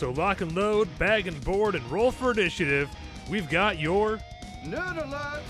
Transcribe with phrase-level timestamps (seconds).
[0.00, 2.88] So lock and load, bag and board, and roll for initiative.
[3.28, 4.18] We've got your
[4.64, 5.42] Nerd alert!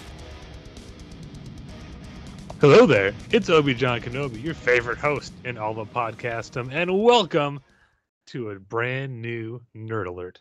[2.60, 7.60] Hello there, it's Obi John Kenobi, your favorite host in all of podcastum, and welcome
[8.26, 10.40] to a brand new Nerd Alert.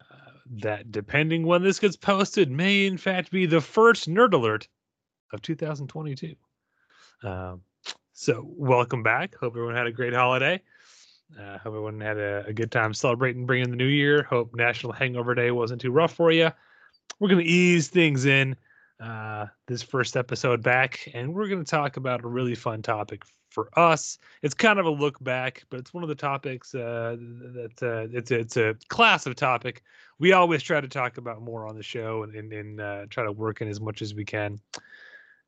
[0.00, 4.68] Uh, that, depending when this gets posted, may in fact be the first Nerd Alert
[5.32, 6.36] of 2022.
[7.24, 7.62] Um,
[8.12, 9.34] so, welcome back.
[9.34, 10.62] Hope everyone had a great holiday.
[11.38, 14.22] Uh, hope everyone had a, a good time celebrating bringing the new year.
[14.24, 16.50] Hope National Hangover Day wasn't too rough for you.
[17.18, 18.56] We're going to ease things in
[19.00, 23.24] uh, this first episode back, and we're going to talk about a really fun topic
[23.50, 24.18] for us.
[24.42, 28.16] It's kind of a look back, but it's one of the topics uh, that uh,
[28.16, 29.82] it's it's a class of topic
[30.20, 33.24] we always try to talk about more on the show and and, and uh, try
[33.24, 34.60] to work in as much as we can.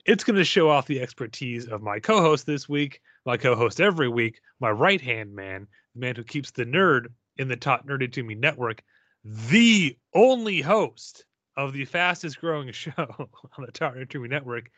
[0.05, 4.09] It's going to show off the expertise of my co-host this week, my co-host every
[4.09, 7.07] week, my right-hand man, the man who keeps the nerd
[7.37, 8.83] in the top nerdy to me network,
[9.25, 11.25] the only host
[11.57, 14.71] of the fastest growing show on the Top Nerd to Me network,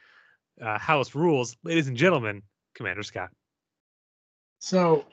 [0.60, 2.42] uh, House Rules, ladies and gentlemen,
[2.74, 3.30] Commander Scott.
[4.58, 5.04] So,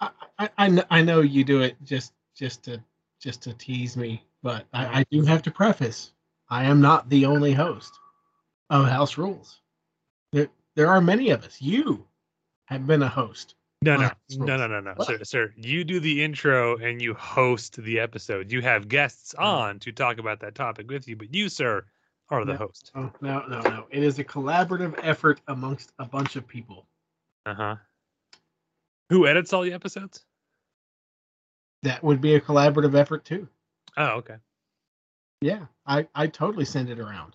[0.00, 2.82] I, I, I I know you do it just just to
[3.20, 6.12] just to tease me, but I, I do have to preface:
[6.48, 7.92] I am not the only host
[8.70, 9.60] of House Rules.
[10.32, 11.60] There there are many of us.
[11.60, 12.06] You
[12.72, 13.54] have been a host.
[13.84, 15.06] No, no, no, no, no, no, What?
[15.08, 15.52] sir, sir.
[15.56, 18.52] You do the intro and you host the episode.
[18.52, 21.84] You have guests on to talk about that topic with you, but you, sir,
[22.30, 22.58] are the No.
[22.58, 22.92] host.
[22.94, 23.86] Oh, no, no, no.
[23.90, 26.86] It is a collaborative effort amongst a bunch of people.
[27.44, 27.76] Uh huh.
[29.10, 30.24] Who edits all the episodes?
[31.82, 33.48] That would be a collaborative effort too.
[33.96, 34.36] Oh, okay.
[35.40, 37.34] Yeah, I I totally send it around.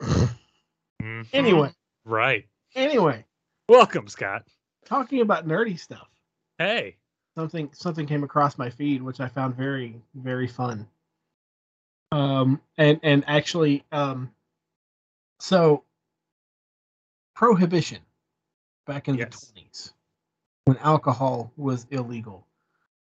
[0.00, 1.26] Mhm.
[1.34, 1.72] Anyway,
[2.06, 2.48] right.
[2.74, 3.24] anyway,
[3.68, 4.44] Welcome, Scott.
[4.86, 6.08] Talking about nerdy stuff.
[6.58, 6.96] Hey.
[7.36, 10.88] something something came across my feed which I found very very fun.
[12.12, 14.30] Um and and actually um
[15.38, 15.82] so
[17.34, 17.98] prohibition
[18.86, 19.52] back in Yes.
[19.54, 19.92] the 20s
[20.64, 22.46] when alcohol was illegal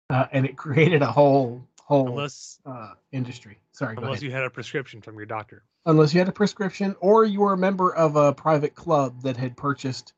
[0.10, 3.58] uh, and it created a whole whole Unless uh, industry.
[3.72, 5.64] Sorry, go unless you had a prescription from your doctor.
[5.86, 9.38] unless you had a prescription or you were a member of a private club that
[9.38, 10.14] had purchased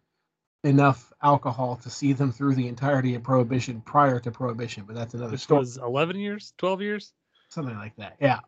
[0.64, 5.14] enough alcohol to see them through the entirety of prohibition prior to prohibition but that's
[5.14, 7.14] another Which story was 11 years, 12 years.
[7.50, 8.40] something like that yeah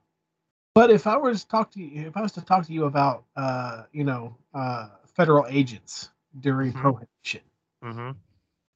[0.75, 2.85] but if i was to talk to you if i was to talk to you
[2.85, 6.09] about uh you know uh federal agents
[6.39, 6.81] during Mhm.
[6.81, 7.41] prohibition
[7.83, 8.11] Mm-hmm.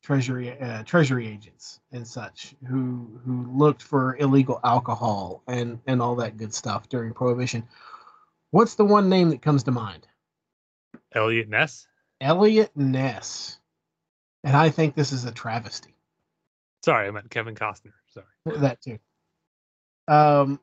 [0.03, 6.15] treasury uh, treasury agents and such who who looked for illegal alcohol and and all
[6.15, 7.63] that good stuff during prohibition
[8.51, 10.07] what's the one name that comes to mind
[11.15, 11.87] Eliot Ness.
[12.23, 13.59] Eliot Ness.
[14.43, 15.95] And I think this is a travesty.
[16.83, 17.93] Sorry, I meant Kevin Costner.
[18.13, 18.59] Sorry.
[18.59, 18.99] That too.
[20.07, 20.59] Um,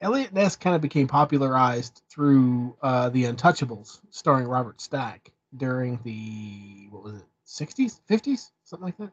[0.00, 6.88] Eliot Ness kind of became popularized through uh, the Untouchables, starring Robert Stack during the
[6.90, 9.12] what was it, sixties, fifties, something like that.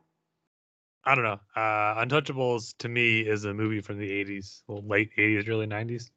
[1.03, 1.40] I don't know.
[1.56, 6.12] Uh, Untouchables to me is a movie from the 80s, well, late 80s, early 90s.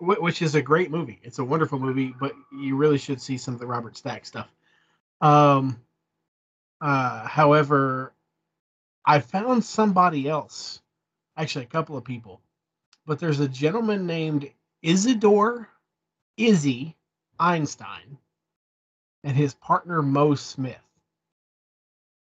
[0.00, 1.20] Which is a great movie.
[1.22, 4.48] It's a wonderful movie, but you really should see some of the Robert Stack stuff.
[5.22, 5.80] Um,
[6.80, 8.12] uh, however,
[9.06, 10.82] I found somebody else,
[11.36, 12.40] actually a couple of people,
[13.06, 14.50] but there's a gentleman named
[14.82, 15.68] Isidore
[16.36, 16.96] Izzy
[17.38, 18.18] Einstein
[19.22, 20.76] and his partner Moe Smith.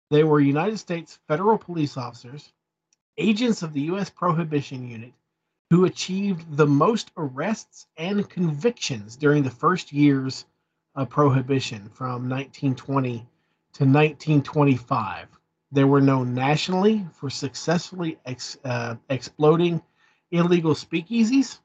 [0.10, 2.54] They were United States federal police officers,
[3.18, 4.10] agents of the U.S.
[4.10, 5.14] Prohibition Unit,
[5.70, 10.46] who achieved the most arrests and convictions during the first years
[10.96, 13.28] of Prohibition from 1920
[13.74, 15.28] to 1925.
[15.72, 19.84] They were known nationally for successfully ex, uh, exploding
[20.32, 21.60] illegal speakeasies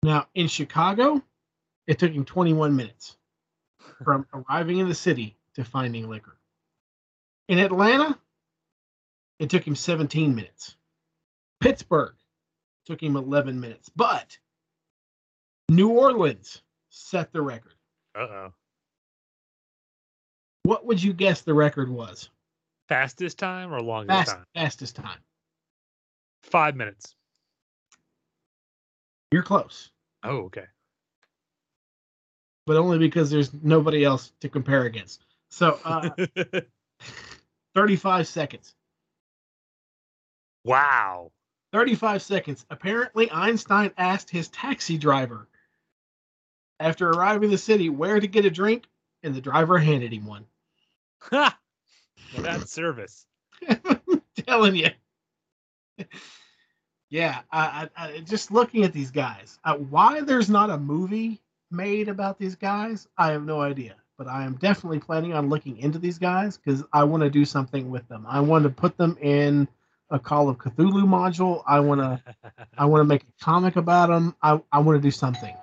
[0.02, 1.20] Now, in Chicago,
[1.86, 3.16] it took him 21 minutes
[4.04, 6.36] from arriving in the city to finding liquor.
[7.48, 8.18] In Atlanta,
[9.38, 10.76] it took him 17 minutes.
[11.60, 12.14] Pittsburgh
[12.84, 13.90] took him 11 minutes.
[13.94, 14.36] But
[15.68, 17.74] New Orleans set the record.
[18.14, 18.52] Uh oh.
[20.64, 22.28] What would you guess the record was?
[22.88, 24.44] Fastest time or longest Fast, time?
[24.54, 25.18] fastest time.
[26.42, 27.14] Five minutes.
[29.32, 29.90] You're close,
[30.22, 30.64] Oh, okay.
[32.66, 35.24] But only because there's nobody else to compare against.
[35.48, 36.10] So, uh,
[37.74, 38.74] 35 seconds.
[40.64, 41.30] wow.
[41.72, 42.64] 35 seconds.
[42.70, 45.46] Apparently, Einstein asked his taxi driver
[46.80, 48.86] after arriving in the city where to get a drink,
[49.22, 50.46] and the driver handed him one.
[51.22, 51.58] Ha!
[52.32, 53.26] Well, that's service.
[54.46, 54.90] telling you.
[57.10, 59.58] yeah, I, I, I just looking at these guys.
[59.64, 61.40] Uh, why there's not a movie
[61.70, 63.96] made about these guys, I have no idea.
[64.18, 67.44] But I am definitely planning on looking into these guys because I want to do
[67.44, 68.24] something with them.
[68.26, 69.68] I want to put them in
[70.10, 71.62] a Call of Cthulhu module.
[71.66, 72.22] I want to
[72.78, 74.34] I want to make a comic about them.
[74.42, 75.54] I, I want to do something.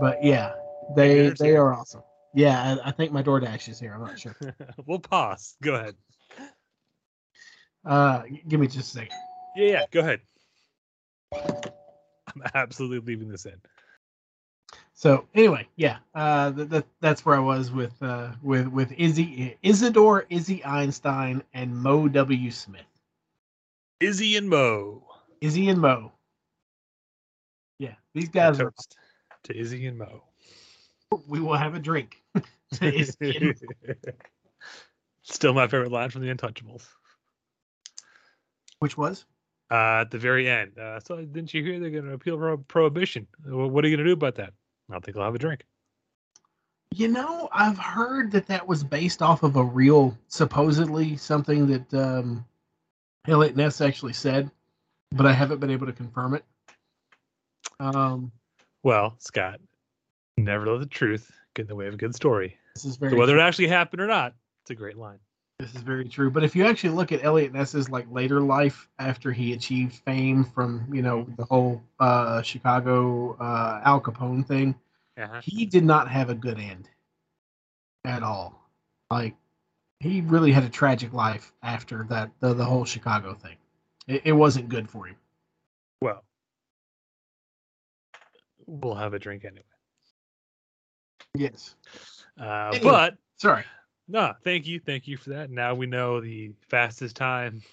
[0.00, 0.54] But yeah,
[0.94, 2.02] they they are awesome.
[2.34, 3.94] Yeah, I, I think my DoorDash is here.
[3.94, 4.36] I'm not sure.
[4.86, 5.56] we'll pause.
[5.62, 5.94] Go ahead.
[7.84, 9.16] Uh, give me just a second.
[9.56, 9.84] Yeah, yeah.
[9.90, 10.20] Go ahead.
[11.32, 13.60] I'm absolutely leaving this in.
[15.04, 19.54] So anyway, yeah, uh, th- th- that's where I was with uh, with with Izzy
[19.62, 22.86] Isidore Izzy Einstein and Moe W Smith.
[24.00, 25.04] Izzy and Moe.
[25.42, 26.10] Izzy and Moe.
[27.78, 28.58] Yeah, these guys.
[28.60, 28.72] Are,
[29.42, 30.22] to Izzy and Moe.
[31.28, 32.22] we will have a drink.
[32.34, 32.42] to
[32.98, 34.12] Izzy and Moe,
[35.20, 36.86] Still my favorite line from The Untouchables.
[38.78, 39.26] which was
[39.70, 40.78] Uh, at the very end.
[40.78, 43.26] Uh, so didn't you hear they're going to appeal pro- prohibition?
[43.44, 44.54] What are you going to do about that?
[44.90, 45.64] I think I'll have a drink.
[46.92, 51.94] You know, I've heard that that was based off of a real, supposedly something that
[51.94, 52.44] um,
[53.26, 54.50] Eliot Ness actually said,
[55.10, 56.44] but I haven't been able to confirm it.
[57.80, 58.30] Um,
[58.84, 59.60] Well, Scott,
[60.36, 62.56] never let the truth get in the way of a good story.
[62.74, 65.18] this is very So whether it actually happened or not, it's a great line.
[65.58, 66.30] This is very true.
[66.30, 70.44] But if you actually look at Eliot Ness's like later life after he achieved fame
[70.44, 74.74] from you know the whole uh, Chicago uh, Al Capone thing,
[75.16, 75.40] Uh-huh.
[75.42, 76.88] he did not have a good end
[78.04, 78.68] at all.
[79.10, 79.36] Like
[80.00, 83.56] he really had a tragic life after that the, the whole Chicago thing.
[84.08, 85.16] It, it wasn't good for him.
[86.02, 86.24] Well,
[88.66, 89.62] we'll have a drink anyway.
[91.36, 91.76] Yes.
[92.40, 92.82] Uh, Anyway.
[92.90, 93.64] but Sorry.
[94.08, 95.50] No, thank you, thank you for that.
[95.50, 97.62] Now we know the fastest time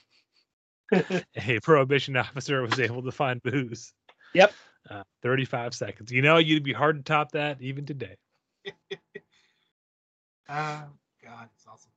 [1.47, 3.93] a prohibition officer was able to find booze.
[4.33, 4.53] Yep.
[4.89, 6.11] Uh, 35 seconds.
[6.11, 8.15] You know, you'd be hard to top that even today.
[10.49, 10.83] Uh,
[11.23, 11.91] God, it's awesome.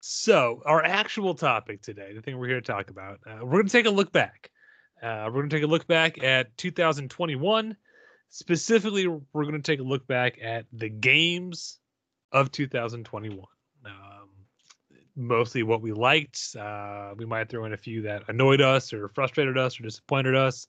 [0.00, 3.66] So, our actual topic today, the thing we're here to talk about, uh, we're going
[3.66, 4.50] to take a look back.
[5.02, 7.76] Uh, we're going to take a look back at 2021.
[8.28, 11.78] Specifically, we're going to take a look back at the games
[12.32, 13.44] of 2021.
[15.16, 16.54] Mostly what we liked.
[16.58, 20.34] Uh, we might throw in a few that annoyed us or frustrated us or disappointed
[20.34, 20.68] us.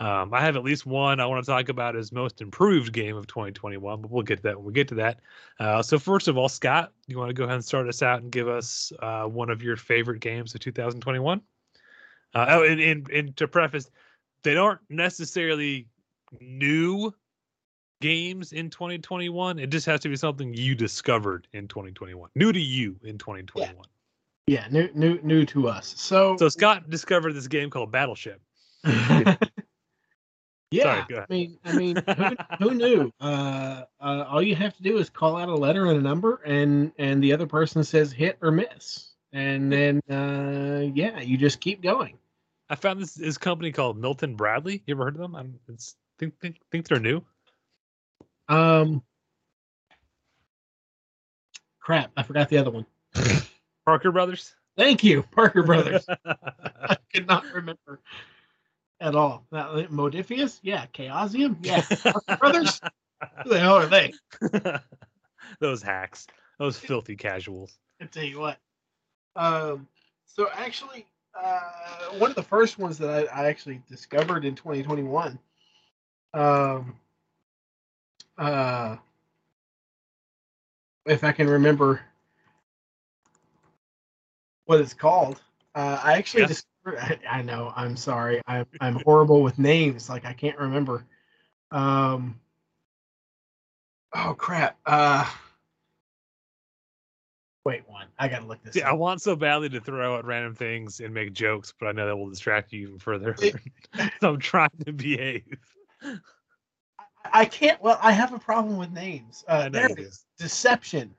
[0.00, 3.16] Um, I have at least one I want to talk about as most improved game
[3.16, 5.20] of 2021, but we'll get to that when we get to that.
[5.60, 8.20] Uh, so first of all, Scott, you want to go ahead and start us out
[8.20, 11.40] and give us uh, one of your favorite games of 2021?
[12.34, 13.88] Uh, oh, and, and, and to preface,
[14.42, 15.86] they aren't necessarily
[16.40, 17.14] new
[18.00, 19.58] games in 2021.
[19.58, 23.76] It just has to be something you discovered in 2021, new to you in 2021.
[24.46, 25.94] Yeah, new new new to us.
[25.96, 28.42] So So Scott discovered this game called Battleship.
[28.84, 29.36] yeah,
[31.08, 31.26] go ahead.
[31.30, 33.12] I mean, I mean, who, who knew?
[33.20, 36.42] Uh, uh, all you have to do is call out a letter and a number,
[36.44, 41.60] and and the other person says hit or miss, and then uh, yeah, you just
[41.60, 42.18] keep going.
[42.68, 44.82] I found this this company called Milton Bradley.
[44.86, 45.34] You ever heard of them?
[45.34, 47.22] I'm it's, think think think they're new.
[48.48, 49.02] Um,
[51.80, 52.86] crap, I forgot the other one.
[53.86, 54.54] Parker Brothers.
[54.76, 56.04] Thank you, Parker Brothers.
[56.26, 58.00] I could not remember
[59.00, 59.46] at all.
[59.52, 62.80] That, Modiphius, yeah, Chaosium, yeah, Parker Brothers.
[63.42, 64.12] Who the hell are they?
[65.60, 66.26] Those hacks.
[66.58, 67.78] Those filthy casuals.
[68.00, 68.58] I tell you what.
[69.36, 69.88] Um,
[70.26, 71.06] so actually,
[71.40, 71.60] uh,
[72.18, 75.38] one of the first ones that I, I actually discovered in 2021.
[76.32, 76.96] Um,
[78.38, 78.96] uh,
[81.06, 82.00] if I can remember
[84.66, 85.40] what it's called,
[85.74, 86.46] uh, I actually Yeah.
[86.48, 86.98] discovered.
[86.98, 87.72] I, I know.
[87.74, 88.40] I'm sorry.
[88.46, 90.08] I'm I'm horrible with names.
[90.08, 91.04] Like I can't remember.
[91.70, 92.40] Um.
[94.14, 94.78] Oh crap.
[94.86, 95.28] Uh.
[97.64, 98.06] Wait one.
[98.18, 98.74] I gotta look this.
[98.74, 101.92] See, I want so badly to throw out random things and make jokes, but I
[101.92, 103.34] know that will distract you even further.
[103.40, 103.54] It-
[104.20, 105.58] so I'm trying to behave.
[107.32, 107.80] I can't.
[107.82, 109.44] Well, I have a problem with names.
[109.48, 110.24] Uh, there it is.
[110.38, 111.14] Deception.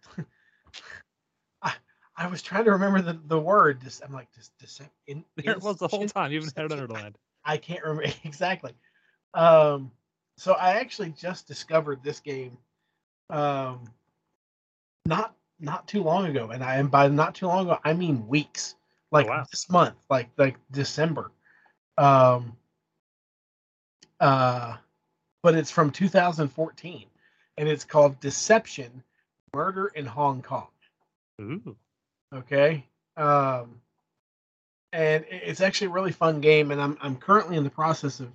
[1.62, 1.74] I,
[2.16, 3.82] I was trying to remember the, the word.
[3.84, 6.32] Dis, I'm like, dis, decep, in, There it was the whole time.
[6.32, 7.18] You even had it underlined.
[7.44, 8.74] I can't remember exactly.
[9.34, 9.92] Um,
[10.38, 12.58] so I actually just discovered this game,
[13.30, 13.86] um,
[15.06, 18.28] not not too long ago, and I am by not too long ago I mean
[18.28, 18.76] weeks,
[19.12, 19.46] like wow.
[19.50, 21.32] this month, like like December.
[21.98, 22.58] Um,
[24.20, 24.76] uh,
[25.46, 27.06] but it's from 2014,
[27.58, 29.04] and it's called Deception:
[29.54, 30.70] Murder in Hong Kong.
[31.40, 31.76] Ooh.
[32.34, 32.84] Okay.
[33.16, 33.80] Um,
[34.92, 38.32] and it's actually a really fun game, and I'm I'm currently in the process of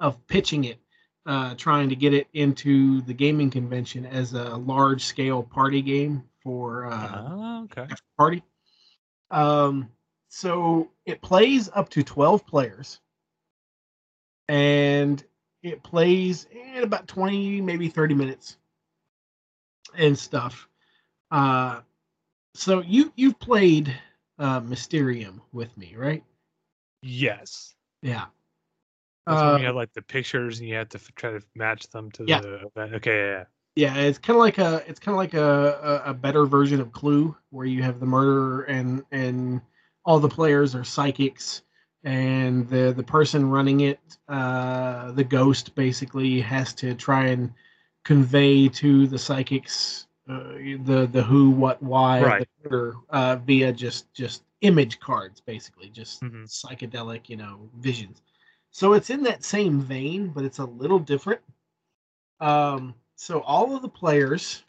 [0.00, 0.78] of pitching it,
[1.26, 6.24] uh, trying to get it into the gaming convention as a large scale party game
[6.42, 7.86] for uh, Ah, okay.
[8.16, 8.42] party.
[9.30, 9.90] Um,
[10.30, 13.00] so it plays up to 12 players,
[14.48, 15.22] and
[15.64, 18.58] it plays in about 20, maybe 30 minutes,
[19.96, 20.68] and stuff.
[21.30, 21.80] Uh,
[22.54, 23.92] so you you've played
[24.38, 26.22] uh, Mysterium with me, right?
[27.02, 27.74] Yes.
[28.02, 28.26] Yeah.
[29.26, 31.88] That's when you have like the pictures and you have to f- try to match
[31.88, 32.40] them to Yeah.
[32.42, 32.94] the event.
[32.96, 33.44] Okay, yeah, yeah.
[33.76, 36.80] Yeah, it's kind of like a it's kind of like a, a a better version
[36.80, 39.60] of Clue, where you have the murderer and and
[40.04, 41.62] all the players are psychics,
[42.04, 47.52] and the the person running it, uh, the ghost, basically has to try and
[48.04, 52.48] convey to the psychics uh, the the who, what, why, Right.
[52.62, 56.46] the murder, uh, via just just image cards, basically, just Mhm.
[56.46, 58.22] psychedelic, you know, visions.
[58.70, 61.40] So it's in that same vein, but it's a little different.
[62.40, 64.62] Um, so all of the players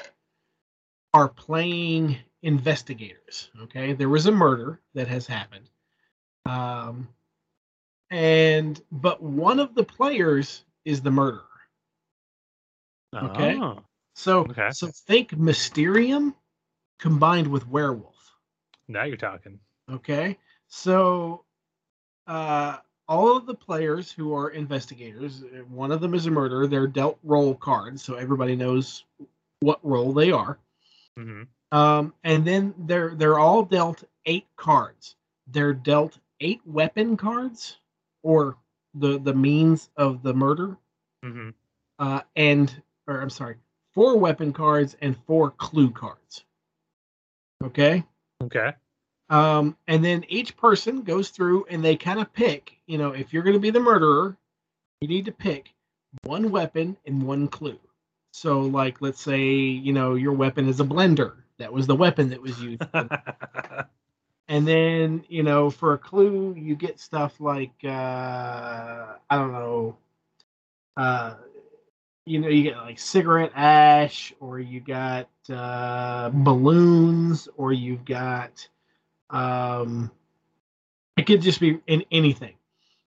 [1.13, 3.49] are playing investigators.
[3.63, 5.69] Okay, there was a murder that has happened,
[6.45, 7.07] um,
[8.15, 11.43] and but one of the players is the murderer.
[13.13, 13.57] Okay.
[13.59, 13.83] Oh,
[14.15, 14.69] So Okay.
[14.71, 16.33] so think Mysterium
[16.97, 18.15] combined with werewolf.
[18.87, 19.59] now you're talking.
[19.91, 21.43] Okay, so
[22.27, 26.67] uh, all of the players who are investigators, uh, one of them is a murderer.
[26.67, 29.03] They're dealt role cards, so everybody knows
[29.59, 30.57] what role they are.
[31.17, 35.15] hmm Um, and then they're they're all dealt eight cards.
[35.47, 37.77] They're dealt eight weapon cards,
[38.25, 38.57] or
[38.95, 40.77] the the means of the murder,
[41.23, 41.51] hmm
[41.99, 43.55] uh, and or I'm sorry,
[43.93, 46.43] four weapon cards and four clue cards.
[47.63, 48.03] Okay.
[48.43, 48.73] Okay.
[49.29, 53.33] Um, and then each person goes through and they kind of pick, you know, if
[53.33, 54.37] you're going to be the murderer,
[55.01, 55.73] you need to pick
[56.23, 57.79] one weapon and one clue.
[58.33, 61.37] So, like, let's say, you know, your weapon is a blender.
[61.57, 62.83] That was the weapon that was used.
[64.47, 69.97] and then, you know, for a clue, you get stuff like, uh, I don't know,
[70.97, 71.35] uh,
[72.25, 78.67] you know, you get like cigarette ash, or you got uh, balloons, or you've got,
[79.29, 80.11] um,
[81.17, 82.55] it could just be in anything.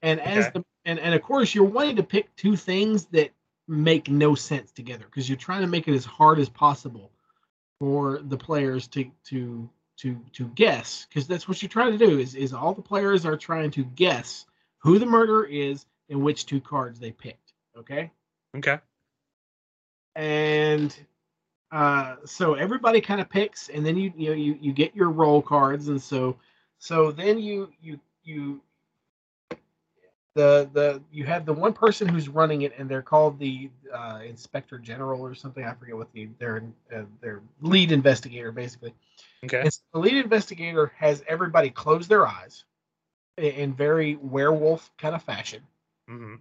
[0.01, 3.31] And as the and, and of course you're wanting to pick two things that
[3.67, 7.11] make no sense together because you're trying to make it as hard as possible
[7.79, 12.19] for the players to to to to guess because that's what you're trying to do
[12.19, 14.45] is is all the players are trying to guess
[14.79, 18.11] who the murderer is and which two cards they picked okay
[18.55, 18.79] okay.
[20.15, 20.95] and
[21.71, 25.09] uh, so everybody kind of picks, and then you you know you you get your
[25.09, 26.35] roll cards, and so
[26.79, 28.61] so then you you you
[30.33, 34.21] the the you have the one person who's running it, and they're called the uh,
[34.25, 35.63] inspector general or something.
[35.63, 36.63] I forget what the their
[36.95, 38.95] uh, their lead investigator basically.
[39.45, 39.61] Okay.
[39.61, 42.65] And so the lead investigator has everybody close their eyes
[43.37, 45.61] in, very werewolf kind of fashion.
[46.07, 46.35] hmm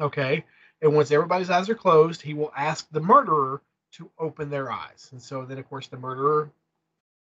[0.00, 0.44] Okay.
[0.80, 3.60] And once everybody's eyes are closed, he will ask the murderer
[3.92, 5.08] to open their eyes.
[5.10, 6.52] And so then, of course, the murderer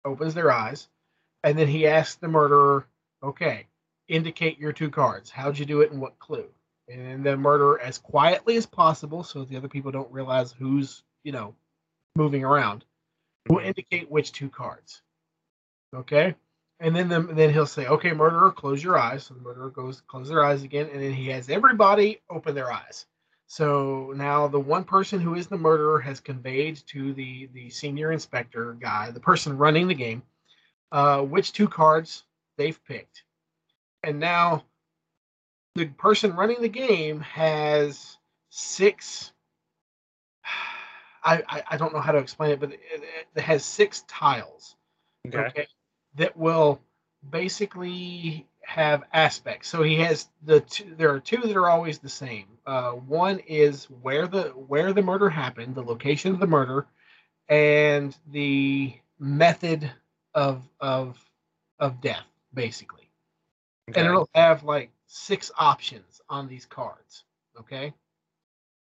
[0.05, 0.88] opens their eyes.
[1.43, 2.86] And then he asks the murderer,
[3.24, 3.65] okay,
[4.07, 5.31] indicate your two cards.
[5.31, 6.47] How'd you do it and what clue?
[6.88, 11.03] And then the murderer, as quietly as possible, so the other people don't realize who's,
[11.24, 11.55] you know,
[12.15, 12.86] moving around,
[13.50, 15.01] will indicate which two cards.
[15.96, 16.36] Okay?
[16.79, 19.24] And then the, then he'll say, okay, murderer, close your eyes.
[19.24, 20.89] So the murderer goes, close their eyes again.
[20.91, 23.06] And then he has everybody open their eyes.
[23.48, 28.12] So now the one person who is the murderer has conveyed to the the senior
[28.12, 30.22] inspector guy, the person running the game,
[30.91, 32.25] uh, which two cards
[32.58, 33.24] they've picked.
[34.03, 34.65] And now
[35.75, 38.17] the person running the game has
[38.50, 39.32] six.
[41.24, 42.82] I, I, I don't know how to explain it, but it,
[43.36, 44.77] it has six tiles
[45.36, 45.67] Okay.
[46.17, 46.79] That will
[47.29, 49.69] basically have aspects.
[49.69, 52.45] So he has the two, there are two that are always the same.
[52.65, 56.86] Uh, one is where the where the murder happened, the location of the murder,
[57.47, 59.89] and the method
[60.33, 61.17] of of
[61.79, 63.09] of death, basically.
[63.89, 64.01] Okay.
[64.01, 67.24] And it'll have like six options on these cards.
[67.59, 67.93] Okay.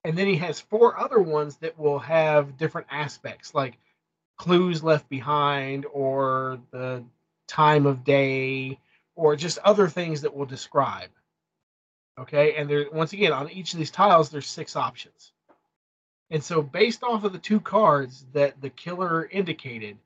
[0.03, 3.77] And then he has four other ones that will have different aspects, like
[4.37, 7.03] clues left behind or the
[7.51, 8.79] time of day
[9.15, 11.09] or just other things that we'll describe.
[12.17, 15.33] Okay, and there once again on each of these tiles there's six options.
[16.29, 19.97] And so based off of the two cards that the killer indicated,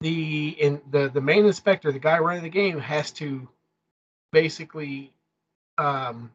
[0.00, 3.46] the in the the main inspector, the guy running the game has to
[4.32, 5.12] basically
[5.76, 6.30] um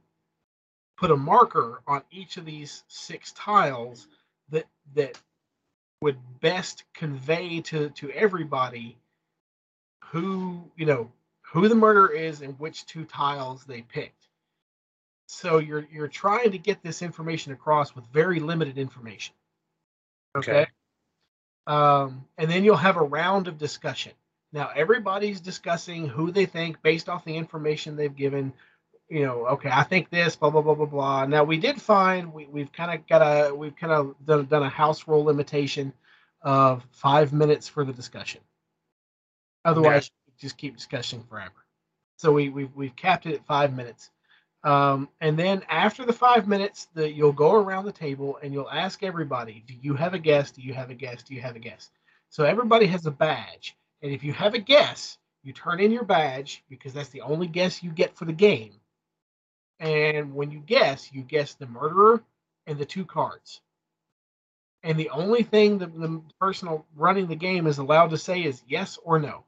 [0.98, 4.08] put a marker on each of these six tiles
[4.50, 5.18] that that
[6.02, 8.98] would best convey to to everybody
[10.12, 11.12] who you know
[11.42, 14.28] who the murderer is and which two tiles they picked
[15.28, 19.34] so you're you're trying to get this information across with very limited information
[20.38, 20.68] okay, Okay.
[21.68, 24.14] um and then you'll have a round of discussion
[24.52, 28.54] now everybody's discussing who they think based off the information they've given
[29.10, 31.26] you know, okay, I think this, blah blah blah blah blah.
[31.26, 34.64] Now we did find we we've kind of got a we've kind of done, done
[34.64, 35.94] a house rule limitation
[36.42, 38.42] of five minutes for the discussion.
[39.70, 41.66] Otherwise, you just keep discussing forever.
[42.18, 44.10] So we we've we've capped it at five minutes.
[44.64, 48.70] Um, and then after the five minutes, the you'll go around the table and you'll
[48.70, 50.52] ask everybody, "Do you have a guess?
[50.52, 51.24] Do you have a guess?
[51.24, 51.92] Do you have a guess?"
[52.30, 56.04] So everybody has a badge, and if you have a guess, you turn in your
[56.04, 58.74] badge because that's the only guess you get for the game.
[59.80, 62.22] And when you guess, you guess the murderer
[62.68, 63.62] and the two cards.
[64.84, 68.62] And the only thing that the person running the game is allowed to say is
[68.68, 69.44] yes or no.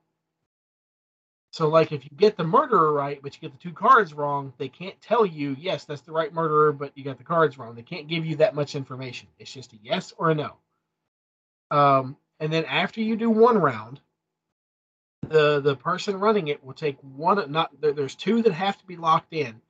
[1.52, 4.54] So, like, if you get the murderer right, but you get the two cards wrong,
[4.58, 7.76] they can't tell you, yes, that's the right murderer, but you got the cards wrong.
[7.76, 9.28] They can't give you that much information.
[9.38, 10.56] It's just a yes or a no.
[11.70, 14.00] Um, and then after you do one round,
[15.28, 17.52] the the person running it will take one.
[17.52, 19.62] Not there, there's two that have to be locked in,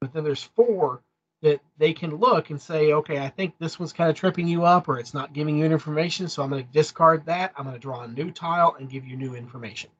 [0.00, 1.02] but then there's four
[1.42, 4.64] that they can look and say, okay, I think this one's kind of tripping you
[4.64, 7.52] up, or it's not giving you information, so I'm going to discard that.
[7.56, 9.90] I'm going to draw a new tile and give you new information.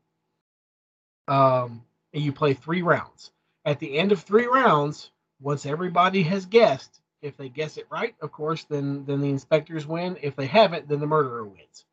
[1.31, 3.31] Um, and you play three rounds.
[3.64, 8.14] At the end of three rounds, once everybody has guessed, if they guess it right,
[8.21, 10.19] of course, then then the inspectors win.
[10.23, 11.85] If they haven't, then the murderer wins.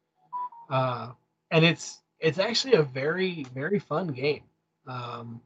[0.69, 1.11] Uh,
[1.51, 4.43] and it's it's actually a very very fun game.
[4.87, 5.41] Um,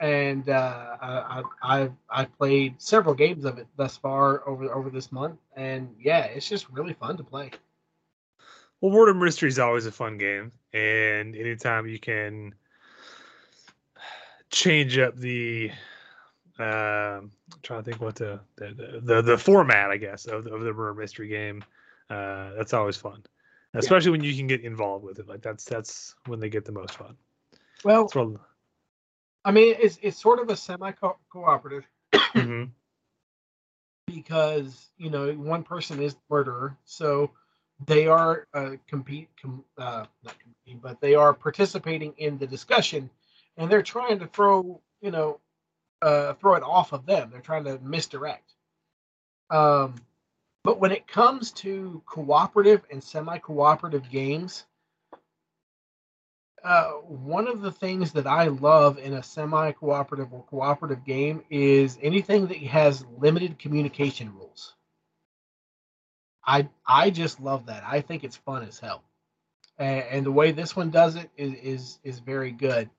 [0.00, 5.12] and uh, I, I've I've played several games of it thus far over over this
[5.12, 7.50] month, and yeah, it's just really fun to play.
[8.80, 12.54] Well, Murder Mystery is always a fun game, and anytime you can
[14.50, 15.70] change up the,
[16.58, 17.30] uh, I'm
[17.62, 20.72] trying to think what the the, the the format, I guess, of the, of the
[20.72, 21.64] Murder Mystery game,
[22.10, 23.22] uh, that's always fun,
[23.74, 25.28] especially when you can get involved with it.
[25.28, 27.16] Like that's that's when they get the most fun.
[27.84, 28.40] Well, what,
[29.44, 30.92] I mean, it's it's sort of a semi
[31.30, 32.70] cooperative Mhm.
[34.06, 37.30] because you know one person is the murderer, so
[37.86, 43.08] they are uh, compete, com, uh, not competing, but they are participating in the discussion,
[43.58, 45.40] and they're trying to throw you know
[46.00, 47.30] uh, throw it off of them.
[47.30, 48.54] They're trying to misdirect.
[49.50, 49.96] Um,
[50.64, 54.64] but when it comes to cooperative and semi cooperative games,
[56.64, 61.98] uh, one of the things that I love in a semi-cooperative or cooperative game is
[62.02, 64.74] anything that has limited communication rules.
[66.44, 67.84] I I just love that.
[67.84, 69.04] I think it's fun as hell,
[69.78, 72.90] and, and the way this one does it is is is very good.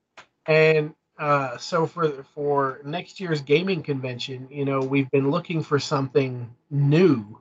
[0.49, 5.77] And uh, so for for next year's gaming convention, you know, we've been looking for
[5.79, 7.39] something new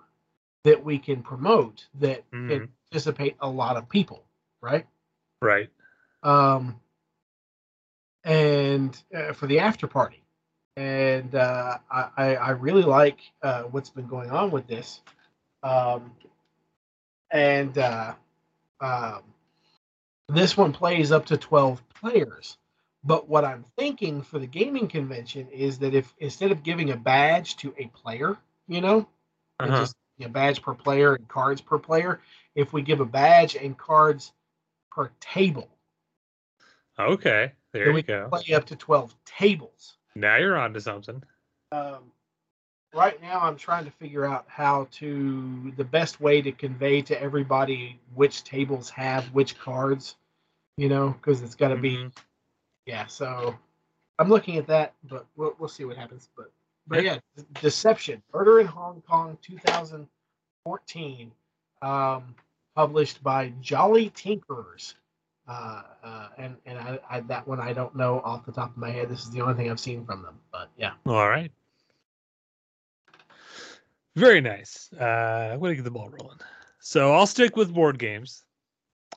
[0.64, 2.48] that we can promote that Mhm.
[2.48, 4.24] can participate a lot of people,
[4.60, 4.86] right?
[5.40, 5.70] Right.
[6.22, 6.80] um,
[8.24, 10.22] and uh, for the after party.
[10.76, 15.00] And uh, I, I really like uh, what's been going on with this.
[15.62, 16.12] Um,
[17.30, 18.14] and uh,
[18.80, 19.22] um,
[20.28, 22.58] this one plays up to 12 players.
[23.08, 26.96] But what I'm thinking for the gaming convention is that if instead of giving a
[26.96, 29.08] badge to a player, you know,
[29.58, 29.78] Uh-huh.
[29.80, 32.20] just a badge per player and cards per player,
[32.54, 34.34] if we give a badge and cards
[34.90, 35.70] per table,
[36.98, 37.52] Okay.
[37.72, 38.28] There you we go.
[38.28, 39.96] can play up to 12 tables.
[40.14, 41.22] Now you're on to something.
[41.72, 42.12] Um,
[42.92, 47.18] right now, I'm trying to figure out how to the best way to convey to
[47.18, 50.16] everybody which tables have which cards,
[50.76, 52.12] you know, because it's got to be, Mhm.
[52.88, 53.06] Yeah.
[53.06, 53.54] So
[54.18, 56.30] I'm looking at that, but we'll, we'll see what happens.
[56.36, 56.50] But,
[56.86, 57.18] but yeah,
[57.60, 61.32] Deception, Murder in Hong Kong 2014,
[61.82, 62.34] um,
[62.74, 64.94] published by Jolly Tinkerers.
[65.46, 68.76] Uh, uh, and and I, I that one I don't know off the top of
[68.76, 69.08] my head.
[69.08, 70.38] This is the only thing I've seen from them.
[70.52, 70.92] But yeah.
[71.06, 71.50] All right.
[74.14, 74.90] Very nice.
[74.98, 76.38] Uh, I'm going to get the ball rolling.
[76.80, 78.44] So I'll stick with board games.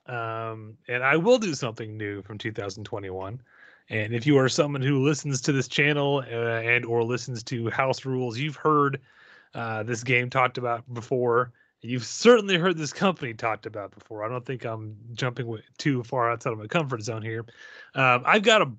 [0.08, 3.42] Um, and I will do something new from 2021.
[3.92, 7.70] And if you are someone who listens to this channel uh, and or listens to
[7.70, 9.02] House Rules, you've heard
[9.54, 11.52] uh, this game talked about before.
[11.82, 14.24] You've certainly heard this company talked about before.
[14.24, 17.46] I don't think I'm jumping too far outside of my comfort zone here.
[17.94, 18.72] Um, I've got a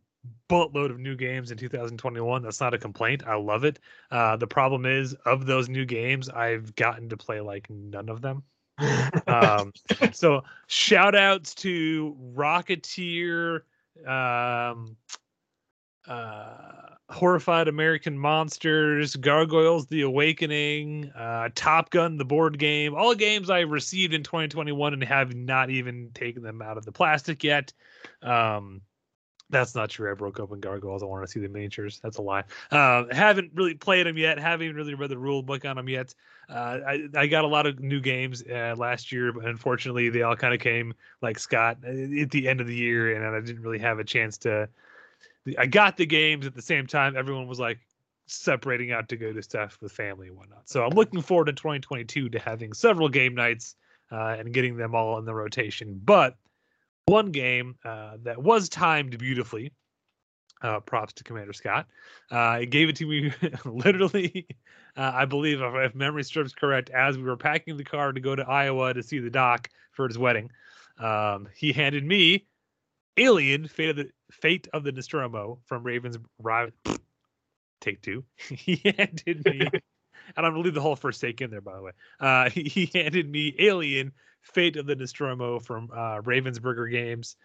[0.48, 2.42] boatload of new games in 2021.
[2.42, 3.25] That's not a complaint.
[3.27, 3.81] I love it.
[4.11, 8.22] Uh, the problem is, of those new games, I've gotten to play like none of
[8.22, 8.42] them.
[9.27, 9.72] Um,
[10.12, 13.61] so shout outs to Rocketeer,
[14.07, 14.96] um,
[16.07, 23.50] uh, Horrified American Monsters, Gargoyles: The Awakening, uh, Top Gun, the board game, all games
[23.50, 27.72] I received in 2021 and have not even taken them out of the plastic yet.
[28.22, 28.83] Um,
[29.53, 30.11] that's not true.
[30.11, 31.03] I broke open Gargoyles.
[31.03, 32.01] I want to see the miniatures.
[32.03, 32.45] That's a lie.
[32.71, 34.38] Uh, haven't really played them yet.
[34.38, 36.15] Haven't really read the rule book on them yet.
[36.49, 40.23] Uh, I, I got a lot of new games uh, last year, but unfortunately, they
[40.23, 43.41] all kind of came like Scott uh, at the end of the year, and I
[43.41, 44.69] didn't really have a chance to.
[45.59, 47.17] I got the games at the same time.
[47.17, 47.79] Everyone was like
[48.27, 50.69] separating out to go to stuff with family and whatnot.
[50.69, 53.77] So I'm looking forward to 2022 to having several game nights
[54.11, 56.01] uh, and getting them all in the rotation.
[56.03, 56.37] But
[57.07, 59.73] one game uh, that was timed beautifully.
[60.62, 61.88] Uh, props to Commander Scott.
[62.31, 63.33] Uh, he gave it to me
[63.65, 64.47] literally,
[64.97, 68.21] uh, I believe, if, if memory serves correct, as we were packing the car to
[68.21, 70.53] go to Iowa to see the doc for his wedding.
[71.01, 72.47] Um, he handed me
[73.17, 76.19] Alien: Fate of the Fate of the Nostromo from Ravens.
[76.38, 76.73] Ri-
[77.81, 78.25] Take two.
[78.49, 79.61] he handed me,
[80.37, 81.93] and I'm gonna leave the whole first take in there, by the way.
[82.21, 87.37] Uh, he handed me Alien: Fate of the Nostromo from uh, Ravensburger Games,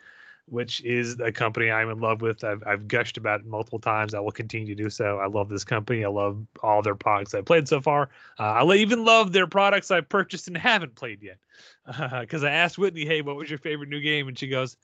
[0.48, 2.44] which is a company I'm in love with.
[2.44, 4.14] I've, I've gushed about it multiple times.
[4.14, 5.20] I will continue to do so.
[5.20, 6.04] I love this company.
[6.04, 8.10] I love all their products I've played so far.
[8.40, 11.38] Uh, I even love their products I've purchased and haven't played yet.
[12.20, 14.28] Because I asked Whitney, hey, what was your favorite new game?
[14.28, 14.76] And she goes,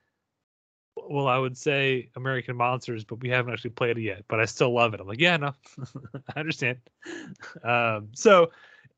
[0.95, 4.23] well, I would say American Monsters, but we haven't actually played it yet.
[4.28, 4.99] But I still love it.
[4.99, 5.54] I'm like, yeah, no,
[6.36, 6.78] I understand.
[7.63, 8.52] Um, so,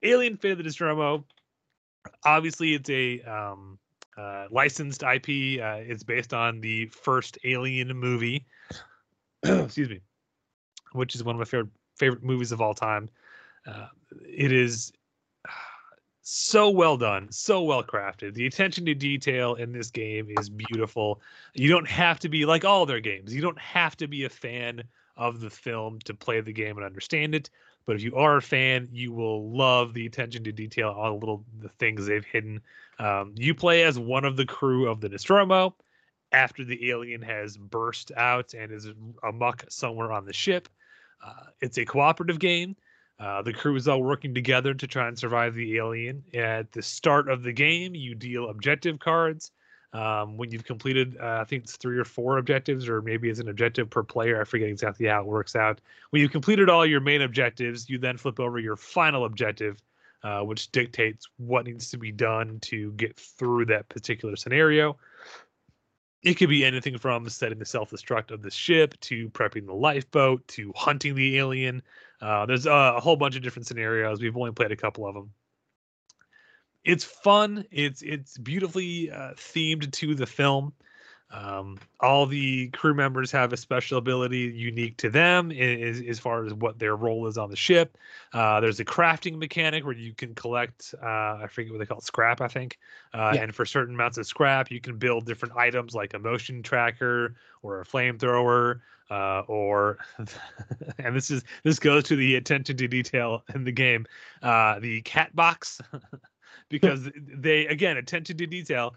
[0.04, 1.26] Alien Fate of the Nostromo,
[2.24, 3.78] obviously, it's a um,
[4.18, 5.62] uh, licensed IP.
[5.62, 8.46] Uh, it's based on the first Alien movie.
[9.44, 10.02] Excuse me,
[10.94, 13.10] which is one of my favorite favorite movies of all time.
[13.68, 13.88] Uh,
[14.28, 14.92] it is
[16.22, 18.34] so well done, so well crafted.
[18.34, 21.22] The attention to detail in this game is beautiful.
[21.54, 23.34] You don't have to be like all their games.
[23.34, 24.84] You don't have to be a fan
[25.18, 27.50] of the film to play the game and understand it.
[27.86, 31.20] But if you are a fan, you will love the attention to detail, all the
[31.20, 32.62] little the things they've hidden.
[33.00, 35.76] Um, you play as one of the crew of the Nostromo
[36.32, 38.88] after the alien has burst out and is
[39.24, 40.68] amuck somewhere on the ship.
[41.26, 42.76] Uh, it's a cooperative game.
[43.20, 46.24] Uh, the crew is all working together to try and survive the alien.
[46.34, 49.52] At the start of the game, you deal objective cards.
[49.94, 53.40] Um, when you've completed, uh, I think it's three or four objectives, or maybe it's
[53.40, 54.42] an objective per player.
[54.42, 55.80] I forget exactly how it works out.
[56.10, 59.82] When you've completed all your main objectives, you then flip over your final objective,
[60.24, 64.98] uh, which dictates what needs to be done to get through that particular scenario.
[66.24, 69.74] it could be anything from setting the self destruct of the ship to prepping the
[69.74, 71.82] lifeboat to hunting the alien.
[72.22, 74.22] Uh, there's a, a whole bunch of different scenarios.
[74.22, 75.32] We've only played a couple of them.
[76.86, 77.66] It's fun.
[77.72, 80.74] It's it's beautifully uh, themed to the film.
[81.32, 86.46] Um, all the crew members have a special ability unique to them as, as far
[86.46, 87.98] as what their role is on the ship.
[88.32, 91.06] Uh, there's a crafting mechanic where you can collect, uh,
[91.44, 92.78] I forget what they call it, scrap, I think.
[93.14, 93.42] Uh, Yeah.
[93.42, 97.36] And for certain amounts of scrap, you can build different items like a motion tracker
[97.64, 98.82] or a flamethrower.
[99.10, 99.98] Uh, or,
[100.98, 104.06] and this is this goes to the attention to detail in the game,
[104.42, 105.80] uh, the cat box,
[106.70, 108.96] because they again attention to detail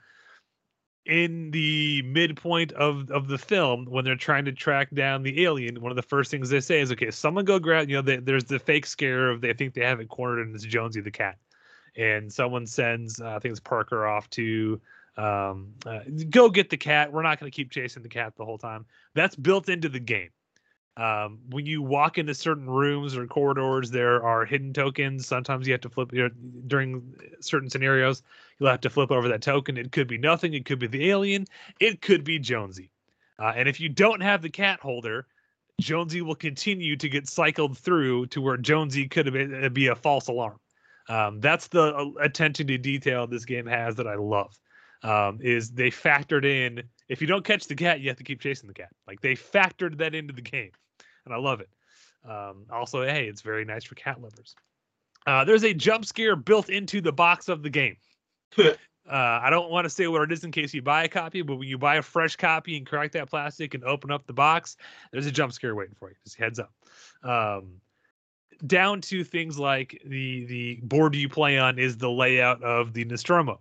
[1.06, 5.80] in the midpoint of of the film when they're trying to track down the alien
[5.80, 8.16] one of the first things they say is okay someone go grab you know they,
[8.16, 11.10] there's the fake scare of they think they have it cornered and it's jonesy the
[11.10, 11.36] cat.
[11.96, 14.80] And someone sends uh, i think it's parker off to
[15.16, 15.98] um, uh,
[16.30, 17.12] go get the cat.
[17.12, 18.86] We're not going to keep chasing the cat the whole time.
[19.14, 20.30] That's built into the game
[20.98, 25.72] um, when you walk into certain rooms or corridors there are hidden tokens sometimes you
[25.72, 26.30] have to flip you know,
[26.66, 28.22] during certain scenarios
[28.58, 29.76] You'll have to flip over that token.
[29.76, 30.54] It could be nothing.
[30.54, 31.46] It could be the alien.
[31.78, 32.90] It could be Jonesy.
[33.38, 35.26] Uh, and if you don't have the cat holder,
[35.80, 39.94] Jonesy will continue to get cycled through to where Jonesy could have been, be a
[39.94, 40.58] false alarm.
[41.08, 44.58] Um, that's the uh, attention to detail this game has that I love.
[45.04, 48.40] Um, is they factored in if you don't catch the cat, you have to keep
[48.40, 48.90] chasing the cat.
[49.06, 50.72] Like they factored that into the game,
[51.28, 51.68] and I love it.
[52.28, 54.54] Um, also, hey, it's very nice for cat lovers.
[55.26, 57.96] Uh, there's a jump scare built into the box of the game.
[59.08, 61.40] Uh, I don't want to say what it is in case you buy a copy,
[61.40, 64.34] but when you buy a fresh copy and crack that plastic and open up the
[64.34, 64.76] box,
[65.12, 66.16] there's a jump scare waiting for you.
[66.24, 66.72] Just heads up.
[67.22, 67.80] Um,
[68.66, 73.04] down to things like the the board you play on is the layout of the
[73.04, 73.60] Nostromo.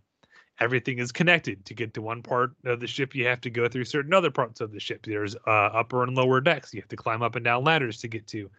[0.59, 1.65] Everything is connected.
[1.65, 4.31] To get to one part of the ship, you have to go through certain other
[4.31, 5.05] parts of the ship.
[5.05, 6.73] There's uh, upper and lower decks.
[6.73, 8.49] You have to climb up and down ladders to get to.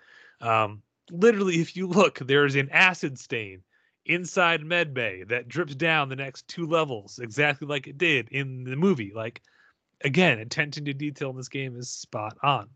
[0.41, 3.63] Um, literally, if you look, there's an acid stain
[4.09, 8.75] inside medbay that drips down the next two levels exactly like it did in the
[8.75, 9.43] movie like
[10.03, 12.69] again attention to detail in this game is spot on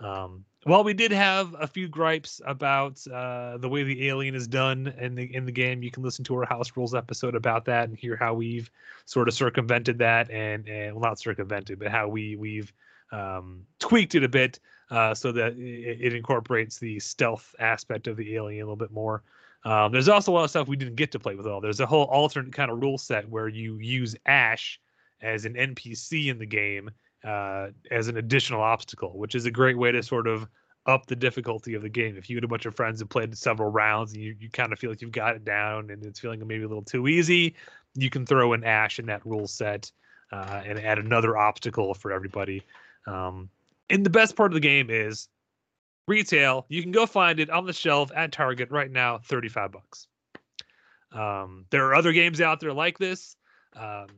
[0.00, 4.46] um, while we did have a few gripes about uh, the way the alien is
[4.46, 7.64] done in the in the game you can listen to our house rules episode about
[7.64, 8.70] that and hear how we've
[9.06, 12.72] sort of circumvented that and and well not circumvented but how we we've
[13.12, 14.60] um, tweaked it a bit
[14.90, 18.92] uh, so that it, it incorporates the stealth aspect of the alien a little bit
[18.92, 19.22] more
[19.64, 21.60] um, there's also a lot of stuff we didn't get to play with all.
[21.60, 24.80] There's a whole alternate kind of rule set where you use Ash
[25.20, 26.90] as an NPC in the game
[27.24, 30.48] uh, as an additional obstacle, which is a great way to sort of
[30.86, 32.16] up the difficulty of the game.
[32.16, 34.72] If you had a bunch of friends who played several rounds and you, you kind
[34.72, 37.54] of feel like you've got it down and it's feeling maybe a little too easy,
[37.94, 39.90] you can throw an Ash in that rule set
[40.32, 42.62] uh, and add another obstacle for everybody.
[43.06, 43.50] Um,
[43.90, 45.28] and the best part of the game is
[46.06, 50.08] retail you can go find it on the shelf at target right now 35 bucks
[51.12, 53.36] um, there are other games out there like this
[53.76, 54.08] um,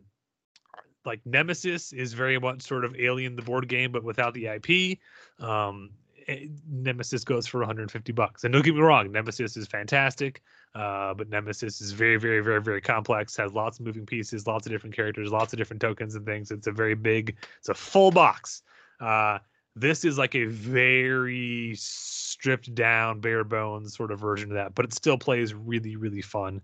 [1.05, 4.99] like nemesis is very much sort of alien the board game but without the ip
[5.45, 5.91] um,
[6.29, 8.45] eh, nemesis goes for 150 bucks.
[8.45, 10.43] And don't get me wrong nemesis is fantastic
[10.75, 14.67] uh, but nemesis is very very very very complex has lots of moving pieces lots
[14.67, 16.51] of different characters lots of different tokens and things.
[16.51, 18.63] It's a very big it's a full box.
[19.01, 19.39] Uh,
[19.75, 24.85] this is like a very stripped down, bare bones sort of version of that, but
[24.85, 26.61] it still plays really, really fun.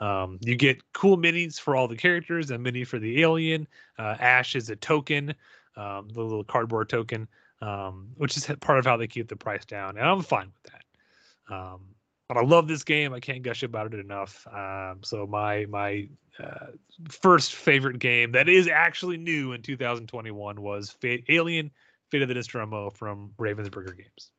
[0.00, 3.66] Um, you get cool minis for all the characters, a mini for the alien.
[3.98, 5.34] Uh, Ash is a token,
[5.76, 7.28] um, the little cardboard token,
[7.62, 10.72] um, which is part of how they keep the price down, and I'm fine with
[10.72, 11.54] that.
[11.54, 11.80] Um,
[12.28, 13.14] but I love this game.
[13.14, 14.46] I can't gush about it enough.
[14.52, 16.08] Um, so my my
[16.42, 16.66] uh,
[17.08, 20.96] first favorite game that is actually new in 2021 was
[21.28, 21.70] Alien
[22.10, 24.30] Fate of the Nostromo from Ravensburger Games.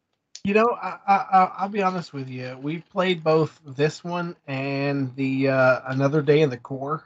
[0.44, 2.58] You know, I, I, I- I'll be honest with you.
[2.62, 7.04] We played both this one and the uh, Another Day in the Corps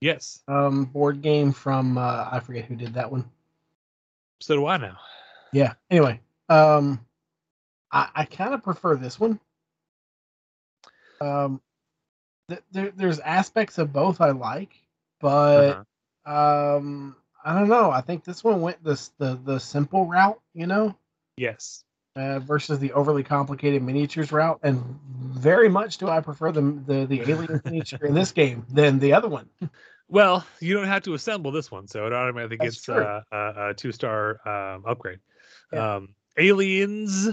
[0.00, 3.24] Yes, um, board game from uh, I forget who did that one.
[4.40, 4.98] so do I now.
[5.52, 5.74] Yeah.
[5.90, 7.04] Anyway, um,
[7.92, 9.38] I, I kind of prefer this one.
[11.20, 11.60] Um,
[12.48, 14.74] th- there, there's aspects of both I like,
[15.20, 15.78] but
[16.26, 16.76] Uh-huh.
[16.76, 17.90] um, I don't know.
[17.90, 20.94] I think this one went this the the simple route, you know,
[21.36, 21.84] Yes,
[22.16, 27.06] uh, versus the overly complicated miniatures route, and very much do I prefer the the,
[27.06, 29.48] the alien miniature in this game than the other one.
[30.08, 33.70] Well, you don't have to assemble this one, so it automatically That's gets uh, a,
[33.70, 35.18] a two-star um, upgrade.
[35.72, 35.96] Yeah.
[35.96, 37.30] Um, Aliens,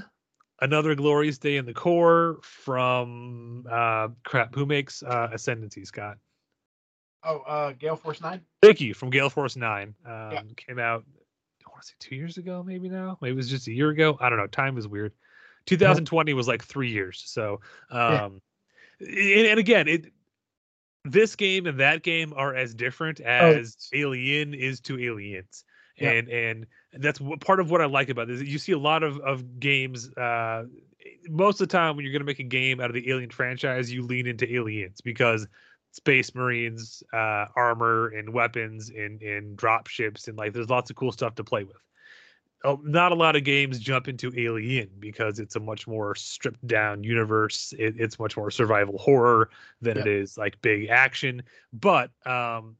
[0.62, 4.56] another glorious day in the corps from uh, crap.
[4.56, 6.18] Who makes uh, Ascendancy, Scott?
[7.24, 8.42] Oh, uh, Gale Force Nine.
[8.62, 9.94] Thank you from Gale Force Nine.
[10.06, 11.04] Um, Came out,
[11.82, 13.18] want to say two years ago, maybe now.
[13.22, 14.18] Maybe it was just a year ago.
[14.20, 14.48] I don't know.
[14.48, 15.14] Time is weird.
[15.66, 17.22] 2020 was like three years.
[17.26, 18.26] So, Yeah.
[18.26, 18.42] um,
[19.00, 20.12] and, and again, it
[21.04, 25.64] this game and that game are as different as Alien is to Aliens,
[26.00, 26.04] Oh.
[26.04, 26.12] Yeah.
[26.12, 26.66] and and
[27.00, 28.42] that's what, part of what I like about this.
[28.42, 30.12] You see a lot of of games.
[30.16, 30.66] Uh,
[31.28, 33.32] most of the time, when you're going to make a game out of the Alien
[33.32, 35.48] franchise, you lean into Aliens because
[35.92, 40.96] space marines uh armor and weapons and and drop ships and like there's lots of
[40.96, 41.78] cool stuff to play with.
[42.64, 46.66] Oh, not a lot of games jump into alien because it's a much more stripped
[46.68, 47.74] down universe.
[47.80, 49.50] It, it's much more survival horror
[49.82, 51.44] than it is like big action.
[51.74, 52.78] But um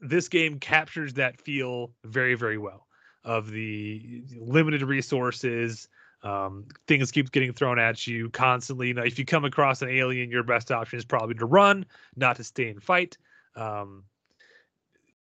[0.00, 2.86] this game captures that feel very very well
[3.24, 5.88] of the limited resources
[6.24, 8.88] um, things keep getting thrown at you constantly.
[8.88, 11.84] You know, if you come across an alien, your best option is probably to run,
[12.16, 13.18] not to stay and fight.
[13.54, 14.04] Um,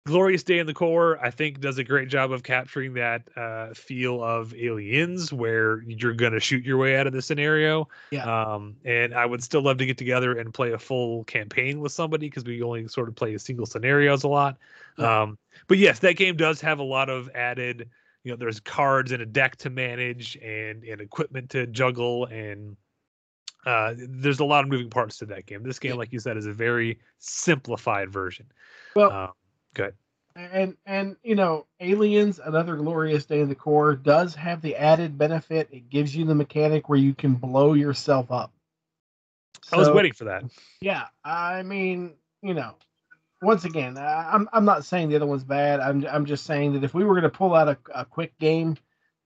[0.05, 3.73] Glorious Day in the Corps, I think, does a great job of capturing that uh,
[3.73, 7.89] feel of aliens, where you're gonna shoot your way out of the scenario.
[8.10, 8.23] Yeah.
[8.23, 11.91] Um, and I would still love to get together and play a full campaign with
[11.91, 14.57] somebody because we only sort of play single scenarios a lot.
[14.97, 17.89] Um, but yes, that game does have a lot of added
[18.27, 22.75] you know there's cards and a deck to manage and and equipment to juggle and
[23.65, 25.63] uh there's a lot of moving parts to that game.
[25.63, 28.47] This game like you said is a very simplified version.
[28.95, 29.31] Well, um
[29.73, 29.93] good
[30.35, 35.17] and and you know, Aliens, another glorious day in the corps, does have the added
[35.17, 35.69] benefit.
[35.71, 38.51] It gives you the mechanic where you can blow yourself up.
[39.71, 40.43] i was waiting for that.
[40.81, 42.75] Yeah, I mean, you know,
[43.41, 45.80] once again, I'm I'm not saying the other one's bad.
[45.80, 48.38] I'm I'm just saying that if we were going to pull out a, a quick
[48.39, 48.78] game,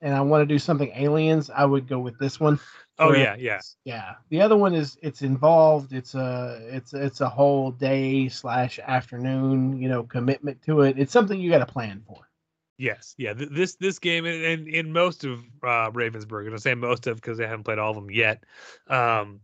[0.02, 2.60] and I want to do something Aliens, I would go with this one.
[3.00, 5.94] oh yeah yeah Yeah, the other one is it's involved.
[5.94, 11.00] It's a it's it's a whole day slash afternoon, you know, commitment to it.
[11.00, 12.28] It's something you got to plan for.
[12.78, 16.58] yes yeah th- this this game and, and in most of uh ravensburg and i
[16.58, 18.44] say most of because i haven't played all of them yet
[18.88, 19.40] um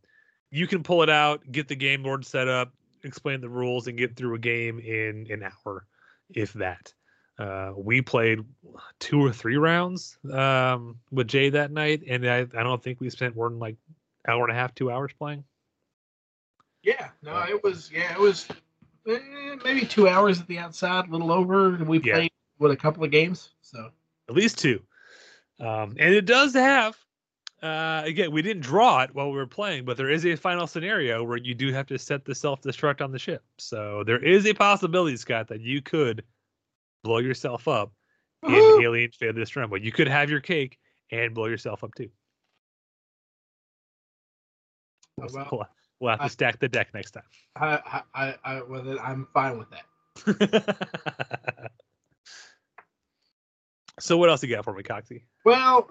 [0.49, 2.73] you can pull it out get the game board set up
[3.07, 5.85] explain the rules and get through a game in an hour
[6.29, 6.93] if that
[7.39, 8.39] uh we played
[8.99, 13.09] two or three rounds um with jay that night and i, I don't think we
[13.09, 13.77] spent more than like
[14.27, 15.43] hour and a half two hours playing
[16.83, 18.47] Yeah, no, it was yeah, it was
[19.07, 19.19] eh,
[19.63, 21.75] maybe two hours at the outside, a little over.
[21.75, 22.13] and We Yeah.
[22.13, 23.89] played with a couple of games, so
[24.29, 24.81] at least two.
[25.59, 26.97] Um, and it does have,
[27.63, 30.67] uh, again, we didn't draw it while we were playing, but there is a final
[30.67, 33.43] scenario where you do have to set the self destruct on the ship.
[33.57, 36.23] So there is a possibility, Scott, that you could
[37.03, 37.91] blow yourself up
[38.47, 38.53] in!
[38.81, 39.75] Alien Fate of the Nostromo.
[39.75, 40.77] You could have your cake
[41.11, 42.09] and blow yourself up too.
[45.19, 45.67] Oh, well,
[45.99, 47.23] we'll, have to I- stack the deck next time.
[47.55, 49.81] I, I, I well, I'm fine with that.
[53.99, 55.23] so what else you got for me, Coxie?
[55.43, 55.89] Well,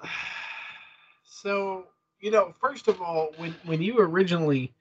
[1.42, 1.86] so
[2.20, 4.72] you know, first of all, when when you originally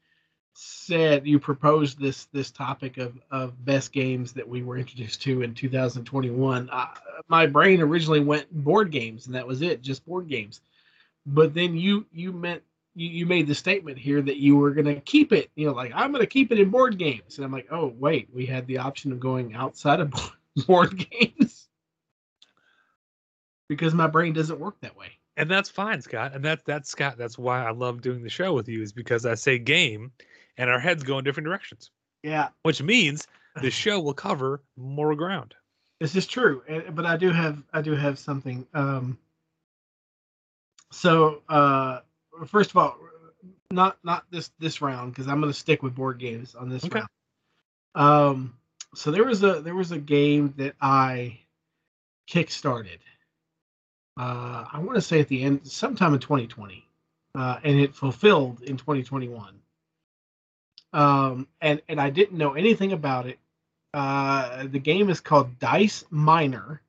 [0.53, 5.41] said you proposed this this topic of of best games that we were introduced to
[5.41, 6.85] in 2021, uh,
[7.27, 10.61] my brain originally went board games, and that was it, just board games.
[11.25, 12.63] But then you you meant
[12.95, 15.73] you, you made the statement here that you were going to keep it, you know,
[15.73, 18.45] like I'm going to keep it in board games, and I'm like, oh wait, we
[18.45, 20.13] had the option of going outside of
[20.67, 21.67] board games
[23.67, 25.11] because my brain doesn't work that way.
[25.37, 26.33] And that's fine, Scott.
[26.33, 27.17] And that's that's Scott.
[27.17, 30.11] That's why I love doing the show with you is because I say game,
[30.57, 31.91] and our heads go in different directions,
[32.23, 33.27] Yeah, which means
[33.61, 35.55] the show will cover more ground.
[35.99, 36.63] this is true.
[36.91, 38.65] But I do have I do have something.
[38.73, 39.17] Um,
[40.91, 41.99] so uh,
[42.47, 42.97] first of all,
[43.71, 46.85] not not this this round because I'm going to stick with board games on this
[46.85, 46.99] Okay.
[46.99, 47.09] round.
[47.95, 48.57] Um,
[48.93, 51.39] so there was a there was a game that I
[52.29, 52.99] kickstarted.
[54.17, 56.87] Uh, I want to say at the end, sometime in 2020,
[57.35, 59.59] uh, and it fulfilled in 2021.
[60.93, 63.37] Um, and and I didn't know anything about it.
[63.93, 66.81] Uh, the game is called Dice Miner,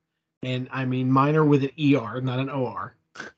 [0.43, 2.95] and I mean minor with an ER, not an OR.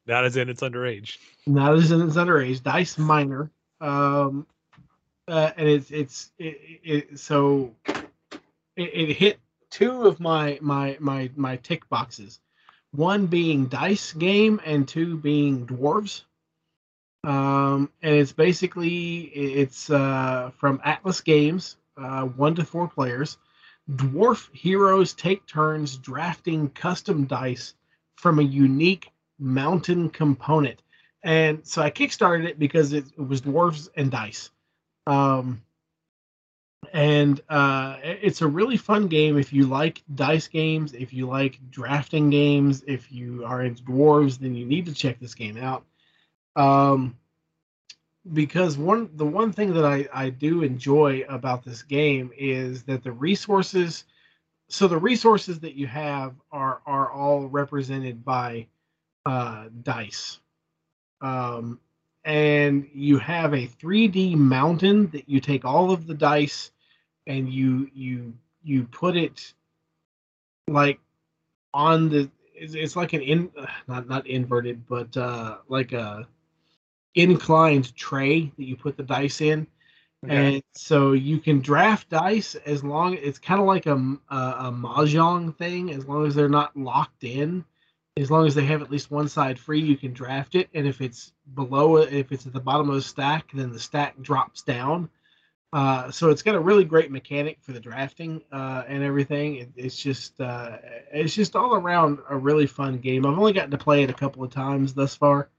[0.07, 1.17] Not as in it's underage.
[1.47, 2.63] Not as in it's underage.
[2.63, 3.51] Dice Miner.
[3.81, 4.47] Um,
[5.27, 8.03] uh, and it's it's it, it, so it,
[8.77, 9.39] it hit
[9.71, 12.41] two of my my my my tick boxes.
[12.93, 16.23] One being dice game, and two being dwarves.
[17.25, 23.37] Um, and it's basically it's uh, from Atlas Games, uh, one to four players.
[23.91, 27.75] Dwarf heroes take turns drafting custom dice
[28.17, 30.83] from a unique mountain component.
[31.23, 34.51] And so I kickstarted it because it, it was dwarves and dice.
[35.07, 35.63] Um,
[36.93, 41.59] and uh, it's a really fun game if you like dice games, if you like
[41.71, 45.85] drafting games, if you are into dwarves, then you need to check this game out.
[46.57, 47.17] Um,
[48.33, 53.03] because one the one thing that I, I do enjoy about this game is that
[53.03, 54.05] the resources
[54.69, 58.67] so the resources that you have are are all represented by
[59.25, 60.41] uh, dice
[61.21, 61.81] um,
[62.25, 66.71] and you have a 3d mountain that you take all of the dice
[67.27, 69.55] and you you you put it
[70.69, 70.99] like
[71.73, 73.51] on the it's, it's like an in
[73.87, 76.27] not not inverted but uh like a
[77.15, 79.67] inclined tray that you put the dice in
[80.25, 80.55] Okay.
[80.55, 83.95] and so you can draft dice as long it's kind of like a,
[84.31, 87.65] a a mahjong thing as long as they're not locked in
[88.19, 90.69] as long as they have at least one side free you can draft it.
[90.75, 94.21] And if it's below if it's at the bottom of the stack then the stack
[94.21, 95.09] drops down.
[95.71, 99.57] Uh, so it's got a really great mechanic for the drafting uh, and everything.
[99.57, 100.79] It, it's just uh,
[101.13, 103.27] it's just all around a really fun game.
[103.27, 105.51] I've only gotten to play it a couple of times thus far.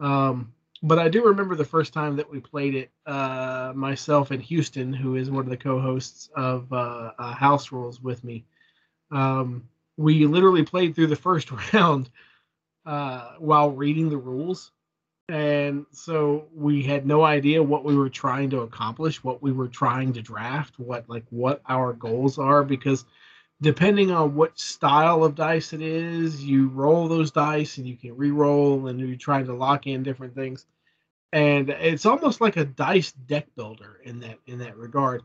[0.00, 0.52] Um,
[0.82, 4.92] but I do remember the first time that we played it, uh, myself and Houston,
[4.92, 8.44] who is one of the co-hosts of uh, uh, House Rules with me.
[9.10, 12.10] Um, we literally played through the first round
[12.86, 14.72] uh, while reading the rules,
[15.28, 19.68] and so we had no idea what we were trying to accomplish, what we were
[19.68, 23.06] trying to draft, what like what our goals are, because
[23.62, 28.16] depending on what style of dice it is, you roll those dice and you can
[28.16, 30.66] re-roll and you're trying to lock in different things.
[31.32, 35.22] And it's almost like a dice deck builder in that in that regard.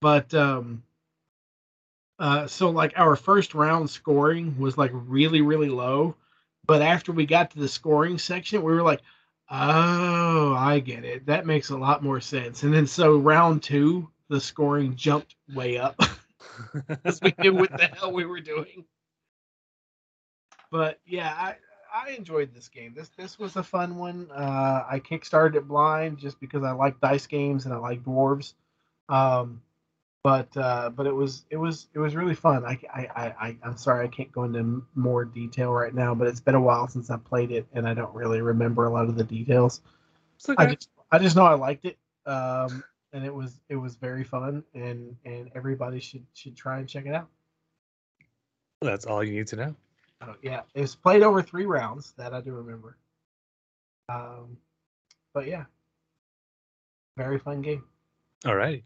[0.00, 0.82] But um
[2.20, 6.14] uh so like our first round scoring was like really, really low.
[6.66, 9.00] But after we got to the scoring section, we were like,
[9.50, 11.26] Oh, I get it.
[11.26, 12.62] That makes a lot more sense.
[12.62, 16.00] And then so round two, the scoring jumped way up.
[16.88, 18.84] because we knew what the hell we were doing.
[20.70, 21.56] But yeah, I
[21.92, 22.94] I enjoyed this game.
[22.94, 24.28] This this was a fun one.
[24.32, 28.54] Uh, I kickstarted it blind just because I like dice games and I like dwarves.
[29.08, 29.60] Um,
[30.22, 32.64] but uh, but it was it was it was really fun.
[32.64, 36.40] I, I I I'm sorry I can't go into more detail right now, but it's
[36.40, 39.16] been a while since I played it and I don't really remember a lot of
[39.16, 39.80] the details.
[40.36, 40.62] It's okay.
[40.62, 41.98] I just I just know I liked it.
[42.26, 46.88] Um, and it was it was very fun and and everybody should should try and
[46.88, 47.28] check it out.
[48.82, 49.76] That's all you need to know.
[50.22, 52.12] Oh, yeah, it's played over three rounds.
[52.18, 52.98] That I do remember.
[54.08, 54.58] Um,
[55.32, 55.64] but yeah,
[57.16, 57.84] very fun game.
[58.44, 58.84] All right.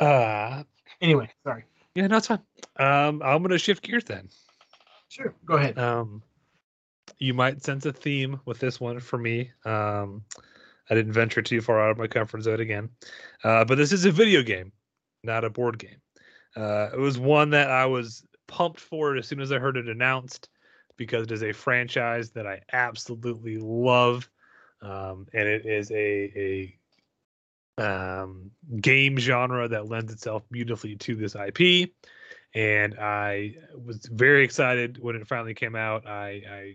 [0.00, 0.64] Uh,
[1.00, 1.64] Anyway, sorry.
[1.94, 2.40] yeah, no, it's fine.
[2.76, 4.28] Um, I'm gonna shift gears then.
[5.08, 5.78] Sure, go ahead.
[5.78, 6.22] Um,
[7.18, 9.50] you might sense a theme with this one for me.
[9.64, 10.24] Um,
[10.90, 12.90] I didn't venture too far out of my comfort zone again,
[13.44, 14.72] uh, but this is a video game,
[15.22, 16.00] not a board game.
[16.56, 19.88] Uh, it was one that I was pumped for as soon as I heard it
[19.88, 20.48] announced
[20.96, 24.28] because it is a franchise that I absolutely love,
[24.82, 25.94] um, and it is a
[26.36, 26.76] a
[27.80, 28.50] um,
[28.80, 31.90] game genre that lends itself beautifully to this IP.
[32.54, 33.54] And I
[33.84, 36.06] was very excited when it finally came out.
[36.06, 36.74] I, I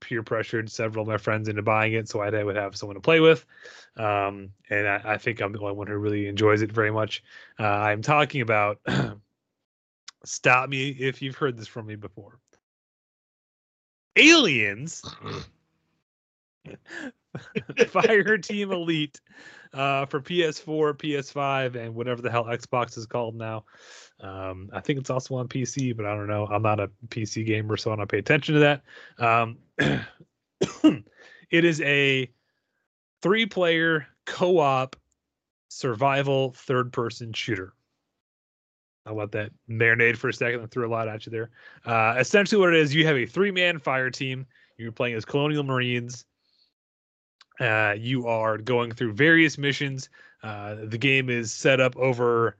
[0.00, 3.00] peer pressured several of my friends into buying it so I would have someone to
[3.00, 3.44] play with.
[3.96, 7.22] Um, and I, I think I'm the only one who really enjoys it very much.
[7.58, 8.80] Uh, I'm talking about,
[10.24, 12.38] stop me if you've heard this from me before.
[14.16, 15.02] Aliens
[17.36, 19.20] Fireteam Elite
[19.72, 23.64] uh, for PS4, PS5, and whatever the hell Xbox is called now.
[24.20, 26.46] Um, I think it's also on PC, but I don't know.
[26.46, 28.82] I'm not a PC gamer, so I don't pay attention to that.
[29.18, 29.58] Um,
[31.50, 32.30] it is a
[33.22, 34.96] three player co op
[35.68, 37.74] survival third person shooter.
[39.06, 41.50] I'll let that marinate for a second I threw a lot at you there.
[41.84, 44.46] Uh, essentially, what it is, you have a three man fire team.
[44.78, 46.24] You're playing as Colonial Marines.
[47.60, 50.08] Uh, you are going through various missions.
[50.42, 52.56] Uh, the game is set up over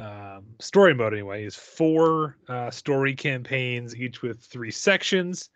[0.00, 1.44] um, story mode anyway.
[1.44, 5.50] Is four uh, story campaigns, each with three sections.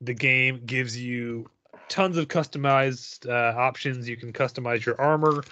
[0.00, 1.48] The game gives you
[1.88, 4.08] tons of customized uh, options.
[4.08, 5.42] You can customize your armor.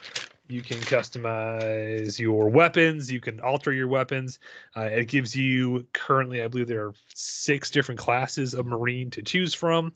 [0.47, 3.11] You can customize your weapons.
[3.11, 4.38] You can alter your weapons.
[4.76, 9.22] Uh, it gives you currently, I believe, there are six different classes of Marine to
[9.22, 9.92] choose from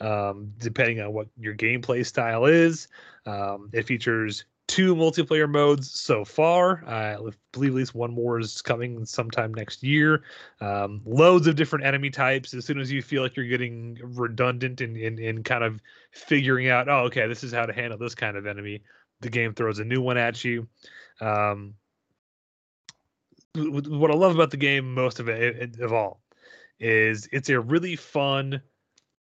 [0.00, 2.88] um, depending on what your gameplay style is.
[3.26, 6.84] Um, it features two multiplayer modes so far.
[6.86, 7.16] I
[7.52, 10.22] believe at least one more is coming sometime next year.
[10.60, 12.52] Um, loads of different enemy types.
[12.54, 15.80] As soon as you feel like you're getting redundant in, in, in kind of
[16.12, 18.82] figuring out, oh, okay, this is how to handle this kind of enemy,
[19.20, 20.68] the game throws a new one at you.
[21.20, 21.74] Um,
[23.54, 26.20] what I love about the game most of it of all
[26.78, 28.62] is it's a really fun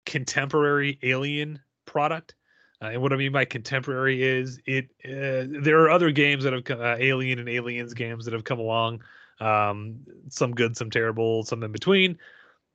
[0.07, 2.35] contemporary alien product.
[2.81, 4.87] Uh, and what I mean by contemporary is it.
[5.05, 8.59] Uh, there are other games that have uh, Alien and Aliens games that have come
[8.59, 9.03] along.
[9.41, 12.19] Um, some good, some terrible, some in between.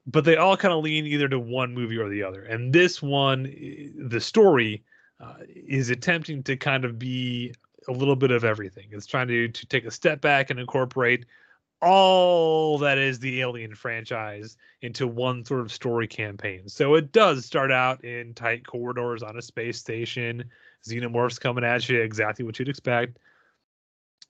[0.05, 2.43] But they all kind of lean either to one movie or the other.
[2.43, 3.43] And this one,
[3.97, 4.83] the story,
[5.19, 7.53] uh, is attempting to kind of be
[7.87, 8.87] a little bit of everything.
[8.91, 11.25] It's trying to to take a step back and incorporate
[11.81, 16.67] all that is the Alien franchise into one sort of story campaign.
[16.67, 20.45] So it does start out in tight corridors on a space station,
[20.87, 23.19] xenomorphs coming at you, exactly what you'd expect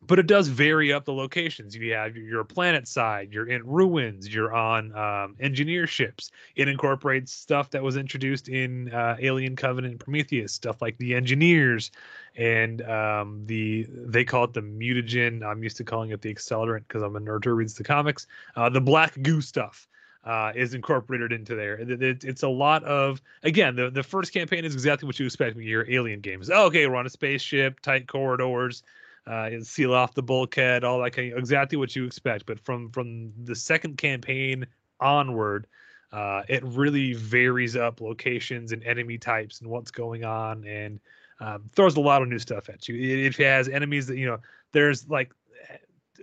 [0.06, 1.76] but it does vary up the locations.
[1.76, 6.32] You have your planet side, you're in ruins, you're on um, engineer ships.
[6.56, 11.92] It incorporates stuff that was introduced in uh, Alien Covenant Prometheus, stuff like the engineers
[12.36, 15.44] and um, the they call it the mutagen.
[15.44, 18.28] I'm used to calling it the accelerant because I'm a nerd who reads the comics.
[18.56, 19.88] Uh, the black goo stuff.
[20.24, 21.76] Uh, is incorporated into there.
[21.76, 25.26] It, it, it's a lot of again the the first campaign is exactly what you
[25.26, 26.50] expect when you're alien games.
[26.50, 28.84] Oh, okay, we're on a spaceship, tight corridors
[29.28, 32.46] uh, seal off the bulkhead, all that kind of, exactly what you expect.
[32.46, 34.66] But from from the second campaign
[35.00, 35.68] onward,
[36.12, 41.00] uh, it really varies up locations and enemy types and what's going on, and
[41.40, 42.96] um, throws a lot of new stuff at you.
[42.96, 44.40] It, it has enemies that you know.
[44.72, 45.32] There's like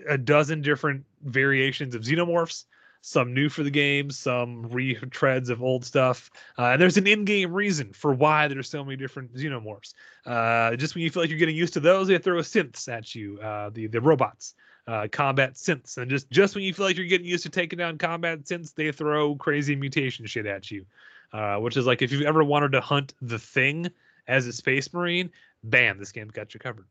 [0.09, 2.65] a dozen different variations of xenomorphs
[3.07, 6.31] some new for the game, some retreads of old stuff.
[6.59, 9.93] Uh, and there's an in-game reason for why there's so many different xenomorphs.
[10.25, 13.15] Uh, just when you feel like you're getting used to those, they throw synths at
[13.15, 14.55] you, uh, the the robots,
[14.87, 17.77] uh, combat synths, and just just when you feel like you're getting used to taking
[17.77, 20.87] down combat synths, they throw crazy mutation shit at you.
[21.31, 23.91] Uh, which is like if you've ever wanted to hunt the thing
[24.29, 25.31] as a space marine,
[25.63, 26.87] bam, this game's got you covered.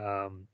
[0.00, 0.48] Um,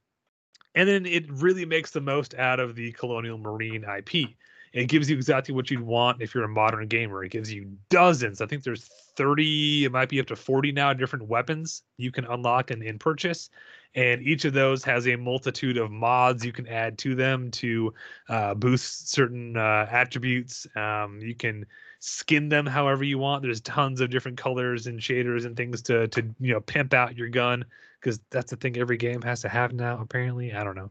[0.75, 4.31] and then it really makes the most out of the Colonial Marine IP.
[4.73, 7.23] It gives you exactly what you'd want if you're a modern gamer.
[7.25, 8.41] It gives you dozens.
[8.41, 12.25] I think there's 30, it might be up to 40 now different weapons you can
[12.25, 13.51] unlock and, and purchase.
[13.95, 17.93] And each of those has a multitude of mods you can add to them to
[18.31, 20.67] uh, boost certain uh, attributes.
[20.75, 21.67] Um, you can
[22.05, 23.43] skin them however you want.
[23.43, 27.17] There's tons of different colors and shaders and things to to you know pimp out
[27.17, 27.65] your gun
[28.01, 30.01] because that's the thing every game has to have now.
[30.01, 30.91] Apparently, I don't know.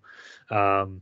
[0.57, 1.01] Um,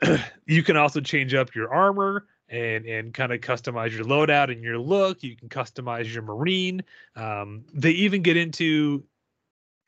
[0.46, 4.62] you can also change up your armor and and kind of customize your loadout and
[4.62, 5.24] your look.
[5.24, 6.84] You can customize your marine.
[7.16, 9.02] Um, they even get into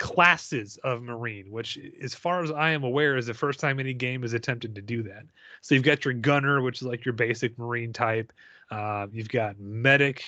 [0.01, 3.95] classes of marine, which, as far as I am aware, is the first time any
[3.95, 5.23] game has attempted to do that.
[5.61, 8.33] So you've got your gunner, which is like your basic marine type.
[8.71, 10.23] Uh, you've got medic,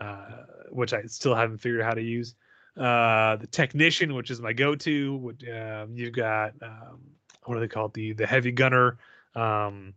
[0.00, 2.34] uh, which I still haven't figured out how to use.
[2.76, 5.34] Uh, the technician, which is my go-to.
[5.52, 7.00] Um, you've got um,
[7.44, 7.94] what do they call it?
[7.94, 8.98] The the heavy gunner.
[9.36, 9.94] Um,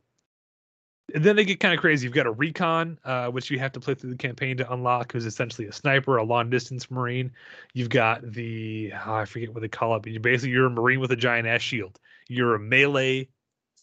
[1.13, 2.05] and then they get kind of crazy.
[2.05, 5.13] You've got a recon, uh, which you have to play through the campaign to unlock,
[5.13, 7.31] who's essentially a sniper, a long distance marine.
[7.73, 10.69] You've got the oh, I forget what they call it, but you're basically you're a
[10.69, 11.97] marine with a giant ass shield.
[12.27, 13.29] You're a melee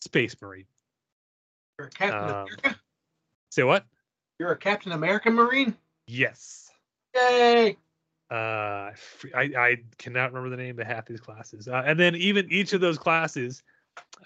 [0.03, 0.67] space marine.
[1.79, 2.75] You're a Captain um.
[3.51, 3.87] Say what?
[4.39, 5.77] You're a Captain American Marine.
[6.07, 6.71] Yes.
[7.15, 7.77] Yay!
[8.31, 8.91] Uh,
[9.35, 11.69] I I cannot remember the name of half these classes.
[11.69, 13.63] Uh, and then even each of those classes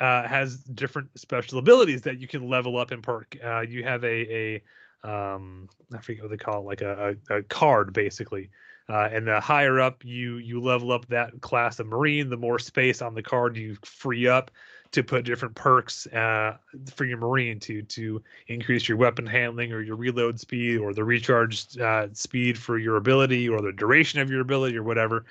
[0.00, 3.36] uh, has different special abilities that you can level up and perk.
[3.44, 4.62] Uh, you have a
[5.04, 8.50] a um, I forget what they call it, like a, a, a card basically.
[8.90, 12.59] Uh, and the higher up you you level up that class of marine, the more
[12.59, 14.50] space on the card you free up
[14.93, 16.57] to put different perks uh,
[16.95, 21.05] for your marine to to increase your weapon handling or your reload speed or the
[21.05, 25.24] recharge uh, speed for your ability or the duration of your ability or whatever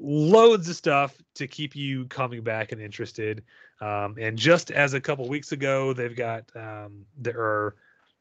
[0.00, 3.44] loads of stuff to keep you coming back and interested.
[3.80, 7.76] Um, and just as a couple weeks ago, they've got um, there are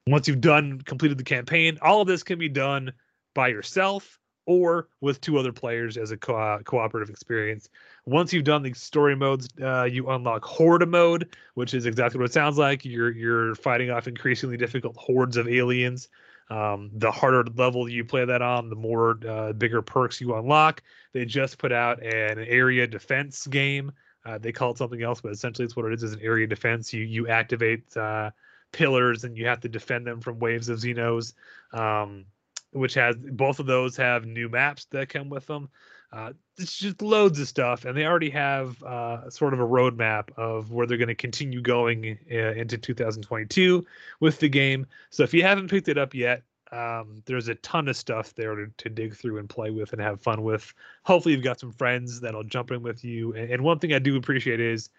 [0.08, 2.92] once you've done completed the campaign, all of this can be done
[3.34, 4.18] by yourself
[4.50, 7.70] or with two other players as a co- cooperative experience.
[8.08, 12.26] Once you've done the story modes, uh, you unlock horde mode, which is exactly what
[12.26, 12.84] it sounds like.
[12.84, 16.10] You're you're fighting off increasingly difficult hordes of aliens.
[16.50, 20.82] Um, the harder level you play that on, the more uh, bigger perks you unlock.
[21.14, 23.91] They just put out an area defense game.
[24.26, 26.47] Uh, they call it something else, but essentially it's what it is: is an area
[26.47, 26.91] defense.
[26.91, 28.32] You you activate uh,
[28.72, 31.36] pillars and you have to defend them from waves of Xenos.
[31.72, 32.26] Um,
[32.72, 35.70] which has both of those have new maps that come with them.
[36.11, 40.32] Uh, it's just loads of stuff, and they already have uh, sort of a roadmap
[40.38, 43.86] of where they're going to continue going uh, into 2022
[44.20, 44.88] with the game.
[45.11, 46.41] So if you haven't picked it up yet,
[46.72, 50.01] um, there's a ton of stuff there to, to dig through and play with and
[50.01, 50.74] have fun with.
[51.03, 53.34] Hopefully, you've got some friends that'll jump in with you.
[53.34, 54.89] And, and one thing I do appreciate is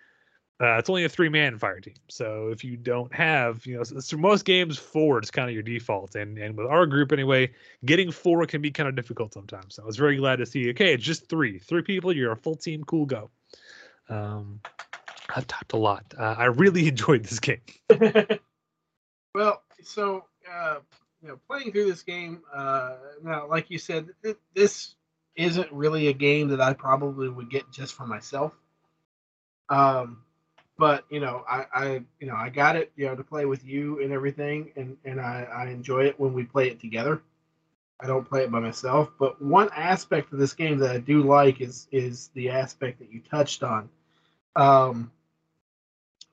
[0.61, 1.95] uh, it's only a three man fire team.
[2.09, 5.63] So if you don't have, you know, so, most games four is kind of your
[5.63, 7.51] default, and and with our group anyway,
[7.85, 9.77] getting four can be kind of difficult sometimes.
[9.77, 10.69] So I was very glad to see.
[10.71, 12.15] Okay, it's just three, three people.
[12.15, 12.85] You're a full team.
[12.85, 13.31] Cool, go.
[14.11, 14.61] Um,
[15.35, 16.05] I've talked a lot.
[16.19, 17.61] Uh, I really enjoyed this game.
[19.35, 20.81] well, so uh,
[21.23, 24.95] you know, playing through this game, uh, now, like you said, th- this
[25.37, 28.53] isn't really a game that I probably would get just for myself.
[29.71, 30.23] Um,
[30.81, 33.63] but you know, I, I, you know, I got it, you know, to play with
[33.63, 37.21] you and everything, and and I, I enjoy it when we play it together.
[38.01, 41.23] I don't play it by myself, but one aspect of this game that I do
[41.23, 43.91] like is is the aspect that you touched on,
[44.57, 45.13] um,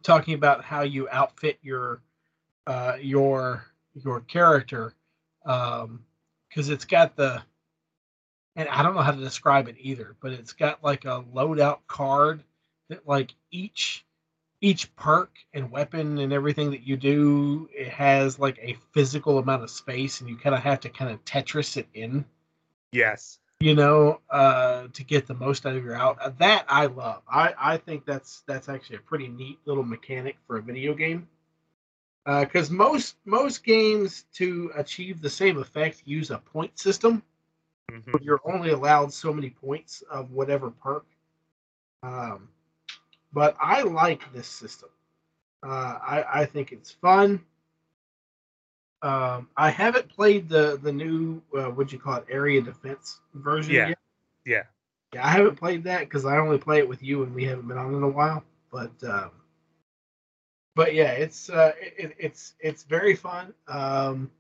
[0.02, 2.02] talking about how you outfit your
[2.68, 4.93] uh, your your character,
[5.43, 6.00] because um,
[6.56, 7.43] it's got the,
[8.56, 11.80] and I don't know how to describe it either, but it's got like a loadout
[11.88, 12.43] card
[12.88, 14.06] that like each
[14.62, 19.64] each perk and weapon and everything that you do it has like a physical amount
[19.64, 22.26] of space and you kind of have to kind of tetris it in.
[22.91, 23.39] Yes.
[23.60, 27.22] you know uh to get the most out of your out uh, that i love.
[27.30, 31.28] I i think that's that's actually a pretty neat little mechanic for a video game.
[32.26, 37.24] Because most most games to achieve the same effect use a point system.
[37.91, 38.22] Mhm.
[38.22, 41.05] you're only allowed so many points of whatever perk.
[42.03, 42.49] Um
[43.38, 44.89] but I like this system.
[45.63, 47.45] Uh, I I think it's fun.
[49.03, 53.75] Um, I haven't played the the new uh, what you call it area defense version
[53.75, 53.89] Yeah.
[53.89, 53.99] yet.
[54.45, 54.63] Yeah.
[55.13, 57.67] Yeah, I haven't played that because I only play it with you and we haven't
[57.67, 58.43] been on in a while.
[58.71, 59.31] But um,
[60.75, 63.53] but yeah, it's uh, it, it's it's very fun.
[63.67, 64.31] Um,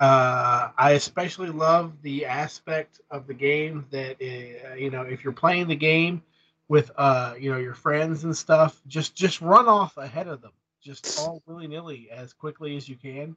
[0.00, 5.32] uh, I especially love the aspect of the game that uh, you know if you're
[5.32, 6.22] playing the game
[6.68, 10.52] with uh you know your friends and stuff, just just run off ahead of them,
[10.82, 13.36] just all willy nilly as quickly as you can,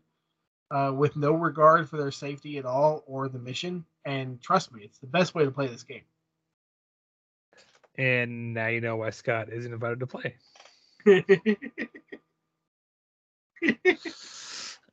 [0.71, 3.85] uh, with no regard for their safety at all or the mission.
[4.05, 6.03] And trust me, it's the best way to play this game.
[7.95, 10.35] And now you know why Scott isn't invited to play.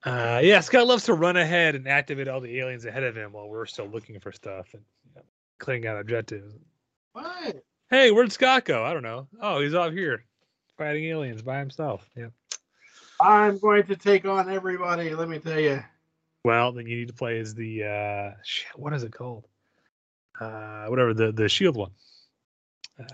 [0.05, 3.33] Uh, yeah, Scott loves to run ahead and activate all the aliens ahead of him
[3.33, 5.23] while we're still looking for stuff and you know,
[5.59, 6.53] clearing out objectives.
[7.15, 7.65] what?
[7.91, 8.85] Hey, where'd Scott go?
[8.85, 9.29] I don't know.
[9.41, 10.25] Oh, he's out here
[10.77, 12.09] fighting aliens by himself.
[12.17, 12.29] Yeah.
[13.21, 15.15] I'm going to take on everybody.
[15.15, 15.83] Let me tell you.
[16.45, 18.77] Well, then you need to play as the uh, shit.
[18.77, 19.47] What is it called?
[20.41, 21.93] Uh, whatever the the shield one.
[22.99, 23.05] Uh,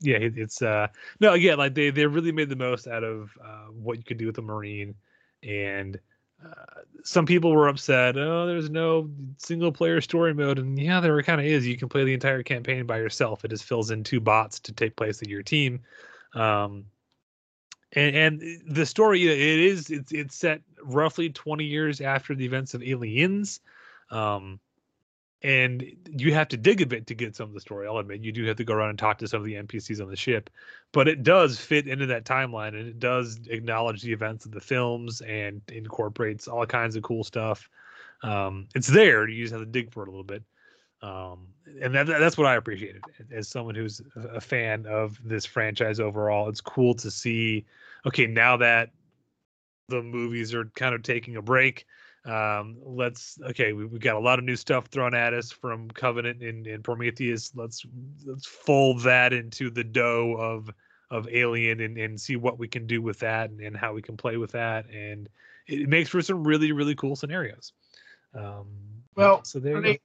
[0.00, 0.86] yeah, it, it's uh
[1.18, 4.18] no, again, like they they really made the most out of uh, what you could
[4.18, 4.94] do with a marine,
[5.42, 5.98] and
[7.04, 8.16] some people were upset.
[8.16, 11.66] Oh, there's no single player story mode, and yeah, there kind of is.
[11.66, 13.44] You can play the entire campaign by yourself.
[13.44, 15.80] It just fills in two bots to take place in your team.
[16.34, 16.84] Um,
[17.92, 22.74] and, and the story it is it's it's set roughly 20 years after the events
[22.74, 23.60] of aliens
[24.10, 24.60] um
[25.42, 28.20] and you have to dig a bit to get some of the story i'll admit.
[28.20, 30.16] You do have to go around and talk to some of the npcs on the
[30.16, 30.50] ship
[30.92, 34.60] but it does fit into that timeline and it does acknowledge the events of the
[34.60, 37.68] films and incorporates all kinds of cool stuff.
[38.22, 40.42] Um it's there you just have to dig for it a little bit.
[41.02, 41.48] Um
[41.80, 46.48] and that, that's what i appreciated as someone who's a fan of this franchise overall.
[46.48, 47.64] It's cool to see
[48.06, 48.90] okay now that
[49.88, 51.86] the movies are kind of taking a break
[52.26, 55.90] um let's okay we, we got a lot of new stuff thrown at us from
[55.90, 57.52] covenant and, and prometheus.
[57.54, 57.84] Let's
[58.24, 60.70] let's fold that into the dough of
[61.10, 64.02] of alien and, and see what we can do with that and, and how we
[64.02, 64.88] can play with that.
[64.90, 65.28] And
[65.66, 67.72] it makes for some really really cool scenarios.
[68.34, 68.66] Um
[69.16, 69.98] Well, so there I mean,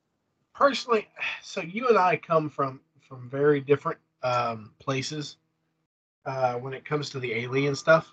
[0.53, 1.07] personally,
[1.43, 5.38] so you and I come from from very different um, places
[6.26, 8.11] uh, when it comes to the alien stuff.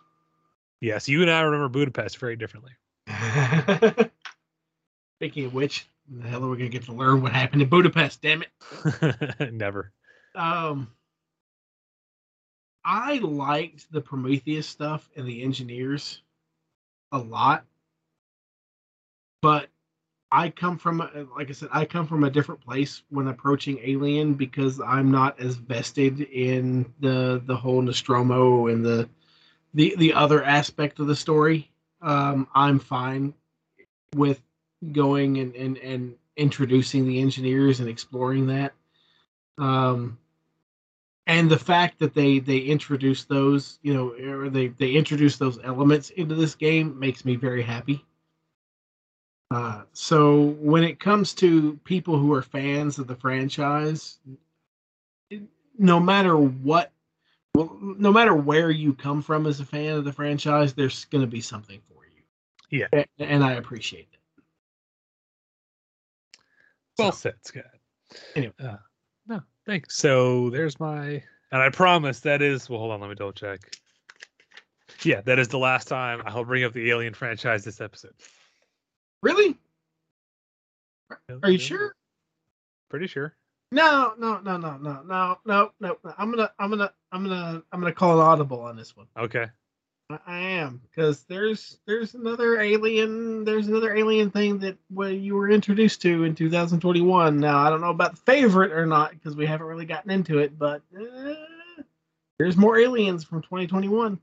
[0.80, 2.72] yes you and i remember budapest very differently
[5.18, 8.22] Speaking of which, the hell are we gonna get to learn what happened in Budapest?
[8.22, 9.52] Damn it!
[9.52, 9.92] never
[10.34, 10.88] Um,
[12.84, 16.22] I liked the Prometheus stuff and the engineers
[17.12, 17.64] a lot,
[19.42, 19.68] but
[20.32, 23.78] I come from, a- like I said, I come from a different place when approaching
[23.84, 29.08] Alien because I'm not as vested in the the whole Nostromo and the
[29.74, 31.71] the the other aspect of the story.
[32.02, 33.34] Um, I'm fine
[34.14, 34.42] with
[34.92, 38.72] going and, and and introducing the engineers and exploring that.
[39.58, 40.18] Um,
[41.26, 45.58] and the fact that they they introduce those, you know, or they they introduce those
[45.62, 48.04] elements into this game makes me very happy.
[49.50, 54.18] Uh, so when it comes to people who are fans of the franchise,
[55.78, 56.90] no matter what,
[57.54, 61.20] well, no matter where you come from as a fan of the franchise, there's going
[61.20, 61.82] to be something.
[62.72, 62.86] Yeah.
[62.92, 64.18] A- and I appreciate it.
[66.98, 67.64] Well So- said, Scott.
[68.34, 68.52] Anyway.
[68.58, 68.76] Uh,
[69.26, 69.96] no, thanks.
[69.96, 72.68] So there's my, and I promise that is.
[72.68, 73.60] Well, hold on, let me double check.
[75.02, 78.14] Yeah, that is the last time I'll bring up the Alien franchise this episode.
[79.22, 79.56] Really?
[81.42, 81.94] Are you sure?
[82.90, 83.34] Pretty sure.
[83.70, 85.98] No, no, no, no, no, no, no, no.
[86.18, 89.06] I'm gonna, I'm gonna, I'm gonna, I'm gonna call an audible on this one.
[89.18, 89.46] Okay.
[90.26, 95.50] I, am because there's, there's another alien, there's another alien thing that well, you were
[95.50, 97.38] introduced to in 2021.
[97.38, 100.38] Now I don't know about the favorite or not because we haven't really gotten into
[100.38, 101.34] it, but uh,
[102.38, 104.18] there's more aliens from 2021.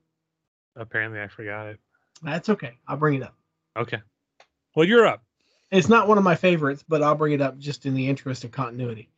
[0.75, 1.79] Apparently, I forgot it.
[2.21, 2.77] That's okay.
[2.87, 3.35] I'll bring it up.
[3.77, 3.99] Okay.
[4.75, 5.23] Well, you're up.
[5.71, 8.43] It's not one of my favorites, but I'll bring it up just in the interest
[8.43, 9.09] of continuity.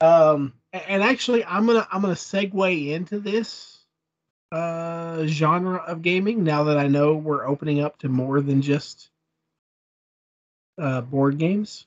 [0.00, 3.75] Um, and actually, I'm gonna I'm gonna segue into this
[4.52, 9.10] uh genre of gaming now that I know we're opening up to more than just
[10.78, 11.86] uh board games.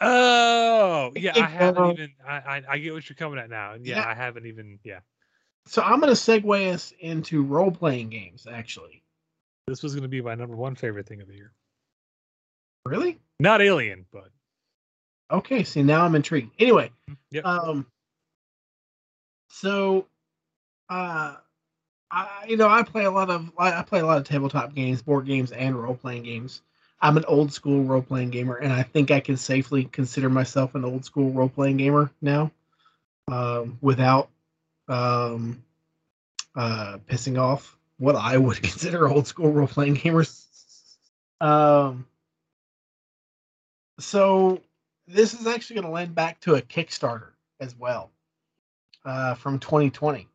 [0.00, 1.32] Oh, yeah.
[1.36, 2.12] I haven't even.
[2.26, 3.74] I, I I get what you're coming at now.
[3.74, 4.08] Yeah, Yeah.
[4.08, 4.78] I haven't even.
[4.84, 5.00] Yeah.
[5.66, 8.46] So I'm gonna segue us into role playing games.
[8.50, 9.02] Actually,
[9.66, 11.52] This was going to be my number one favorite thing of the year.
[12.84, 13.20] really?
[13.38, 14.30] Not Alien, but
[15.30, 15.62] Okay.
[15.62, 16.52] See, now I'm intrigued.
[16.58, 16.90] Anyway,
[17.30, 17.44] yep.
[17.46, 17.86] Um.
[19.50, 20.06] So,
[20.92, 21.36] uh,
[22.10, 25.00] I you know I play a lot of I play a lot of tabletop games,
[25.00, 26.60] board games, and role playing games.
[27.00, 30.74] I'm an old school role playing gamer, and I think I can safely consider myself
[30.74, 32.52] an old school role playing gamer now,
[33.28, 34.28] um, without
[34.88, 35.64] um,
[36.54, 40.46] uh, pissing off what I would consider old school role playing gamers.
[41.40, 42.06] Um.
[43.98, 44.60] So
[45.06, 47.30] this is actually going to lend back to a Kickstarter
[47.60, 48.10] as well
[49.04, 50.28] uh, from 2020.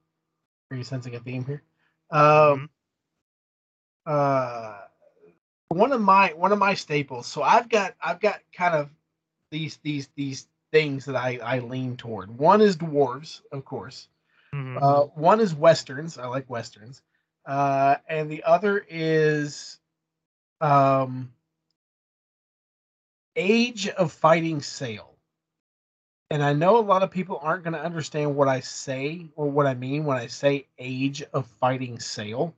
[0.72, 1.64] Are you sensing a theme here?
[2.12, 2.70] Um,
[4.06, 4.80] uh,
[5.70, 7.28] one of my one of my staples.
[7.28, 8.90] So I've got I've got kind of
[9.52, 12.38] these these these things that I I lean toward.
[12.38, 14.08] One is dwarves, of course.
[14.54, 14.82] Mhm.
[14.82, 16.18] Uh, one is westerns.
[16.18, 17.02] I like westerns.
[17.46, 19.80] Uh, and the other is
[20.60, 21.32] um,
[23.36, 25.17] Age of Fighting Sail.
[26.30, 29.50] And I know a lot of people aren't going to understand what I say or
[29.50, 32.54] what I mean when I say Age of Fighting Sail.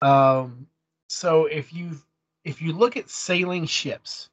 [0.00, 0.68] Um,
[1.08, 1.98] so if you
[2.44, 4.28] if you look at sailing ships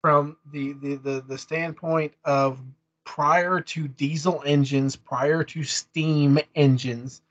[0.00, 2.58] from the, the the the standpoint of
[3.04, 7.22] prior to diesel engines, prior to steam engines,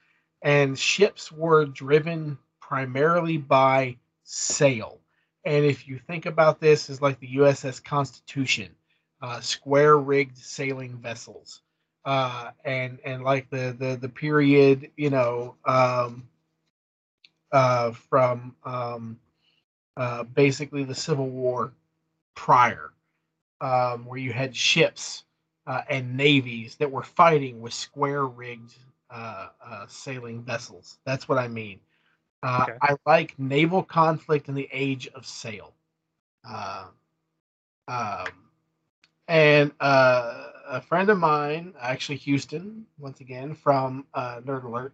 [0.41, 4.99] and ships were driven primarily by sail.
[5.45, 8.75] And if you think about this as like the USS Constitution,
[9.21, 11.61] uh, square rigged sailing vessels,
[12.05, 16.27] uh, and and like the the the period, you know, um,
[17.51, 19.19] uh, from um,
[19.97, 21.73] uh, basically the Civil War
[22.35, 22.91] prior,
[23.61, 25.23] um, where you had ships
[25.67, 28.75] uh, and navies that were fighting with square rigged
[29.09, 30.99] uh, uh, sailing vessels.
[31.05, 31.79] That's what I mean.
[32.43, 32.77] Uh, Okay.
[32.81, 35.73] I like naval conflict in the age of sail.
[36.47, 36.87] Uh,
[37.87, 38.46] um,
[39.27, 44.93] and uh, a friend of mine, actually Houston, once again from uh, Nerd Alert,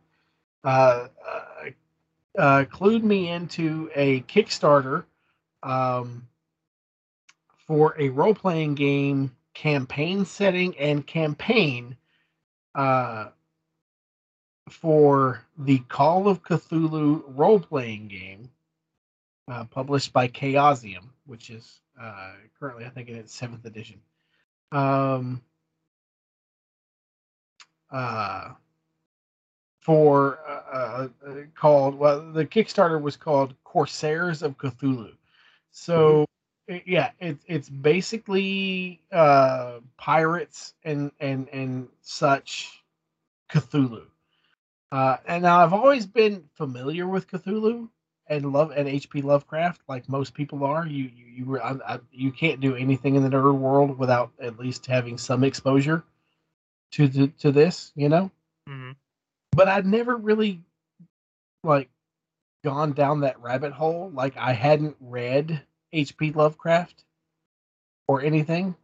[0.64, 1.70] uh, uh,
[2.38, 5.06] uh, clued me into a Kickstarter
[5.62, 6.28] um,
[7.68, 11.96] for a role playing game campaign setting and campaign
[12.74, 13.28] uh,
[14.70, 18.50] for the Call of Cthulhu role playing game
[19.70, 21.82] published by Chaosium, which is
[22.60, 24.02] currently, I think, in its seventh edition.
[24.74, 25.41] Um,
[27.91, 28.53] uh,
[29.82, 35.11] for uh, uh, called well, the Kickstarter was called Corsairs of Cthulhu.
[35.71, 36.26] So
[36.69, 42.84] i- yeah, it's it's basically uh, pirates and and and such
[43.51, 44.05] Cthulhu.
[44.91, 47.89] Uh, and now I've always been familiar with Cthulhu
[48.28, 49.21] and love and H.P.
[49.21, 50.88] Lovecraft, like most people are.
[50.88, 54.32] You you you, were- I, I, you can't do anything in the nerd world without
[54.39, 56.03] at least having some exposure
[56.91, 58.32] to the, to this, you know.
[58.69, 58.95] Mhm.
[59.51, 60.61] But I'd never really
[61.63, 61.89] like
[62.63, 64.11] gone down that rabbit hole.
[64.13, 65.61] Like I hadn't read
[65.91, 66.32] H.P.
[66.32, 67.03] Lovecraft
[68.07, 68.76] or anything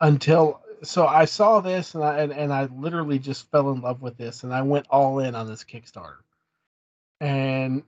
[0.00, 4.02] until so I saw this and I and, and I literally just fell in love
[4.02, 6.16] with this and I went all in on this Kickstarter.
[7.20, 7.82] And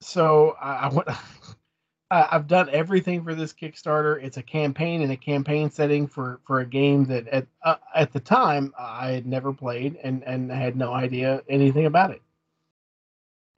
[0.00, 1.08] so I, I went
[2.10, 4.22] I- I've done everything for this Kickstarter.
[4.22, 8.12] It's a campaign and a campaign setting for for a game that at uh, at
[8.12, 12.22] the time I had never played and and had no idea anything about it.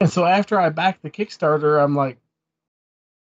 [0.01, 2.17] And so after I backed the Kickstarter, I'm like,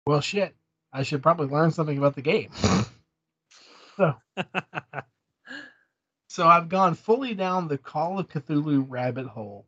[0.06, 0.54] well, shit,
[0.92, 2.52] I should probably learn something about the game.
[3.98, 4.16] so.
[6.28, 9.66] so I've gone fully down the Call of Cthulhu rabbit hole,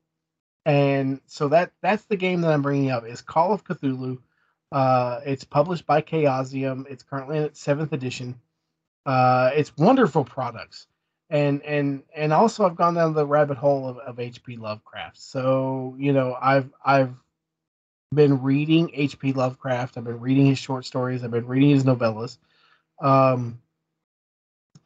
[0.66, 4.20] and so that that's the game that I'm bringing up is Call of Cthulhu.
[4.72, 6.86] Uh, it's published by Chaosium.
[6.90, 8.40] It's currently in its seventh edition.
[9.06, 10.88] Uh, it's wonderful products,
[11.30, 14.58] and and and also I've gone down the rabbit hole of, of H.P.
[14.58, 15.20] Lovecraft.
[15.20, 17.16] So you know I've I've
[18.14, 19.34] been reading H.P.
[19.34, 19.98] Lovecraft.
[19.98, 21.24] I've been reading his short stories.
[21.24, 22.38] I've been reading his novellas.
[23.02, 23.60] Um,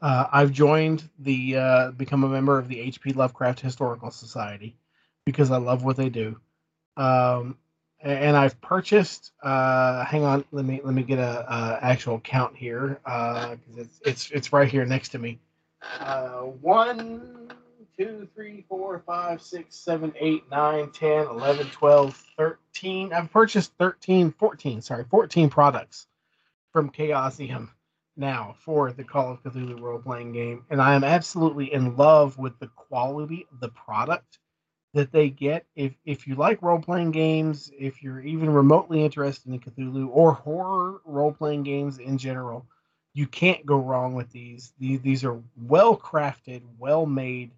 [0.02, 3.12] uh, I've joined the uh, become a member of the H.P.
[3.12, 4.78] Lovecraft Historical Society
[5.26, 6.40] because I love what they do.
[6.98, 7.58] Um,
[8.02, 9.32] and I've purchased.
[9.42, 14.00] Uh, hang on, let me let me get a, a actual count here because it's
[14.06, 15.40] it's it's right here next to me.
[16.00, 17.52] Uh, one,
[17.98, 23.14] two, three, four, five, six, seven, eight, nine, 10, 11, 12, 13.
[23.14, 26.08] I've purchased 13, 14, sorry, 14 products
[26.74, 27.70] from Chaosium
[28.18, 30.66] now for the Call of Cthulhu role playing game.
[30.70, 34.40] And I am absolutely in love with the quality of the product
[34.96, 35.66] that they get.
[35.76, 40.32] If if you like role playing games, if you're even remotely interested in Cthulhu or
[40.32, 42.66] horror role playing games in general,
[43.14, 44.72] you can't go wrong with these.
[44.80, 47.52] These, these are well crafted, well made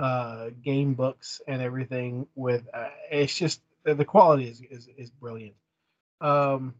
[0.00, 2.26] uh, game books and everything.
[2.34, 5.54] With uh, it's just the quality is is, is brilliant.
[6.22, 6.74] Um,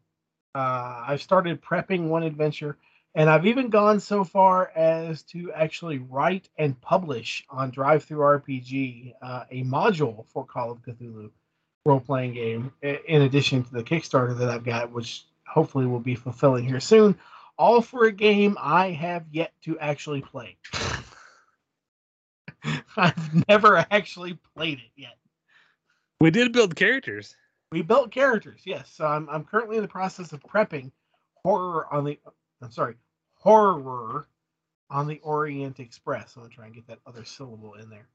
[0.54, 2.78] uh, I've started prepping one adventure,
[3.14, 9.44] and I've even gone so far as to actually write and publish on DriveThruRPG uh,
[9.50, 11.30] a module for Call of Cthulhu
[11.84, 16.14] role playing game, in addition to the Kickstarter that I've got, which hopefully will be
[16.14, 17.18] fulfilling here soon.
[17.56, 20.56] All for a game I have yet to actually play.
[22.96, 25.16] I've never actually played it yet.
[26.20, 27.34] we did build characters.
[27.72, 28.90] We built characters, yes.
[28.94, 30.90] So I'm I'm currently in the process of prepping
[31.42, 32.18] horror on the
[32.62, 32.96] I'm sorry,
[33.36, 34.28] horror
[34.90, 36.36] on the Orient Express.
[36.36, 38.08] I'm gonna try and get that other syllable in there.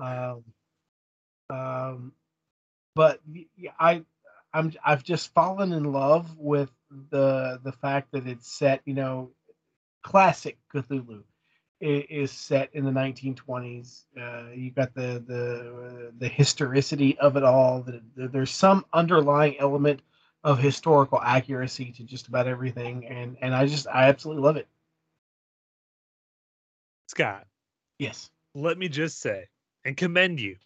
[0.00, 0.44] Um,
[1.50, 2.12] um,
[2.94, 4.04] but y- y- I
[4.54, 6.70] I'm I've just fallen in love with
[7.10, 9.32] the the fact that it's set, you know,
[10.02, 11.22] classic Cthulhu
[11.80, 14.04] is set in the 1920s.
[14.20, 17.82] Uh, you got the the the historicity of it all.
[17.82, 20.02] The, the, there's some underlying element
[20.44, 24.68] of historical accuracy to just about everything, and and I just I absolutely love it.
[27.08, 27.46] Scott,
[27.98, 28.30] Yes.
[28.54, 29.48] let me just say
[29.84, 30.56] and commend you.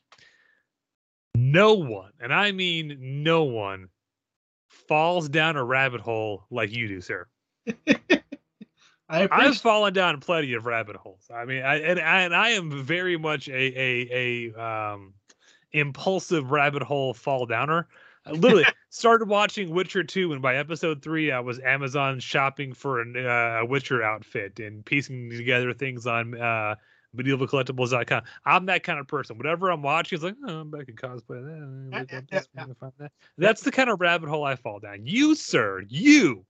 [1.35, 3.89] No one, and I mean no one,
[4.68, 7.27] falls down a rabbit hole like you do, sir.
[9.09, 11.27] I I've fallen down plenty of rabbit holes.
[11.35, 15.14] I mean, I and, I- and I am very much a a a um
[15.73, 17.89] impulsive rabbit hole fall downer.
[18.31, 23.16] Literally started watching Witcher 2 and by episode 3 I was Amazon shopping for an,
[23.16, 26.74] uh, a Witcher outfit and piecing together things on uh
[27.16, 28.22] medievalcollectibles.com.
[28.47, 29.36] I'm that kind of person.
[29.36, 31.93] Whatever I'm watching is like, oh, I'm back in cosplay.
[31.93, 32.90] Eh, Yeah, yeah, yeah, yeah.
[32.99, 33.12] that.
[33.36, 35.05] That's the kind of rabbit hole I fall down.
[35.05, 36.47] You, sir, you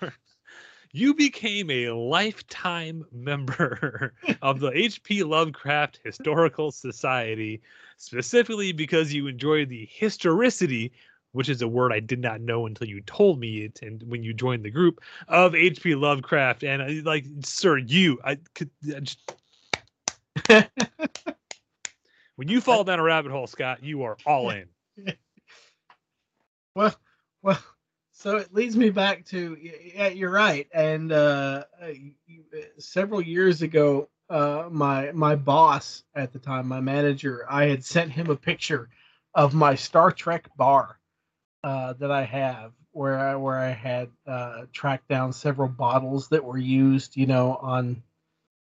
[0.92, 7.60] you became a lifetime member of the HP Lovecraft Historical Society,
[7.96, 10.92] specifically because you enjoy the historicity,
[11.32, 14.22] which is a word I did not know until you told me it, and when
[14.22, 16.62] you joined the group of HP Lovecraft.
[16.62, 19.32] And I, like, sir, you, I could I just.
[22.36, 24.68] when you fall down a rabbit hole, Scott, you are all in.
[26.74, 26.94] well,
[27.42, 27.58] well.
[28.16, 30.68] So it leads me back to yeah, you're right.
[30.72, 36.80] And uh, uh, uh, several years ago, uh, my my boss at the time, my
[36.80, 38.88] manager, I had sent him a picture
[39.34, 40.98] of my Star Trek bar
[41.62, 46.44] uh, that I have, where I where I had uh, tracked down several bottles that
[46.44, 48.02] were used, you know, on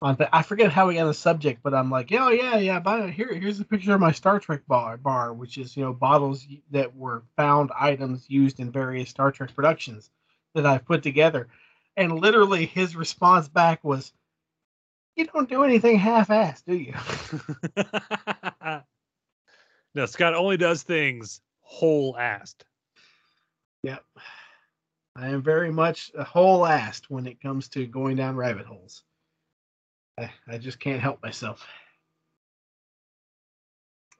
[0.02, 2.78] on the, I forget how we got the subject, but I'm like, yeah, yeah, yeah.
[2.78, 5.94] But here, here's a picture of my Star Trek bar, bar, which is you know
[5.94, 10.10] bottles that were found items used in various Star Trek productions
[10.54, 11.48] that I've put together,
[11.96, 14.12] and literally his response back was,
[15.16, 16.94] "You don't do anything half-assed, do you?"
[19.94, 22.62] no, Scott only does things whole assed.
[23.82, 24.04] Yep.
[25.16, 29.04] I am very much a whole-assed when it comes to going down rabbit holes.
[30.18, 31.66] I, I just can't help myself.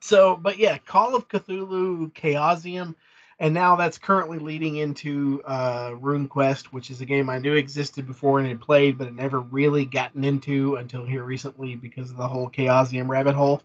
[0.00, 2.94] So, but yeah, Call of Cthulhu Chaosium,
[3.38, 8.06] and now that's currently leading into uh, RuneQuest, which is a game I knew existed
[8.06, 12.16] before and had played, but had never really gotten into until here recently because of
[12.16, 13.62] the whole Chaosium rabbit hole.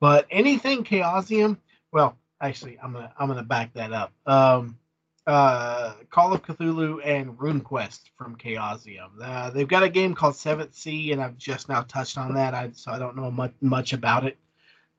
[0.00, 1.58] But anything Chaosium,
[1.92, 4.12] well, actually, I'm gonna I'm gonna back that up.
[4.26, 4.78] Um,
[5.26, 9.10] uh, Call of Cthulhu and RuneQuest from Chaosium.
[9.22, 12.54] Uh, they've got a game called Seventh Sea, and I've just now touched on that,
[12.54, 14.36] I, so I don't know much much about it.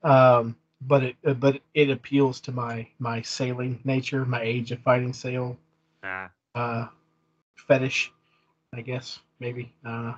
[0.03, 0.55] Um,
[0.87, 5.13] but it uh, but it appeals to my my sailing nature, my age of fighting
[5.13, 5.57] sail
[6.03, 6.27] Nah.
[6.55, 6.87] uh,
[7.55, 8.11] fetish,
[8.73, 9.73] I guess maybe.
[9.85, 10.13] I.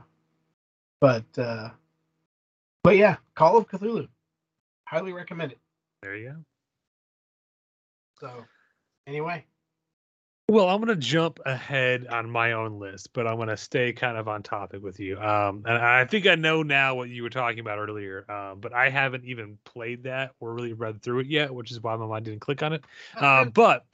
[1.00, 1.70] But uh,
[2.84, 4.08] but yeah, Call of Cthulhu,
[4.86, 5.60] highly recommend it.
[6.02, 6.36] There you go.
[8.20, 8.46] So
[9.08, 9.46] anyway,
[10.48, 14.28] Well, I'm gonna jump ahead on my own list, but I'm gonna stay kind of
[14.28, 15.20] on topic with you.
[15.20, 18.30] Um, and I think I know now what you were talking about earlier.
[18.30, 21.82] Um, but I haven't even played that or really read through it yet, which is
[21.82, 22.86] why my mind didn't click on it.
[23.18, 23.86] Uh, but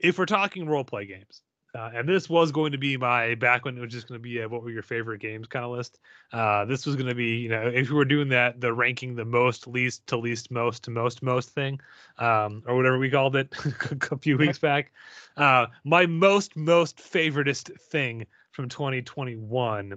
[0.00, 1.42] if we're talking role play games,
[1.74, 4.22] uh, and this was going to be my back when it was just going to
[4.22, 5.98] be a, what were your favorite games kind of list.
[6.32, 9.14] Uh, this was going to be, you know, if we were doing that, the ranking
[9.16, 11.80] the most, least to least, most to most, most thing,
[12.18, 13.52] um, or whatever we called it
[14.10, 14.92] a few weeks back.
[15.36, 19.94] Uh, my most, most favoritist thing from 2021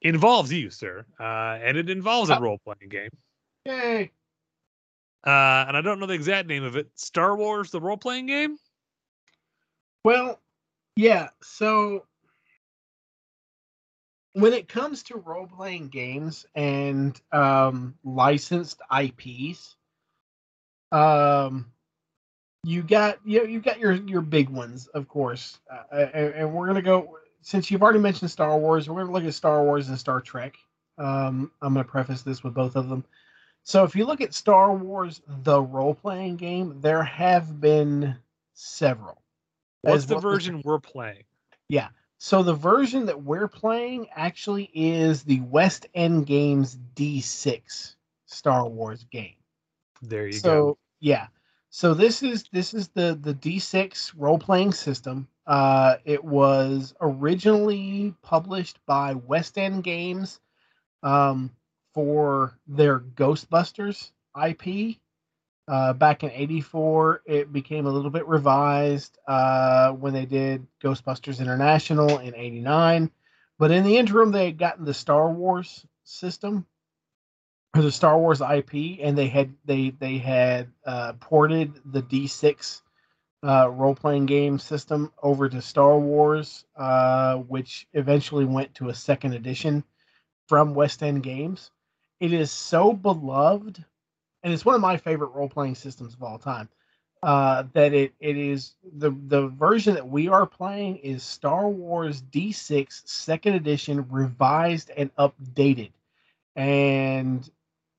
[0.00, 2.40] involves you, sir, uh, and it involves a Oh.
[2.40, 3.10] role playing game.
[3.66, 4.10] yay!
[5.26, 6.88] Uh, and I don't know the exact name of it.
[6.94, 8.56] Star Wars, the role playing game.
[10.04, 10.40] Well,
[10.98, 11.28] yeah.
[11.40, 12.06] So
[14.32, 19.76] when it comes to role playing games and um, licensed IPs,
[20.90, 21.66] um,
[22.64, 26.66] you got you you got your your big ones, of course, uh, and, and we're
[26.66, 28.90] gonna go since you've already mentioned Star Wars.
[28.90, 30.56] We're gonna look at Star Wars and Star Trek.
[30.98, 33.04] Um, I'm gonna preface this with both of them.
[33.62, 38.16] So if you look at Star Wars, the role playing game, there have been
[38.54, 39.22] several.
[39.90, 41.24] What's the version we're playing?
[41.68, 41.88] Yeah.
[42.18, 47.94] So the version that we're playing actually is the West End Games D6
[48.26, 49.36] Star Wars game.
[50.02, 50.78] There you so go.
[51.00, 51.28] yeah.
[51.70, 55.28] So this is this is the the D6 role playing system.
[55.46, 60.40] Uh, it was originally published by West End Games
[61.02, 61.50] um,
[61.94, 64.98] for their Ghostbusters IP.
[65.68, 71.40] Uh, back in '84, it became a little bit revised uh, when they did Ghostbusters
[71.40, 73.10] International in '89.
[73.58, 76.66] But in the interim, they had gotten the Star Wars system
[77.74, 82.80] or the Star Wars IP, and they had they they had uh, ported the D6
[83.44, 88.94] uh, role playing game system over to Star Wars, uh, which eventually went to a
[88.94, 89.84] second edition
[90.48, 91.70] from West End Games.
[92.20, 93.84] It is so beloved,
[94.42, 96.68] and it's one of my favorite role playing systems of all time.
[97.20, 102.22] Uh, that it it is the the version that we are playing is Star Wars
[102.22, 105.90] D6 second edition revised and updated,
[106.54, 107.50] and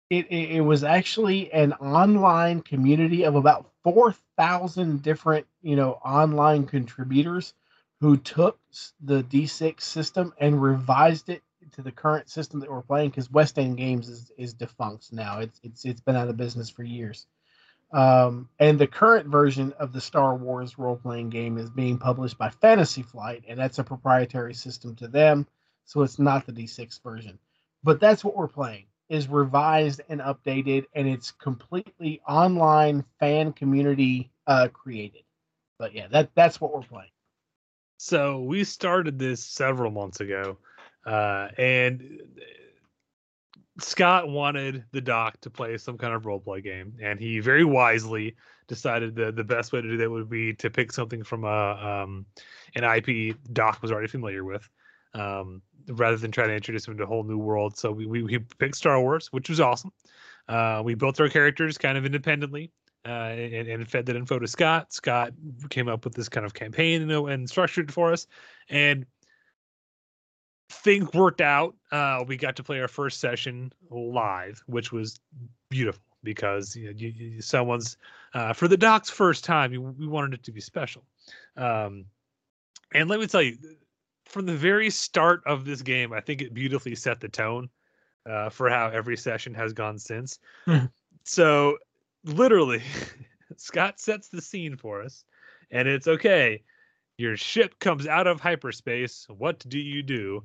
[0.09, 6.65] it, it, it was actually an online community of about 4,000 different, you know, online
[6.65, 7.53] contributors
[8.01, 8.59] who took
[9.01, 11.43] the D6 system and revised it
[11.73, 15.39] to the current system that we're playing because West End Games is, is defunct now.
[15.39, 17.27] It's, it's, it's been out of business for years.
[17.91, 22.37] Um, and the current version of the Star Wars role playing game is being published
[22.37, 25.47] by Fantasy Flight, and that's a proprietary system to them.
[25.85, 27.39] So it's not the D6 version.
[27.83, 34.31] But that's what we're playing is revised and updated and it's completely online fan community
[34.45, 35.23] uh created
[35.79, 37.09] but yeah that that's what we're playing
[37.97, 40.57] So we started this several months ago,
[41.05, 42.21] uh, and
[43.79, 47.63] Scott wanted the doc to play some kind of role play game, and he very
[47.63, 48.35] wisely
[48.67, 52.03] decided that the best way to do that would be to pick something from a
[52.03, 52.25] um,
[52.75, 54.67] an IP Doc was already familiar with,
[55.13, 57.77] um, rather than try to introduce him to a whole new world.
[57.77, 59.91] So we we, we picked Star Wars, which was awesome.
[60.47, 62.71] Uh, we built our characters kind of independently
[63.05, 64.91] uh, and, and fed that info to Scott.
[64.91, 65.31] Scott
[65.69, 68.27] came up with this kind of campaign and, and structured it for us,
[68.69, 69.05] and
[70.69, 71.75] things worked out.
[71.91, 75.19] Uh, we got to play our first session live, which was
[75.69, 77.97] beautiful because you know, you, you, someone's
[78.33, 79.73] uh, for the doc's first time.
[79.73, 81.03] You, we wanted it to be special,
[81.57, 82.05] um,
[82.93, 83.57] and let me tell you,
[84.25, 87.69] from the very start of this game, I think it beautifully set the tone
[88.29, 90.39] uh, for how every session has gone since.
[91.23, 91.77] so
[92.23, 92.81] literally,
[93.57, 95.23] Scott sets the scene for us,
[95.71, 96.61] and it's okay.
[97.17, 99.25] Your ship comes out of hyperspace.
[99.29, 100.43] What do you do?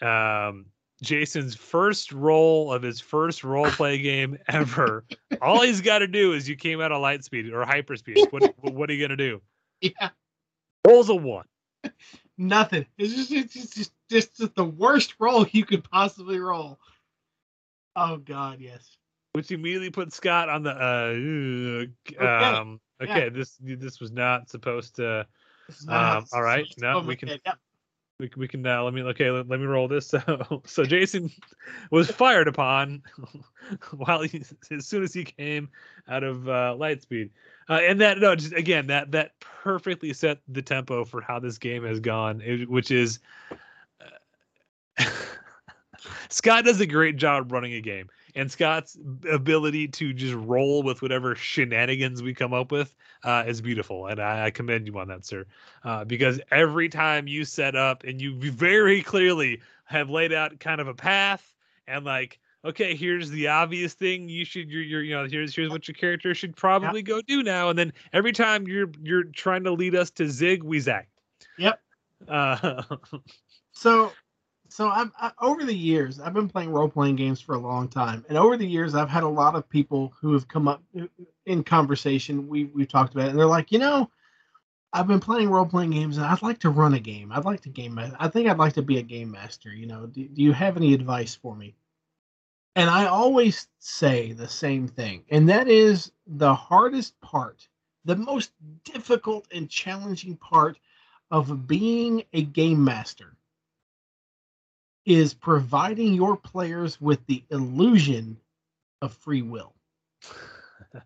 [0.00, 0.66] Um,
[1.02, 5.04] Jason's first roll of his first role play game ever.
[5.40, 8.32] All he's got to do is you came out of light speed or hyperspeed.
[8.32, 9.40] What what are you gonna do?
[9.80, 10.10] Yeah.
[10.86, 11.46] Rolls a one.
[12.38, 12.86] Nothing.
[12.98, 16.78] It's just it's just, just just just the worst roll you could possibly roll.
[17.94, 18.96] Oh God, yes.
[19.32, 21.90] which immediately put Scott on the
[22.20, 23.28] uh um okay, yeah.
[23.28, 25.26] this this was not supposed to
[25.68, 27.52] This is not Um, all right, no, we can- okay.
[28.18, 30.12] We, we can uh, let me okay let, let me roll this.
[30.28, 31.30] So so Jason
[31.90, 33.02] was fired upon
[33.96, 35.68] while he as soon as he came
[36.08, 37.30] out of uh Lightspeed
[37.68, 41.58] uh, and that no just again that that perfectly set the tempo for how this
[41.58, 43.20] game has gone it- which is
[44.98, 45.04] uh,
[46.28, 48.08] Scott does a great job running a game
[48.38, 48.96] and Scott's
[49.30, 54.20] ability to just roll with whatever shenanigans we come up with uh, is beautiful, and
[54.20, 55.44] I, I commend you on that, sir.
[55.84, 60.80] Uh, because every time you set up and you very clearly have laid out kind
[60.80, 61.52] of a path
[61.86, 65.70] and like, okay, here's the obvious thing you should, you're, you're you know, here's here's
[65.70, 69.64] what your character should probably go do now, and then every time you're you're trying
[69.64, 71.06] to lead us to zig, we zag.
[71.58, 71.80] Yep.
[72.28, 72.82] Uh,
[73.78, 74.12] So,
[74.68, 77.88] so I've I, over the years I've been playing role playing games for a long
[77.88, 80.82] time, and over the years I've had a lot of people who have come up
[81.46, 82.48] in conversation.
[82.48, 84.10] We we've talked about it, and they're like, you know,
[84.92, 87.32] I've been playing role playing games, and I'd like to run a game.
[87.32, 87.98] I'd like to game.
[87.98, 89.72] I think I'd like to be a game master.
[89.72, 91.74] You know, do, do you have any advice for me?
[92.76, 97.66] And I always say the same thing, and that is the hardest part,
[98.04, 98.52] the most
[98.84, 100.78] difficult and challenging part
[101.30, 103.37] of being a game master
[105.08, 108.36] is providing your players with the illusion
[109.00, 109.72] of free will.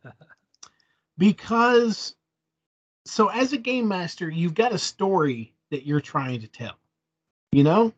[1.18, 2.16] because
[3.06, 6.74] so as a game master, you've got a story that you're trying to tell.
[7.52, 7.92] You know?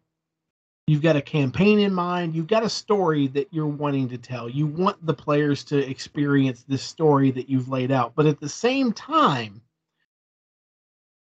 [0.86, 4.50] You've got a campaign in mind, you've got a story that you're wanting to tell.
[4.50, 8.50] You want the players to experience this story that you've laid out, but at the
[8.50, 9.62] same time,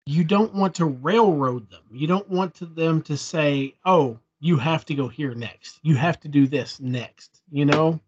[0.08, 1.84] you don't want to railroad them.
[1.92, 5.80] You don't want to them to say, "Oh, you have to go here next.
[5.84, 8.02] You have to do this next." You know,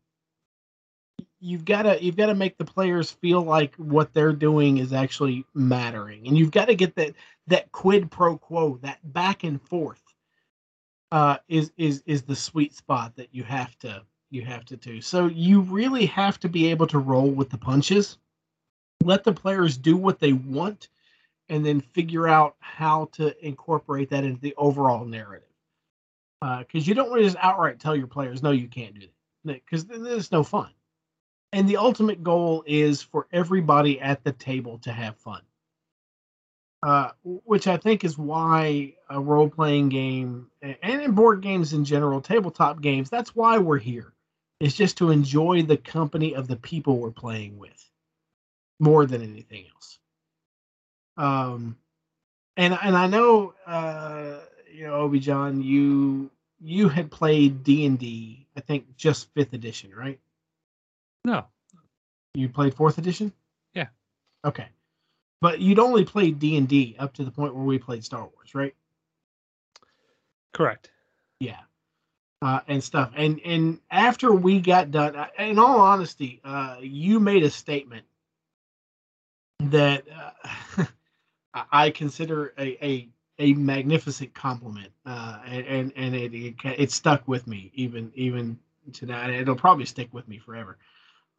[1.39, 4.93] you've got to you've got to make the players feel like what they're doing is
[4.93, 7.13] actually mattering, and you've got to get that
[7.47, 10.01] that quid pro quo, that back and forth,
[11.11, 14.03] uh, is is is the sweet spot that you have to
[14.33, 14.99] you have to do.
[14.99, 18.17] So you really have to be able to roll with the punches.
[19.03, 20.89] Let the players do what they want
[21.49, 25.52] and then figure out how to incorporate that into the overall narrative.
[26.59, 29.07] Because you don't want to just outright tell your players, no, you can't do
[29.45, 30.69] that, because there's no fun.
[31.51, 35.41] And the ultimate goal is for everybody at the table to have fun.
[36.81, 41.85] Uh, which I think is why a role playing game and in board games in
[41.85, 44.13] general, tabletop games, that's why we're here.
[44.59, 47.89] It's just to enjoy the company of the people we're playing with
[48.79, 49.99] more than anything else
[51.17, 51.77] um
[52.57, 54.39] and and i know uh
[54.73, 60.19] you know obi john you you had played d&d i think just fifth edition right?
[61.25, 61.45] No,
[62.33, 63.31] you played fourth edition?
[63.73, 63.87] Yeah.
[64.43, 64.67] okay.
[65.41, 68.75] But you'd only played d&d up to the point where we played star wars right?
[70.53, 70.89] Correct.
[71.39, 71.59] yeah.
[72.41, 73.11] Uh, and stuff.
[73.15, 78.05] And and after we got done uh, in all honesty uh you made a statement
[79.61, 80.85] that uh,
[81.53, 83.07] I- I consider a, a
[83.39, 88.59] a magnificent compliment, uh, and and, it, it it stuck with me even even
[88.91, 89.31] tonight.
[89.31, 90.77] It'll probably stick with me forever.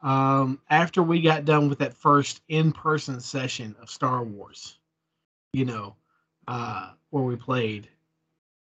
[0.02, 4.78] Um, after we got done with that first in person session of Star Wars,
[5.52, 5.96] you know,
[6.48, 7.88] uh, where we played,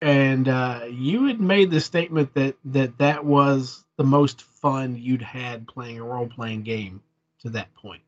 [0.00, 5.22] and uh, you had made the statement that that that was the most fun you'd
[5.22, 7.00] had playing a role playing game
[7.40, 8.02] to that point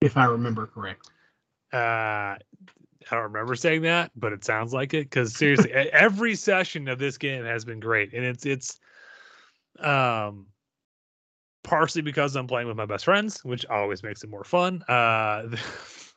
[0.00, 1.12] if I remember correctly.
[1.72, 2.36] Uh,
[3.10, 5.04] I don't remember saying that, but it sounds like it.
[5.04, 8.78] Because seriously, every session of this game has been great, and it's it's
[9.78, 10.46] um
[11.62, 14.82] partially because I'm playing with my best friends, which always makes it more fun.
[14.88, 15.56] Uh,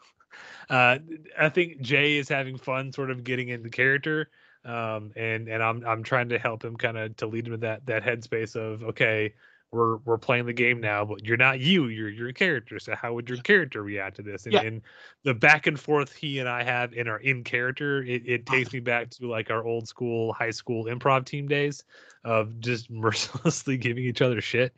[0.69, 0.99] uh,
[1.39, 4.29] I think Jay is having fun, sort of getting into character,
[4.65, 7.57] um, and and I'm I'm trying to help him kind of to lead him to
[7.57, 9.33] that that headspace of okay.
[9.73, 11.87] We're, we're playing the game now, but you're not you.
[11.87, 12.77] You're your character.
[12.77, 14.45] So how would your character react to this?
[14.45, 14.61] And, Yeah.
[14.61, 14.81] and
[15.23, 18.71] the back and forth he and I have in our in character, it, it takes
[18.71, 21.83] me back to like our old school high school improv team days
[22.23, 24.73] of just mercilessly giving each other shit.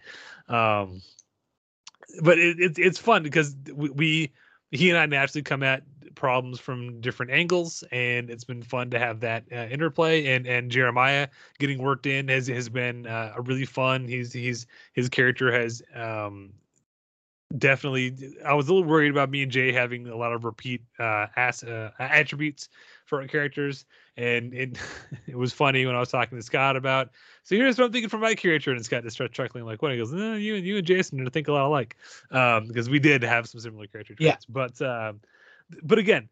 [0.48, 1.02] Um,
[2.22, 4.32] but it, it's it's fun because we, we
[4.72, 5.84] he and I naturally come at
[6.16, 10.28] problems from different angles, and it's been fun to have that uh, interplay.
[10.28, 11.28] And and Jeremiah
[11.60, 14.08] getting worked in has has been uh, a really fun.
[14.08, 16.54] He's he's his character has um,
[17.58, 18.16] definitely.
[18.46, 21.28] I was a little worried about me and Jay having a lot of repeat uh,
[21.36, 22.70] ass, uh, attributes
[23.06, 23.86] for our characters,
[24.18, 24.78] and it
[25.28, 27.12] it was funny when I was talking to Scott about.
[27.44, 29.92] So here's what I'm thinking for my character, and Scott just started chuckling like, "What?"
[29.92, 31.96] He goes, no, "You and you and Jason are think a lot alike,"
[32.32, 34.32] um, because we did have some similar character Yeah.
[34.32, 34.46] traits.
[34.46, 35.22] But um,
[35.84, 36.30] but again,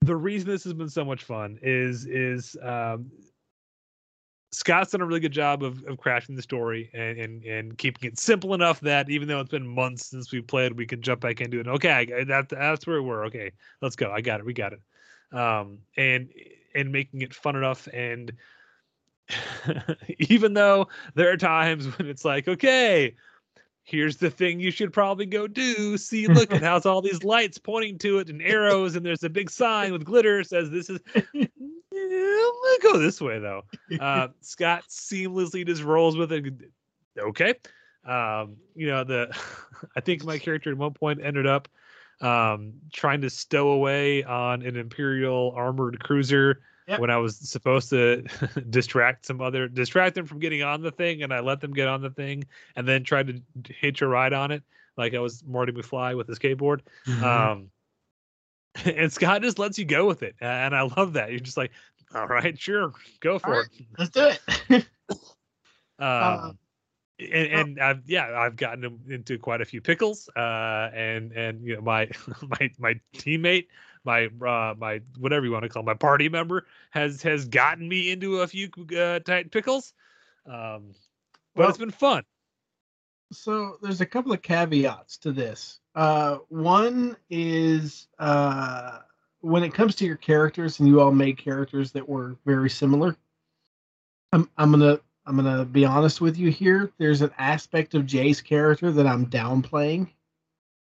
[0.00, 3.10] the reason this has been so much fun is is um,
[4.52, 8.08] Scott's done a really good job of, of crafting the story and, and and keeping
[8.08, 11.20] it simple enough that even though it's been months since we played, we can jump
[11.20, 11.68] back into it.
[11.68, 13.52] Okay, that that's where we're okay.
[13.82, 14.10] Let's go.
[14.12, 14.46] I got it.
[14.46, 14.80] We got it.
[15.36, 16.30] Um, and
[16.74, 18.32] and making it fun enough and
[20.18, 23.14] even though there are times when it's like, okay,
[23.88, 25.96] here's the thing you should probably go do.
[25.96, 29.30] See, look at how's all these lights pointing to it and arrows, and there's a
[29.30, 31.00] big sign with glitter says this is.
[31.14, 31.46] Yeah,
[31.94, 33.62] I'm gonna go this way though.
[33.98, 36.44] Uh, Scott seamlessly just rolls with it.
[37.18, 37.54] Okay,
[38.04, 39.36] um, you know the.
[39.96, 41.68] I think my character at one point ended up
[42.20, 47.00] um, trying to stow away on an Imperial armored cruiser Yep.
[47.00, 48.22] when I was supposed to
[48.70, 51.86] distract some other distract them from getting on the thing, and I let them get
[51.86, 52.44] on the thing,
[52.76, 54.62] and then tried to hitch a ride on it
[54.96, 56.80] like I was Marty McFly with a skateboard.
[57.06, 57.24] Mm-hmm.
[57.24, 57.70] Um,
[58.86, 61.30] and Scott just lets you go with it, and I love that.
[61.30, 61.72] You're just like,
[62.14, 63.86] all right, sure, go for All right, it.
[63.98, 64.30] let's do
[64.70, 64.86] it.
[66.00, 66.52] Um, Uh,
[67.18, 70.28] and, and I've yeah, I've gotten into quite a few pickles.
[70.36, 72.08] Uh, and and you know my
[72.60, 73.66] my my teammate,
[74.04, 77.88] my uh my whatever you want to call him, my party member has has gotten
[77.88, 78.68] me into a few
[78.98, 79.94] uh, tight pickles.
[80.46, 80.94] Um,
[81.54, 82.24] but Well- it's been fun.
[83.32, 85.80] so there's a couple of caveats to this.
[85.94, 89.00] Uh, one is uh,
[89.40, 93.16] when it comes to your characters, and you all made characters that were very similar.
[94.32, 96.90] I'm I'm gonna I'm gonna be honest with you here.
[96.96, 100.08] There's an aspect of Jay's character that I'm downplaying,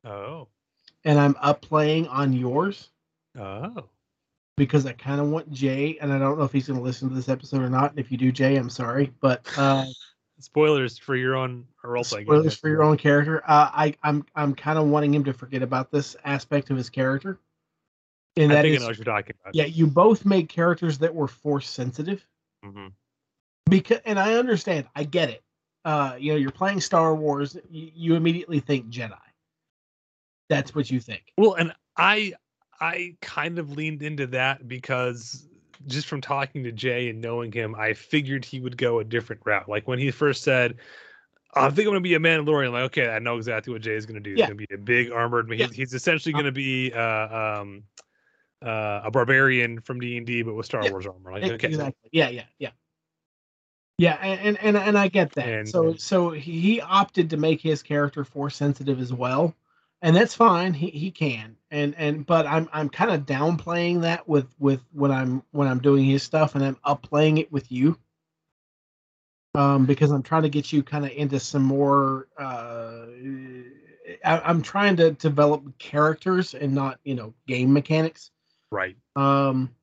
[0.04, 0.48] Oh,
[1.06, 2.90] and I'm upplaying on yours
[3.38, 3.86] oh,
[4.58, 7.16] because I kind of want Jay, and I don't know if he's gonna listen to
[7.16, 7.92] this episode or not.
[7.92, 9.86] And if you do, Jay, I'm sorry, but uh,
[10.40, 12.26] spoilers for your own role playing.
[12.26, 13.44] spoilers for your own character.
[13.46, 16.90] Uh, I I'm I'm kind of wanting him to forget about this aspect of his
[16.90, 17.38] character.
[18.36, 19.54] And I that think is, I know what you're talking about.
[19.54, 22.26] yeah, you both made characters that were force sensitive
[22.66, 22.94] Mhm.
[23.66, 25.44] Because, and I understand, I get it.
[25.86, 29.18] Uh, you know, you're playing Star Wars, you, you immediately think Jedi.
[30.50, 31.24] That's what you think.
[31.38, 32.34] Well, and I
[32.80, 35.48] I kind of leaned into that because
[35.88, 39.42] just from talking to Jay and knowing him, I figured he would go a different
[39.46, 39.68] route.
[39.68, 40.76] Like when he first said,
[41.56, 43.96] "I think I'm going to be a Mandalorian," like okay, I know exactly what Jay
[43.96, 44.32] is going to do.
[44.32, 44.48] He's Yeah.
[44.48, 45.50] going to be a big armored.
[45.52, 45.68] He's, Yeah.
[45.74, 47.84] he's essentially going to be uh, um,
[48.62, 50.92] uh, a barbarian from D and D, but with Star Yeah.
[50.92, 51.32] Wars armor.
[51.32, 52.10] Like okay, exactly.
[52.12, 52.72] Yeah, yeah, yeah.
[53.98, 55.48] Yeah, and and and I get that.
[55.48, 59.56] And- so so he he opted to make his character force sensitive as well,
[60.02, 60.74] and that's fine.
[60.74, 61.56] He he can.
[61.70, 65.80] And and but I'm I'm kind of downplaying that with with when I'm when I'm
[65.80, 67.98] doing his stuff, and I'm upplaying it with you.
[69.56, 72.28] Um, because I'm trying to get you kind of into some more.
[72.40, 73.06] Uh,
[74.26, 78.32] I, I'm trying to develop characters and not you know game mechanics
[78.72, 78.96] right.
[79.16, 79.74] um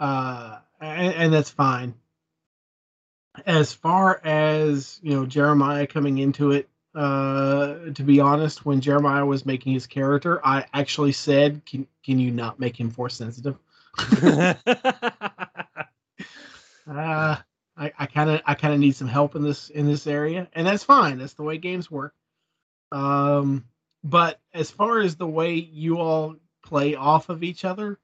[0.00, 1.94] uh and, and that's fine
[3.44, 9.26] as far as you know jeremiah coming into it uh to be honest when jeremiah
[9.26, 13.56] was making his character i actually said can can you not make him force sensitive?
[16.88, 17.36] Uh
[17.76, 20.48] i i kind of i kind of need some help in this in this area
[20.52, 21.18] and that's fine.
[21.18, 22.14] That's the way games work.
[22.92, 23.64] Um
[24.04, 27.98] but as far as the way you all play off of each other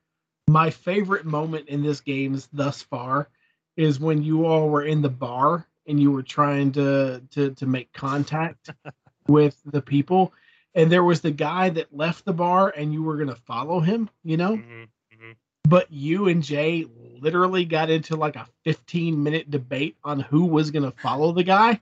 [0.48, 3.28] my favorite moment in this games thus far
[3.76, 7.66] is when you all were in the bar and you were trying to to to
[7.66, 8.70] make contact
[9.28, 10.32] with the people
[10.74, 13.80] and there was the guy that left the bar and you were going to follow
[13.80, 15.34] him you know Mhm, mhm.
[15.68, 16.86] but you and Jay
[17.20, 21.44] literally got into like a 15 minute debate on who was going to follow the
[21.44, 21.78] guy.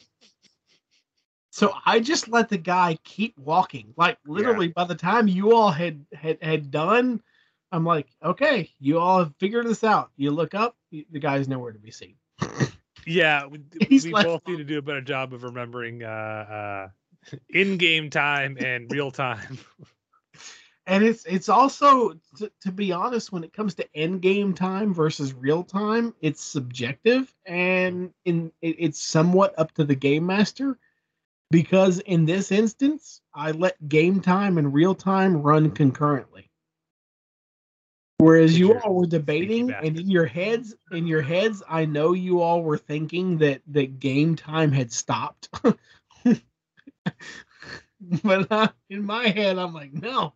[1.50, 3.92] So I just let the guy keep walking.
[3.96, 7.22] Like literally by the time you all had had had done,
[7.72, 11.72] I'm like, "Okay, you all have figured this out." You look up, the guy's nowhere
[11.72, 12.16] to be seen.
[13.06, 13.60] Yeah, we,
[13.90, 18.90] we both need to do a better job of remembering uh, uh, in-game time and
[18.90, 19.58] real time.
[20.86, 24.92] And it's it's also to, to be honest when it comes to end game time
[24.92, 30.78] versus real time, it's subjective and in it, it's somewhat up to the game master
[31.50, 36.49] because in this instance, I let game time and real time run concurrently.
[38.20, 42.42] Whereas you all were debating, and in your heads, in your heads, I know you
[42.42, 45.48] all were thinking that that game time had stopped.
[48.22, 50.34] but uh, in my head, I'm like, no,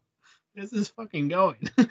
[0.54, 1.68] this is fucking going.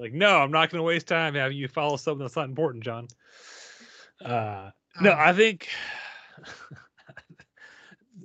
[0.00, 2.84] Like, no, I'm not going to waste time having you follow something that's not important,
[2.84, 3.08] John.
[4.24, 4.70] Uh,
[5.00, 5.68] no, I think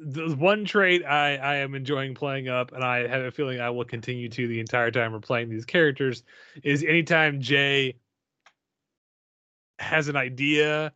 [0.05, 3.69] the one trait I, I am enjoying playing up, and I have a feeling I
[3.69, 6.23] will continue to the entire time we're playing these characters,
[6.63, 7.95] is anytime Jay
[9.79, 10.93] has an idea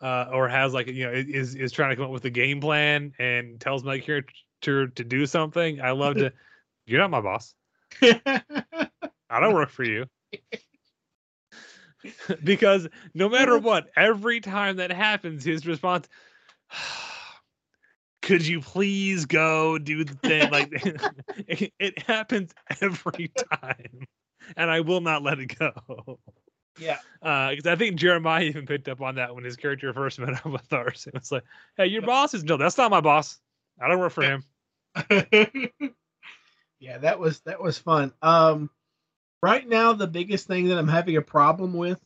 [0.00, 2.60] uh, or has like you know is is trying to come up with a game
[2.60, 6.32] plan and tells my character to do something, I love to.
[6.86, 7.54] You're not my boss.
[8.02, 10.06] I don't work for you.
[12.44, 16.08] because no matter what, every time that happens, his response,
[18.22, 20.50] could you please go do the thing?
[20.50, 20.68] Like
[21.48, 24.06] it, it happens every time.
[24.56, 26.18] And I will not let it go.
[26.78, 30.18] yeah, Uh Because I think Jeremiah even picked up on that when his character first
[30.18, 31.06] met up with ours.
[31.12, 31.44] It was like,
[31.76, 33.38] hey, your boss is no, that's not my boss.
[33.80, 34.44] I don't work for him.
[36.80, 38.12] yeah, that was that was fun.
[38.22, 38.70] Um,
[39.42, 42.00] right now, the biggest thing that I'm having a problem with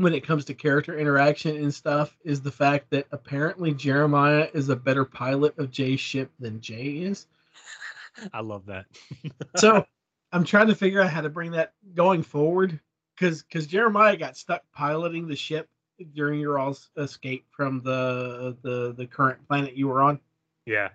[0.00, 4.70] when it comes to character interaction and stuff is the fact that apparently Jeremiah is
[4.70, 7.26] a better pilot of Jay's ship than Jay is.
[8.32, 8.86] I love that.
[9.56, 9.84] So
[10.32, 12.80] I'm trying to figure out how to bring that going forward
[13.14, 15.68] because because Jeremiah got stuck piloting the ship
[16.14, 20.20] during your all's escape from the the the current planet you were on.
[20.66, 20.90] yeah.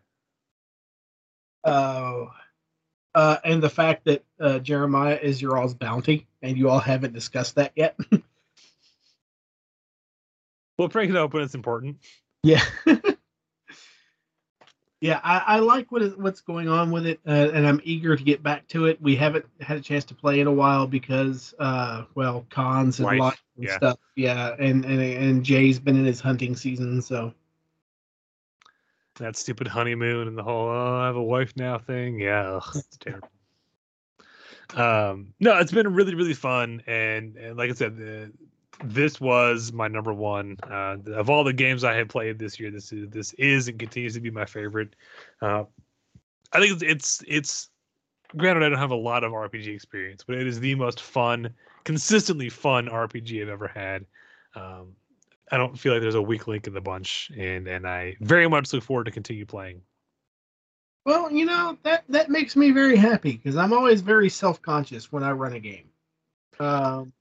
[1.64, 2.26] Uh,
[3.14, 7.14] uh, and the fact that uh, Jeremiah is your all's bounty, and you all haven't
[7.14, 7.98] discussed that yet.
[10.78, 11.42] We'll break it open.
[11.42, 11.98] It's important.
[12.44, 12.64] yeah,
[15.02, 18.16] yeah, I, I like what is, what's going on with it, uh, and I'm eager
[18.16, 19.02] to get back to it.
[19.02, 23.06] We haven't had a chance to play in a while because, uh, well, cons and
[23.06, 23.78] Life, life and yeah.
[23.78, 24.00] stuff.
[24.16, 27.34] Yeah, and, and and Jay's been in his hunting season, so
[29.20, 32.20] that stupid honeymoon and the whole oh I have a wife now thing.
[32.20, 33.30] Yeah, ugh, it's terrible.
[34.74, 38.32] Um, no, it's been really really fun, and, and like I said, uh,
[38.84, 42.72] this was my number one uh, of all the games I had played this year.
[42.72, 44.96] This is this is and continues to be my favorite.
[45.42, 45.64] Uh,
[46.52, 47.70] I think it's it's it's
[48.36, 51.54] granted I don't have a lot of RPG experience, but it is the most fun,
[51.84, 54.06] consistently fun RPG I've ever had.
[54.56, 54.94] Um,
[55.52, 58.48] I don't feel like there's a weak link in the bunch, and and I very
[58.48, 59.82] much look forward to continue playing.
[61.06, 65.12] Well, you know that that makes me very happy because I'm always very self conscious
[65.12, 65.90] when I run a game.
[66.60, 67.14] Um,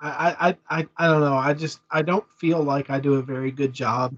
[0.00, 1.36] I, I I I don't know.
[1.36, 4.16] I just I don't feel like I do a very good job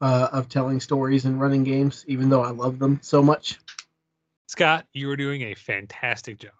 [0.00, 3.58] uh, of telling stories and running games, even though I love them so much.
[4.46, 6.52] Scott, you are doing a fantastic job.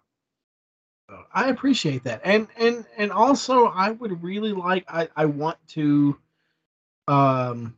[1.33, 6.17] I appreciate that, and and and also I would really like I I want to,
[7.07, 7.75] um,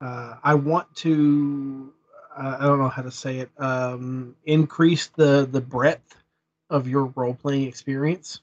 [0.00, 1.92] uh, I want to
[2.36, 6.16] uh, I don't know how to say it um increase the the breadth
[6.70, 8.40] of your role playing experience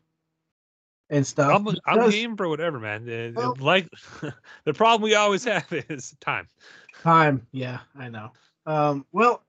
[1.16, 1.62] and stuff.
[1.68, 3.34] I'm, I'm game for whatever, man.
[3.36, 3.90] Well- like
[4.66, 6.48] the problem we always have is time.
[7.04, 8.32] time, yeah, I know.
[8.66, 9.42] Um, well,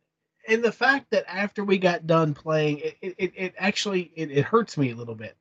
[0.49, 4.45] and the fact that after we got done playing, it it, it actually it, it
[4.45, 5.37] hurts me a little bit.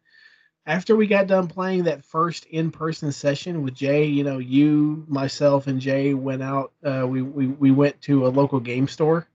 [0.68, 5.68] After we got done playing that first in-person session with Jay, you know, you, myself,
[5.68, 6.72] and Jay went out.
[6.84, 9.28] Uh, we we we went to a local game store,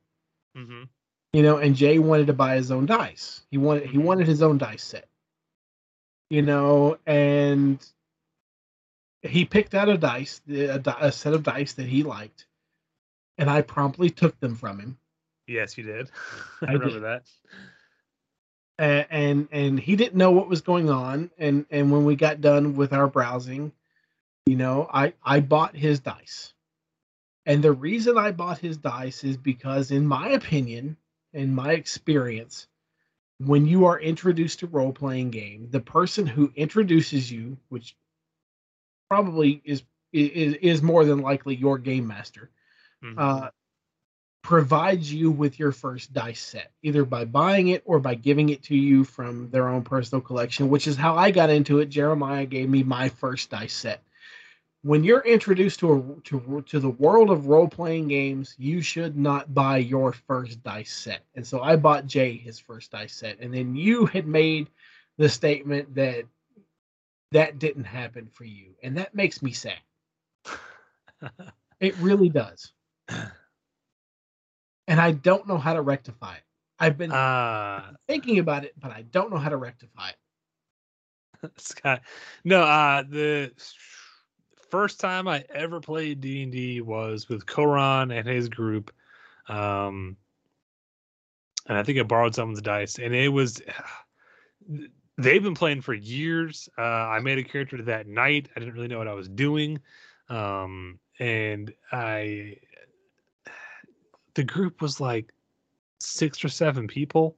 [0.56, 0.84] hmm
[1.32, 3.42] you know, and Jay wanted to buy his own dice.
[3.50, 5.06] He wanted he wanted his own dice set,
[6.30, 7.84] you know, and
[9.22, 12.46] he picked out a dice, a, a set of dice that he liked,
[13.36, 14.98] and I promptly took them from him.
[15.46, 16.10] Yes, you did.
[16.62, 17.02] I, I remember did.
[17.02, 17.22] that.
[19.10, 22.76] And and he didn't know what was going on and and when we got done
[22.76, 23.72] with our browsing
[24.46, 26.54] you know i i bought his dice
[27.46, 30.96] and the reason i bought his dice is because in my opinion
[31.32, 32.66] in my experience
[33.40, 37.96] when you are introduced to role playing game the person who introduces you which
[39.08, 42.50] probably is is is more than likely your game master
[43.02, 43.14] Mhm.
[43.18, 43.50] uh,
[44.42, 48.62] provides you with your first dice set, either by buying it or by giving it
[48.64, 51.86] to you from their own personal collection, which is how I got into it.
[51.86, 54.02] Jeremiah gave me my first dice set.
[54.82, 59.16] When you're introduced to a to, to the world of role playing games, you should
[59.16, 61.20] not buy your first dice set.
[61.34, 64.70] And so I bought Jay his first dice set, and then you had made
[65.18, 66.24] the statement that
[67.32, 69.78] that didn't happen for you, and that makes me sad.
[71.78, 72.72] It really does.
[74.88, 76.42] And I don't know how to rectify it.
[76.78, 81.50] I've been Uh, thinking about it, but I don't know how to rectify it.
[81.58, 82.02] Scott,
[82.44, 82.62] no.
[82.62, 83.52] Uh, the
[84.70, 88.92] first time I ever played D and D was with Koran and his group,
[89.48, 90.16] um,
[91.68, 93.62] and I think I borrowed someone's dice, and it was.
[95.18, 96.66] They've been playing for years.
[96.78, 98.48] Uh, I made a character that night.
[98.56, 99.80] I didn't really know what I was doing,
[100.28, 102.56] um, and I.
[104.34, 105.32] The group was like
[105.98, 107.36] six or seven people.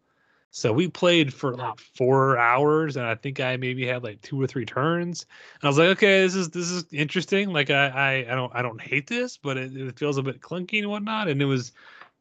[0.55, 4.41] So we played for like four hours, and I think I maybe had like two
[4.41, 5.25] or three turns.
[5.55, 7.49] And I was like, okay, this is this is interesting.
[7.49, 10.43] Like I I, I don't I don't hate this, but it, it feels a bit
[10.43, 11.29] clunky and whatnot.
[11.29, 11.73] And it was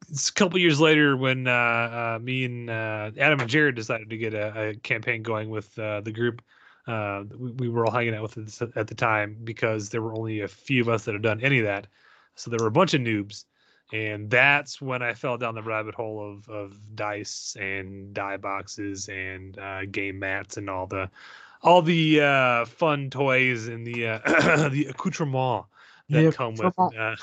[0.09, 1.51] it's a couple years later when uh,
[2.15, 5.77] uh, me and uh, Adam and Jared decided to get a, a campaign going with
[5.77, 6.41] uh, the group.
[6.87, 10.15] Uh, we, we were all hanging out with it at the time because there were
[10.15, 11.87] only a few of us that had done any of that.
[12.35, 13.43] So there were a bunch of noobs
[13.91, 19.09] and that's when I fell down the rabbit hole of of dice and die boxes
[19.09, 21.09] and uh, game mats and all the
[21.61, 24.19] all the uh, fun toys and the uh,
[24.69, 25.65] the accoutrement
[26.09, 27.15] that The come with uh,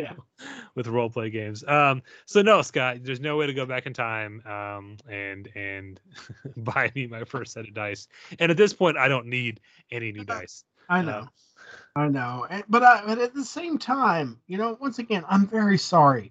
[0.00, 0.12] Yeah.
[0.74, 1.64] with role play games.
[1.66, 6.00] Um, so no, Scott, there's no way to go back in time um, and and
[6.56, 8.08] buy me my first set of dice.
[8.38, 9.60] And at this point, I don't need
[9.90, 10.64] any new dice.
[10.88, 11.28] I know.
[11.96, 12.46] I know.
[12.68, 16.30] But I, but at the same time, you know, once again, I'm very sorry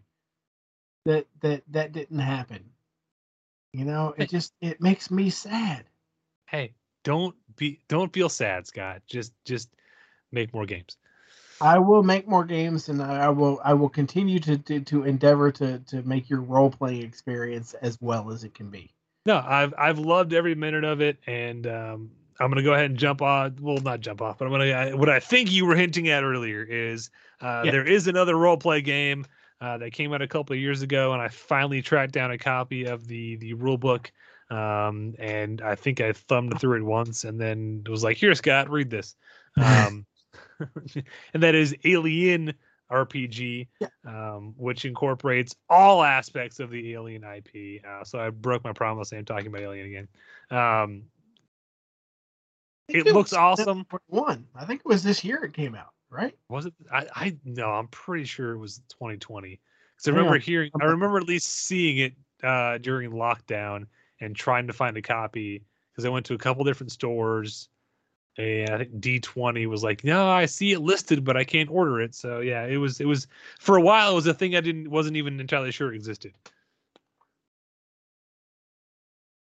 [1.06, 2.64] that that that didn't happen.
[3.74, 5.86] You know, it just it makes me sad.
[6.46, 9.02] Hey, don't be don't feel sad, Scott.
[9.08, 9.70] Just just
[10.32, 10.98] make more games.
[11.60, 15.04] I will make more games, and I I will I will continue to to, to
[15.04, 18.94] endeavor to to make your role playing experience as well as it can be.
[19.26, 22.98] No, I've I've loved every minute of it, and um, I'm gonna go ahead and
[22.98, 23.58] jump on.
[23.62, 24.72] Well, not jump off, but I'm gonna.
[24.72, 27.10] I, what I think you were hinting at earlier is
[27.42, 27.72] uh, Yeah.
[27.72, 29.26] there is another role play game
[29.62, 32.38] uh, that came out a couple of years ago, and I finally tracked down a
[32.38, 34.12] copy of the the rule book.
[34.50, 38.36] Um, and I think I thumbed through it once, and then it was like, "Here,
[38.36, 39.16] Scott, read this."
[39.58, 40.06] Um,
[41.34, 42.54] and that is Alien
[42.92, 43.68] RPG,
[44.06, 47.84] um, which incorporates all aspects of the Alien IP.
[47.86, 49.14] Uh, so I broke my promise.
[49.14, 50.08] I'm talking about Alien again.
[50.52, 51.04] Um,
[52.90, 53.86] I think It looks was awesome.
[54.08, 56.36] One, I think it was this year it came out, right?
[56.50, 56.74] was it?
[56.92, 59.60] I, I no, I'm pretty sure it was 2020
[59.96, 60.42] because I remember on.
[60.42, 62.14] hearing, I remember at least seeing it
[62.44, 63.88] uh, during lockdown
[64.22, 67.70] and trying to find a copy because I went to a couple different stores.
[68.38, 72.02] And I think D20 was like, no, I see it listed, but I can't order
[72.02, 72.14] it.
[72.14, 73.28] So yeah, it was it was
[73.60, 74.12] for a while.
[74.12, 76.34] It was a thing I didn't wasn't even entirely sure existed.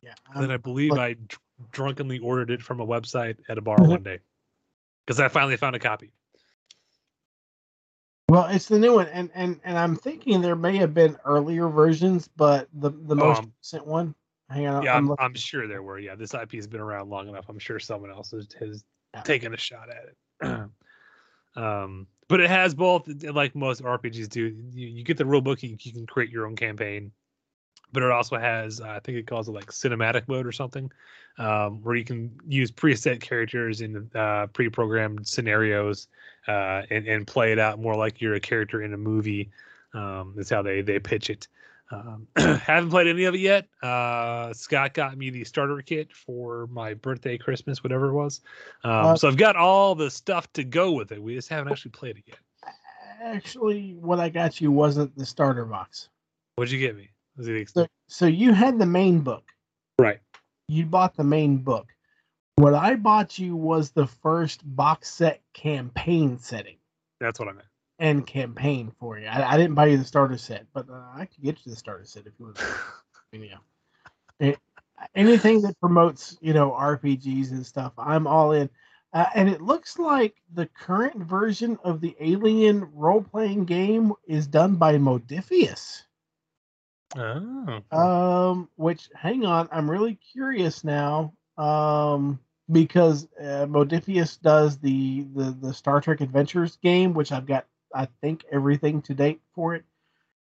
[0.02, 0.14] Yeah.
[0.34, 3.58] And then um, I believe look- I dr- drunkenly ordered it from a website at
[3.58, 3.90] a bar Mhm.
[3.90, 4.20] one day
[5.06, 6.12] because I finally found a copy.
[8.30, 11.68] Well, it's the new one, and and and I'm thinking there may have been earlier
[11.68, 14.16] versions, but the the most um, recent one.
[14.50, 16.00] Hang on, Yeah, I'm I'm, I'm sure there were.
[16.00, 17.46] Yeah, this IP has been around long enough.
[17.50, 18.84] I'm sure someone else has, has
[19.16, 19.22] Yeah.
[19.22, 20.70] taken a shot at it.
[21.56, 24.42] um, but it has both, like most RPGs do.
[24.44, 27.12] You, you get the rule book, you, you can create your own campaign,
[27.92, 30.92] but it also has, uh, I think it calls it like cinematic mode or something,
[31.38, 36.08] um, where you can use preset characters in uh, pre-programmed scenarios
[36.48, 39.50] uh, and and play it out more like you're a character in a movie.
[39.94, 41.48] Um, that's how they they pitch it.
[41.92, 43.68] Um, haven't played any of it yet.
[43.82, 48.42] Uh, Scott got me the starter kit for my birthday, Christmas, whatever it was.
[48.84, 51.22] Um, Uh, so I've got all the stuff to go with it.
[51.22, 52.38] We just haven't actually played it yet.
[53.24, 56.10] actually what I got you wasn't the starter box.
[56.56, 57.10] What'd you get me?
[57.74, 59.44] So so you had the main book.
[59.98, 60.20] right?
[60.68, 61.88] You bought the main book.
[62.56, 66.78] What I bought you was the first box set campaign setting
[67.20, 67.68] That's what I meant.
[68.00, 69.28] and campaign for you.
[69.28, 71.78] I, I didn't buy you the starter set, but uh, I could get you the
[71.78, 72.60] starter set if you want.
[74.42, 74.56] yeah.
[75.16, 78.70] Anything that promotes you know RPGs and stuff, I'm all in.
[79.14, 84.46] Uh, and it looks like the current version of the Alien role playing game is
[84.46, 86.04] done by Modiphius.
[87.18, 91.34] Oh, Um, which hang on, I'm really curious now.
[91.58, 92.40] Um,
[92.72, 98.08] because uh, Modiphius does the, the the Star Trek Adventures game, which I've got I
[98.22, 99.84] think everything to date for it.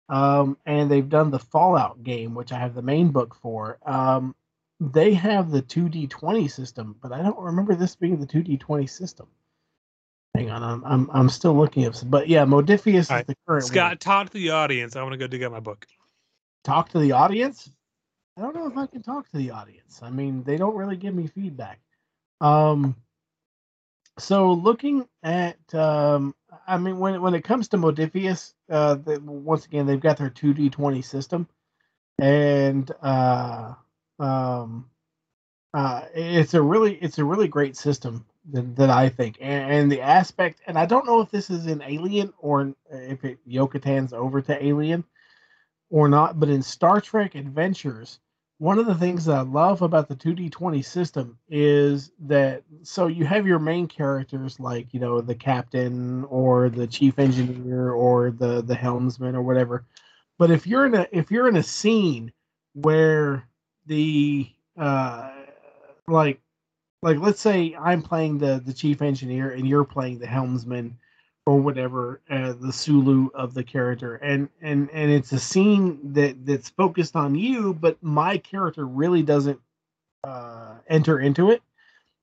[0.09, 3.77] Um, and they've done the Fallout game, which I have the main book for.
[3.85, 4.35] Um,
[4.79, 9.27] they have the 2D20 system, but I don't remember this being the 2D20 system.
[10.35, 13.63] Hang on, I'm I'm, I'm still looking up, some- but yeah, Modiphius is the current
[13.63, 13.71] one.
[13.71, 14.95] Scott, talk to the audience.
[14.95, 15.85] I want to go dig out my book.
[16.65, 17.71] Talk to the audience?
[18.37, 20.01] I don't know if i can talk to the audience.
[20.01, 21.79] I mean they don't really give me feedback.
[22.41, 22.95] Um
[24.17, 26.33] so looking at um
[26.67, 30.29] i mean when when it comes to Modiphius uh the, once again they've got their
[30.29, 31.47] 2d20 system.
[32.17, 33.73] And uh,
[34.19, 34.89] um,
[35.73, 39.91] uh, it's a really it's a really great system that, that I think, and, and
[39.91, 44.13] the aspect, and I don't know if this is in Alien or if it Yokatan's
[44.13, 45.03] over to Alien
[45.89, 48.19] or not, but in Star Trek Adventures,
[48.57, 53.25] one of the things that I love about the 2D20 system is that so you
[53.25, 58.61] have your main characters like, you know, the captain or the chief engineer or the
[58.61, 59.85] the helmsman or whatever.
[60.37, 62.31] But if you're in a if you're in a scene
[62.73, 63.43] where
[63.85, 65.31] the uh
[66.07, 66.39] like
[67.01, 70.97] like let's say I'm playing the the chief engineer and you're playing the helmsman
[71.45, 76.45] or whatever uh, the Sulu of the character, and and and it's a scene that
[76.45, 79.59] that's focused on you, but my character really doesn't
[80.23, 81.61] uh, enter into it.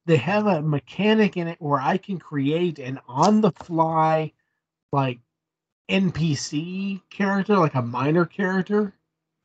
[0.07, 4.32] They have a mechanic in it where I can create an on the fly
[4.93, 5.20] like
[5.89, 8.93] NPC character, like a minor character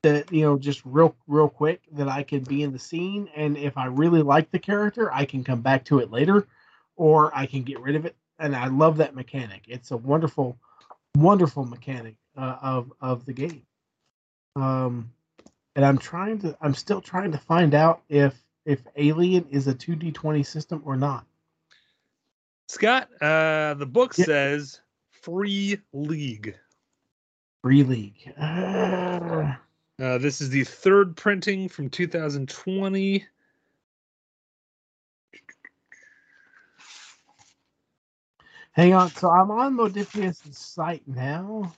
[0.01, 3.55] that you know just real real quick that I can be in the scene, and
[3.57, 6.47] if I really like the character, I can come back to it later,
[6.95, 9.63] or I can get rid of it and I love that mechanic.
[9.67, 10.57] It's a wonderful,
[11.15, 13.63] wonderful mechanic uh, of of the game.
[14.55, 15.11] Um,
[15.75, 18.35] and I'm trying to, I'm still trying to find out if
[18.65, 21.25] if Alien is a 2D20 system or not.
[22.67, 24.25] Scott, uh, the book Yeah.
[24.25, 24.81] says
[25.11, 26.55] Free League.
[27.63, 28.33] Free League.
[28.37, 29.55] Uh,
[29.99, 33.25] Uh, this is the third printing from 2020.
[38.77, 39.09] Hang on.
[39.09, 41.73] So I'm on Modiphius' site now.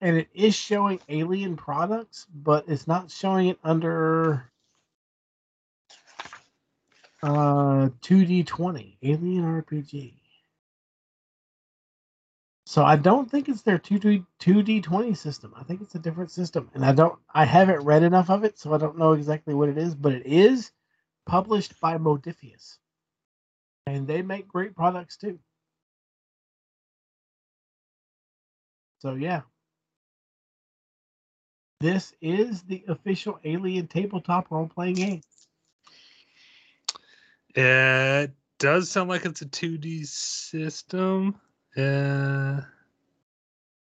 [0.00, 4.50] And it is showing alien products, but it's not showing it under
[7.22, 10.14] uh 2D20, Alien RPG.
[12.64, 15.52] So I don't think it's their 2D 2D20 system.
[15.54, 16.70] I think it's a different system.
[16.72, 19.68] And I don't I haven't read enough of it, so I don't know exactly what
[19.68, 20.72] it is, but it is
[21.26, 22.79] published by Modiphius
[23.90, 25.38] and they make great products too.
[29.00, 29.42] So yeah.
[31.80, 35.20] This is the official Alien tabletop role playing game.
[37.54, 41.40] It does sound like it's a 2D system.
[41.76, 42.60] Uh,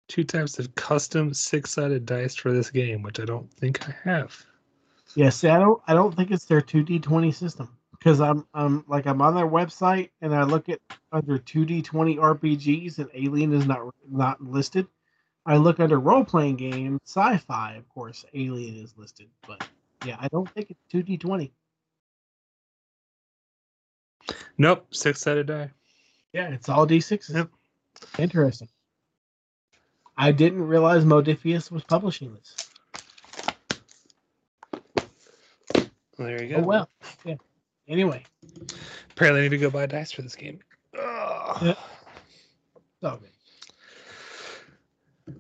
[0.10, 4.46] two types of custom six-sided dice for this game, which I don't think I have.
[5.16, 7.70] Yeah, see, I don't I don't think it's their 2D20 system.
[8.08, 10.80] Because I'm I'm like I'm on their website and I look at
[11.12, 14.88] under 2D20 RPGs and Alien is not not listed.
[15.46, 19.28] I look under role playing game, sci-fi, of course, Alien is listed.
[19.46, 19.68] But
[20.06, 21.52] yeah, I don't think it's 2D20.
[24.58, 25.72] Nope, six-sided die.
[26.32, 27.36] Yeah, it's all D6s.
[27.36, 27.50] Yep.
[28.20, 28.70] Interesting.
[30.16, 32.56] I didn't realize Modiphius was publishing this.
[36.18, 36.64] There you oh, go.
[36.64, 36.90] Oh well.
[37.26, 37.36] Yeah.
[37.88, 38.24] Anyway,
[39.18, 40.60] Apparently, I need to go buy dice for this game.
[40.96, 41.58] Ugh.
[41.64, 41.76] Yeah.
[43.02, 43.20] all.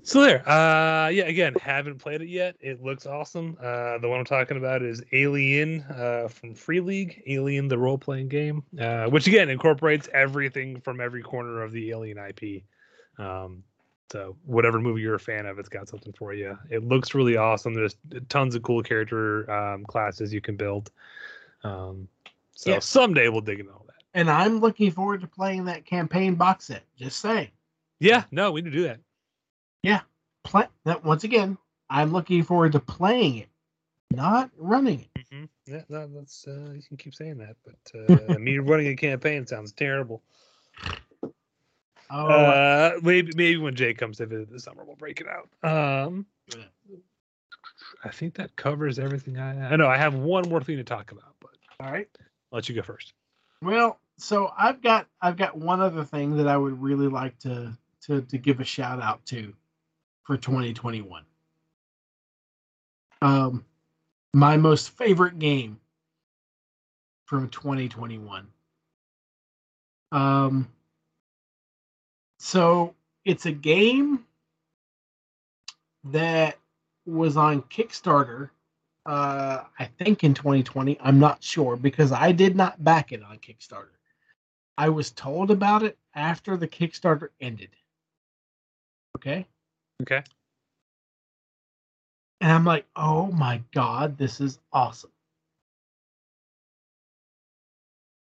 [0.01, 1.25] So there, uh, yeah.
[1.25, 2.55] Again, haven't played it yet.
[2.59, 3.55] It looks awesome.
[3.61, 8.29] Uh, the one I'm talking about is Alien uh, from Free League, Alien, the role-playing
[8.29, 12.63] game, uh, which again incorporates everything from every corner of the Alien IP.
[13.19, 13.63] Um,
[14.11, 16.57] so whatever movie you're a fan of, it's got something for you.
[16.69, 17.75] It looks really awesome.
[17.75, 17.95] There's
[18.27, 20.91] tons of cool character um, classes you can build.
[21.63, 22.07] Um,
[22.57, 22.79] so Yeah.
[22.79, 24.03] someday we'll dig into all that.
[24.15, 26.83] And I'm looking forward to playing that campaign box set.
[26.97, 27.49] Just saying.
[27.99, 28.99] Yeah, no, we need to do that.
[29.83, 30.01] Yeah.
[30.43, 31.57] Play that once again.
[31.89, 33.49] I'm looking forward to playing it,
[34.11, 35.25] not running it.
[35.31, 35.45] Mm-hmm.
[35.71, 39.45] Yeah, no, that's uh, you can keep saying that, but uh, me running a campaign
[39.45, 40.23] sounds terrible.
[42.09, 45.49] Oh, Uh, maybe maybe when Jay comes to visit this summer, we'll break it out.
[45.69, 46.25] Um,
[46.55, 46.63] Yeah.
[48.03, 49.37] I think that covers everything.
[49.37, 52.07] I I know I have one more thing to talk about, but all right.
[52.51, 53.13] I'll let you go first.
[53.61, 57.77] Well, so I've got I've got one other thing that I would really like to
[58.03, 59.53] to to give a shout out to
[60.23, 61.23] for 2021.
[63.21, 63.65] Um
[64.33, 65.79] my most favorite game
[67.25, 68.47] from 2021.
[70.11, 70.67] Um
[72.39, 72.93] so
[73.25, 74.25] it's a game
[76.05, 76.57] that
[77.05, 78.49] was on Kickstarter
[79.07, 80.97] uh, I think in 2020.
[80.99, 83.95] I'm not sure because I did not back it on Kickstarter.
[84.77, 87.69] I was told about it after the Kickstarter ended.
[89.17, 89.47] Okay.
[90.01, 90.21] Okay.
[92.41, 95.11] And I'm like, oh my God, this is awesome.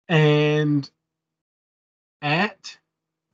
[0.07, 0.89] And
[2.21, 2.77] at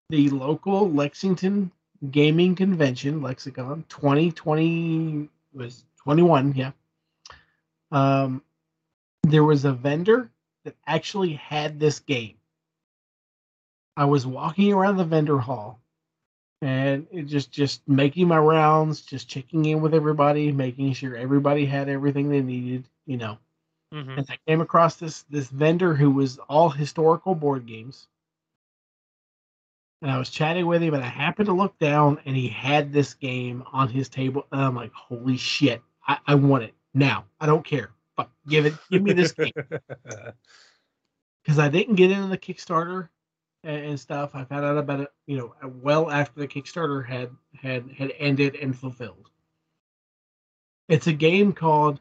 [0.10, 1.70] the local Lexington
[2.10, 6.72] Gaming Convention Lexicon 2020 was 21, yeah.
[7.92, 8.44] Um,
[9.24, 10.32] there was a vendor
[10.66, 12.38] that actually had this game.
[13.98, 15.80] I was walking around the vendor hall
[16.62, 21.66] and it just just making my rounds, just checking in with everybody, making sure everybody
[21.66, 23.38] had everything they needed, you know.
[23.94, 24.18] Mhm.
[24.20, 28.08] And I came across this this vendor who was all historical board games.
[30.02, 32.92] And I was chatting with him, and I happened to look down, and he had
[32.92, 34.48] this game on his table.
[34.52, 35.82] And I'm like, "Holy shit!
[36.08, 37.26] I, I want it now.
[37.40, 37.92] I don't care.
[38.16, 38.74] Fuck, give it.
[38.90, 39.52] Give me this game."
[41.44, 43.10] Because I didn't get into the Kickstarter
[43.64, 44.36] and, and stuff.
[44.36, 48.56] I found out about it, you know, well after the Kickstarter had had had ended
[48.56, 49.30] and fulfilled.
[50.88, 52.00] It's a game called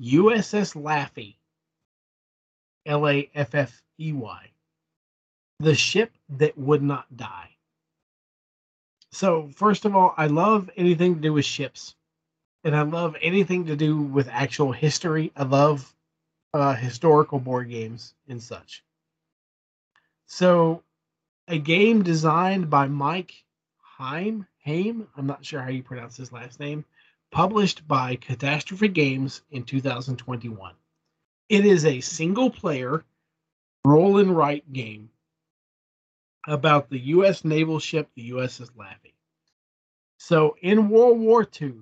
[0.00, 1.36] USS Laffey.
[2.86, 4.50] L A F F E Y.
[5.58, 7.50] The ship that would not die.
[9.12, 11.94] So, first of all, I love anything to do with ships.
[12.62, 15.32] And I love anything to do with actual history.
[15.34, 15.94] I love
[16.52, 18.84] uh, historical board games and such.
[20.26, 20.82] So,
[21.48, 23.44] a game designed by Mike
[23.78, 26.84] Heim, Haim, I'm not sure how you pronounce his last name,
[27.30, 30.74] published by Catastrophe Games in 2021.
[31.48, 33.04] It is a single player
[33.84, 35.10] roll and write game
[36.46, 37.44] about the U.S.
[37.44, 39.14] naval ship, the USS Laffey.
[40.18, 41.74] So in World War II,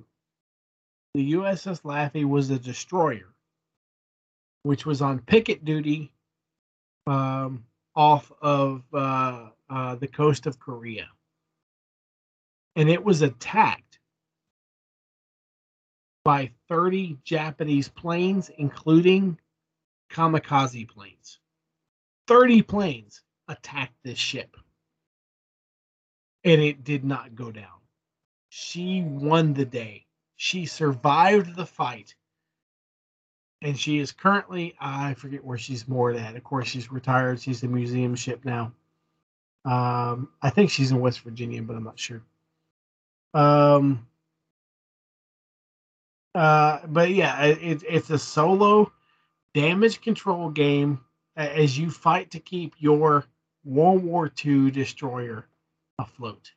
[1.18, 3.34] the USS Laffey was a destroyer,
[4.62, 6.12] which was on picket duty
[7.08, 7.64] um,
[7.96, 11.08] off of uh, uh, the coast of Korea.
[12.76, 13.98] And it was attacked
[16.24, 19.40] by 30 Japanese planes, including
[20.12, 21.40] kamikaze planes.
[22.28, 24.56] 30 planes attacked this ship.
[26.44, 27.80] And it did not go down.
[28.50, 30.04] She won the day.
[30.40, 32.14] She survived the fight.
[33.60, 36.36] And she is currently, I forget where she's moored at.
[36.36, 37.40] Of course, she's retired.
[37.40, 38.72] She's a museum ship now.
[39.64, 42.22] Um, I think she's in West Virginia, but I'm not sure.
[43.34, 44.06] Um,
[46.36, 48.92] uh, but yeah, it, it's a solo
[49.54, 51.00] damage control game
[51.34, 53.24] as you fight to keep your
[53.64, 55.48] World War II destroyer
[55.98, 56.52] afloat.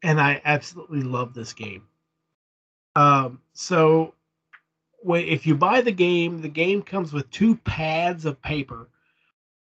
[0.00, 1.88] And I absolutely love this game.
[2.94, 4.14] Um, so
[5.04, 8.88] if you buy the game, the game comes with two pads of paper.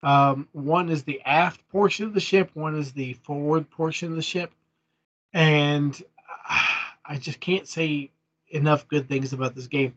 [0.03, 4.16] Um, one is the aft portion of the ship, one is the forward portion of
[4.16, 4.53] the ship.
[5.32, 6.01] And
[7.09, 8.11] I just can't say
[8.51, 9.94] enough good things about this game.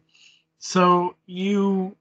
[0.60, 1.96] So you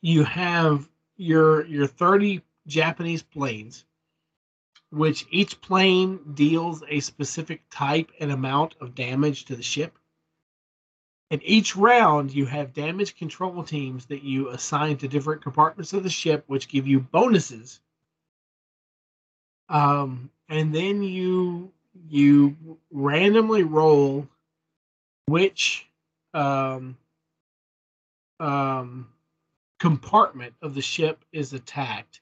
[0.00, 3.84] you have your your 30 Japanese planes,
[4.96, 9.98] which each plane deals a specific type and amount of damage to the ship.
[11.30, 16.02] And each round, you have damage control teams that you assign to different compartments of
[16.02, 17.80] the ship, which give you bonuses.
[19.68, 21.72] Um, and then you
[22.08, 22.56] you
[22.90, 24.28] randomly roll
[25.26, 25.86] which
[26.32, 26.96] um,
[28.40, 29.08] um,
[29.78, 32.20] compartment of the ship is attacked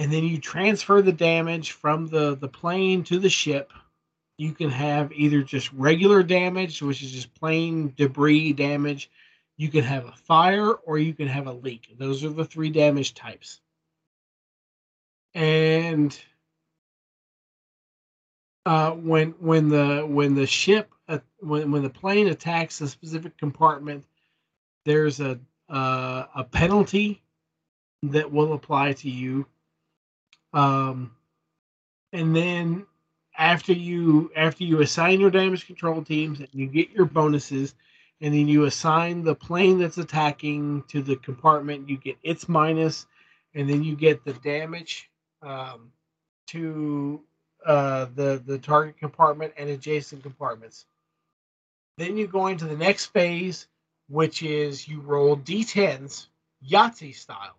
[0.00, 3.70] and then you transfer the damage from the the plane to the ship.
[4.38, 9.10] You can have either just regular damage which is just plain debris damage.
[9.58, 11.94] You can have a fire or you can have a leak.
[11.98, 13.60] Those are the three damage types.
[15.34, 16.18] And
[18.64, 23.36] uh, when when the when the ship uh, when when the plane attacks a specific
[23.36, 24.06] compartment
[24.86, 27.22] there's a uh, a penalty
[28.02, 29.46] that will apply to you.
[30.52, 31.12] Um,
[32.12, 32.86] and then
[33.38, 37.74] after you after you assign your damage control teams and you get your bonuses,
[38.20, 43.06] and then you assign the plane that's attacking to the compartment, you get its minus,
[43.54, 45.10] and then you get the damage
[45.42, 45.92] um,
[46.48, 47.22] to
[47.64, 50.86] uh, the the target compartment and adjacent compartments.
[51.96, 53.68] Then you go into the next phase,
[54.08, 56.26] which is you roll d10s
[56.68, 57.56] Yahtzee style.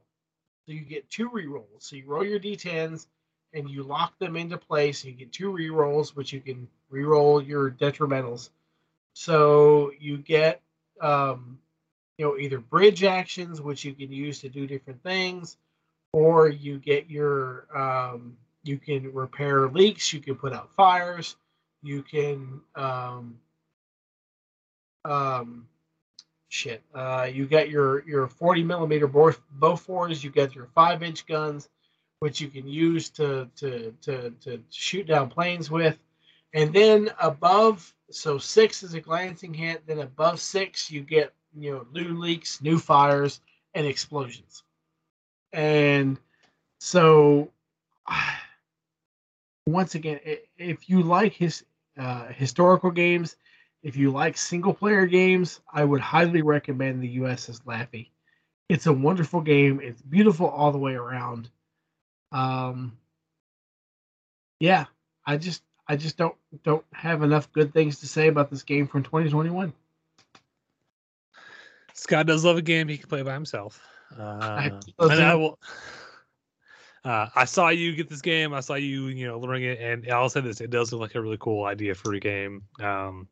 [0.65, 1.79] So you get two rerolls.
[1.79, 3.07] So you roll your d10s
[3.53, 5.03] and you lock them into place.
[5.03, 8.49] You get two rerolls, which you can reroll your detrimentals.
[9.13, 10.61] So you get,
[11.01, 11.59] um,
[12.17, 15.57] you know, either bridge actions, which you can use to do different things,
[16.13, 20.13] or you get your, um, you can repair leaks.
[20.13, 21.35] You can put out fires.
[21.81, 23.39] You can, um,
[25.03, 25.67] um,
[26.51, 26.83] shit.
[26.93, 30.23] Uh, you got your your 40 millimeter Bofors.
[30.23, 31.69] You got your five inch guns.
[32.19, 35.97] which you can use to to to to shoot down planes with,
[36.53, 39.87] and then above, so six is a glancing hit.
[39.87, 43.39] Then above six, you get you know new leaks, new fires,
[43.73, 44.63] and explosions,
[45.53, 46.19] and
[46.79, 47.49] so
[49.65, 50.19] once again,
[50.57, 51.63] if you like his
[51.97, 53.35] uh, historical games,
[53.83, 58.09] if you like single player games, I would highly recommend the USS Laffey.
[58.69, 59.81] It's a wonderful game.
[59.81, 61.49] It's beautiful all the way around.
[62.31, 62.97] Um,
[64.59, 64.85] yeah,
[65.25, 68.87] I just I just don't don't have enough good things to say about this game
[68.87, 69.73] from 2021.
[71.93, 73.81] Scott does love a game he can play by himself.
[74.17, 75.59] Uh, love and I will.
[77.03, 78.53] Uh, I saw you get this game.
[78.53, 81.15] I saw you, you know, learning it, and I'll say this: it does look like
[81.15, 82.63] a really cool idea for a game.
[82.79, 83.27] Um,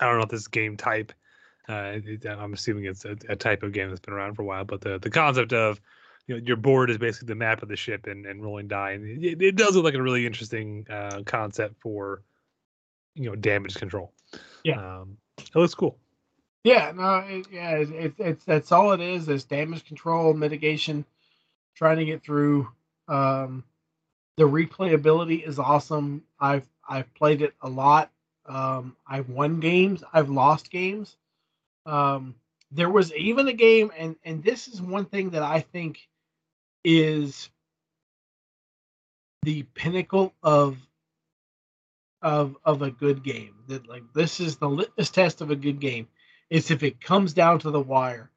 [0.00, 1.12] I don't know if this game type.
[1.68, 1.98] Uh,
[2.28, 4.80] I'm assuming it's a, a type of game that's been around for a while, but
[4.80, 5.80] the the concept of
[6.26, 8.92] you know your board is basically the map of the ship and, and rolling die,
[8.92, 12.22] and it, it does look like a really interesting uh, concept for
[13.14, 14.12] you know damage control.
[14.62, 15.00] Yeah.
[15.00, 15.98] um, it looks cool.
[16.64, 19.28] Yeah, no, it, yeah, it's it, it's that's all it is.
[19.28, 21.04] Is damage control, mitigation,
[21.74, 22.68] trying to get through.
[23.06, 23.64] Um,
[24.36, 26.24] the replayability is awesome.
[26.40, 28.10] I've I've played it a lot.
[28.46, 30.02] Um, I've won games.
[30.12, 31.16] I've lost games.
[31.86, 32.34] Um,
[32.70, 36.08] there was even a game, and and this is one thing that I think
[36.84, 37.48] is
[39.42, 40.76] the pinnacle of
[42.20, 43.54] of of a good game.
[43.68, 46.08] That like this is the litmus test of a good game.
[46.50, 48.30] Is if it comes down to the wire.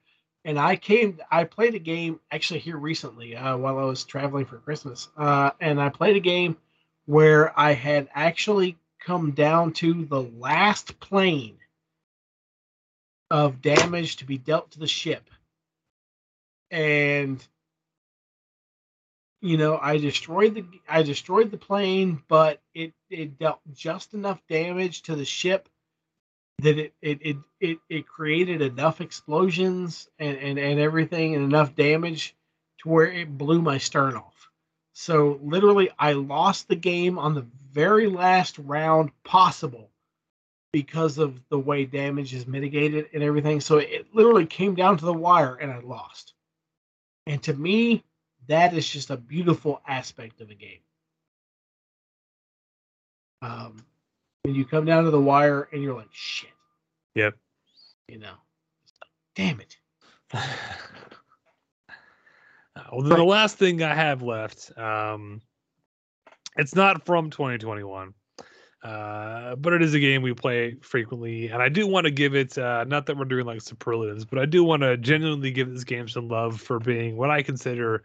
[0.45, 4.45] And I came, I played a game actually here recently uh, while I was traveling
[4.45, 6.55] for Christmas, uh, and I played a game
[7.05, 8.77] where I had actually
[9.07, 11.57] come down to the last plane
[13.31, 15.29] of damage to be dealt to the ship,
[16.69, 17.45] and
[19.41, 24.41] you know I destroyed the I destroyed the plane, but it it dealt just enough
[24.49, 25.69] damage to the ship
[26.59, 31.75] that it it it it, it created enough explosions and, and and everything and enough
[31.75, 32.35] damage
[32.79, 34.36] to where it blew my stern off.
[34.99, 39.91] So literally I lost the game on the very last round possible
[40.73, 43.61] because of the way damage is mitigated and everything.
[43.61, 46.33] So it literally came down to the wire and I lost.
[47.27, 48.03] And to me,
[48.47, 50.79] that is just a beautiful aspect of a game.
[53.43, 53.85] Um,
[54.41, 56.49] when you come down to the wire and you're like, shit,
[57.13, 57.35] Yep.
[58.07, 58.33] you know,
[59.35, 59.77] damn it.
[62.91, 65.41] Well, then the last thing I have left, um,
[66.57, 68.13] it's not from 2021,
[68.83, 72.35] uh, but it is a game we play frequently, and I do want to give
[72.35, 72.57] it.
[72.57, 75.83] Uh, not that we're doing like superlatives, but I do want to genuinely give this
[75.83, 78.03] game some love for being what I consider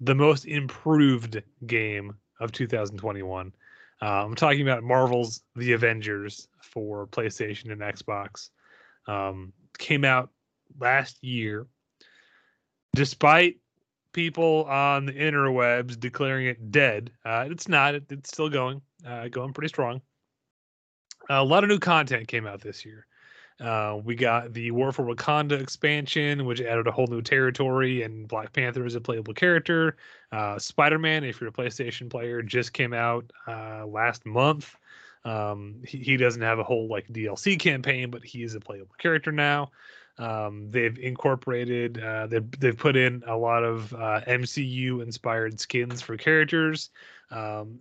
[0.00, 3.52] the most improved game of 2021.
[4.00, 8.50] Uh, I'm talking about Marvel's The Avengers for PlayStation and Xbox.
[9.08, 10.30] Um, came out
[10.78, 11.66] last year.
[12.94, 13.56] Despite
[14.18, 17.94] people on the interwebs declaring it dead, uh, it's not.
[17.94, 20.00] It, it's still going, uh, going pretty strong.
[21.30, 23.06] a lot of new content came out this year.
[23.60, 28.26] Uh, we got the War for Wakanda expansion, which added a whole new territory, and
[28.26, 29.96] Black Panther is a playable character.
[30.32, 34.74] Uh, Spider Man, if you're a PlayStation player, just came out uh, last month.
[35.24, 38.96] Um, he, he doesn't have a whole like DLC campaign, but he is a playable
[38.98, 39.70] character now.
[40.18, 46.02] Um, they've incorporated, uh, they've, they've put in a lot of uh, MCU inspired skins
[46.02, 46.90] for characters.
[47.30, 47.78] Um,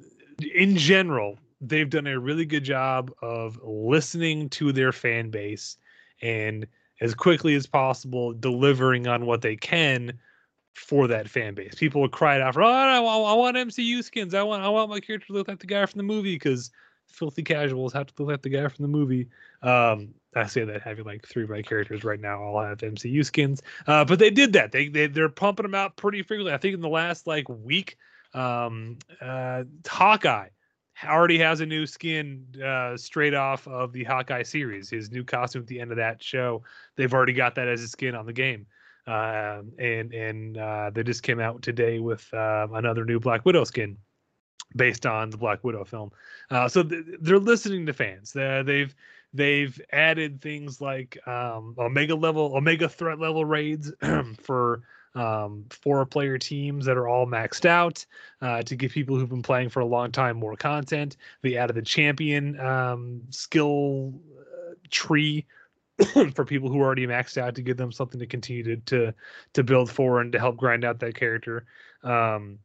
[0.53, 5.77] in general, they've done a really good job of listening to their fan base
[6.22, 6.68] and
[7.01, 10.14] as quickly as possible delivering on what they can
[10.73, 11.73] for that fan base.
[11.76, 14.34] People cried out for, "Oh, I want, I want MCU skins.
[14.34, 16.72] I want, I want my character to look like the guy from the movie because
[17.07, 19.27] filthy casuals have to look like the guy from the movie."
[19.64, 23.26] Um, I say that having like three of my characters right now all have MCU
[23.26, 24.72] skins, uh, but they did that.
[24.72, 26.53] They they they're pumping them out pretty frequently.
[26.53, 27.97] I think in the last like week,
[28.34, 30.49] um, uh, Hawkeye
[31.05, 34.89] already has a new skin uh, straight off of the Hawkeye series.
[34.89, 36.64] His new costume at the end of that show,
[36.95, 38.65] they've already got that as a skin on the game.
[39.05, 43.64] Uh, and and uh, they just came out today with uh, another new Black Widow
[43.64, 43.97] skin
[44.76, 46.11] based on the Black Widow film.
[46.51, 48.34] Uh, so th- they're listening to fans.
[48.34, 48.93] They've
[49.34, 53.91] they've added things like um, Omega level, Omega threat level raids
[54.41, 54.82] for
[55.16, 58.06] um, four player teams that are all maxed out
[58.41, 61.18] uh, to give people who've been playing for a long time more content.
[61.41, 65.45] They added the champion um, skill uh, tree
[66.36, 69.14] for people who are already maxed out to give them something to continue to to,
[69.54, 71.66] to build for and to help grind out that character.
[72.04, 72.60] Um,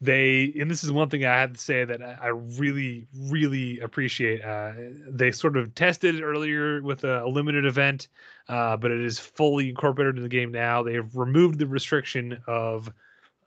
[0.00, 4.44] they and this is one thing I have to say that I really really appreciate.
[4.44, 4.72] Uh,
[5.08, 8.08] they sort of tested it earlier with a, a limited event,
[8.48, 10.82] uh, but it is fully incorporated in the game now.
[10.82, 12.92] They've removed the restriction of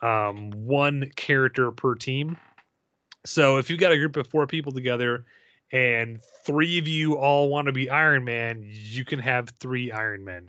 [0.01, 2.37] um, one character per team.
[3.25, 5.25] So if you've got a group of four people together
[5.71, 10.23] and three of you all want to be Iron Man, you can have three Iron
[10.23, 10.47] Men.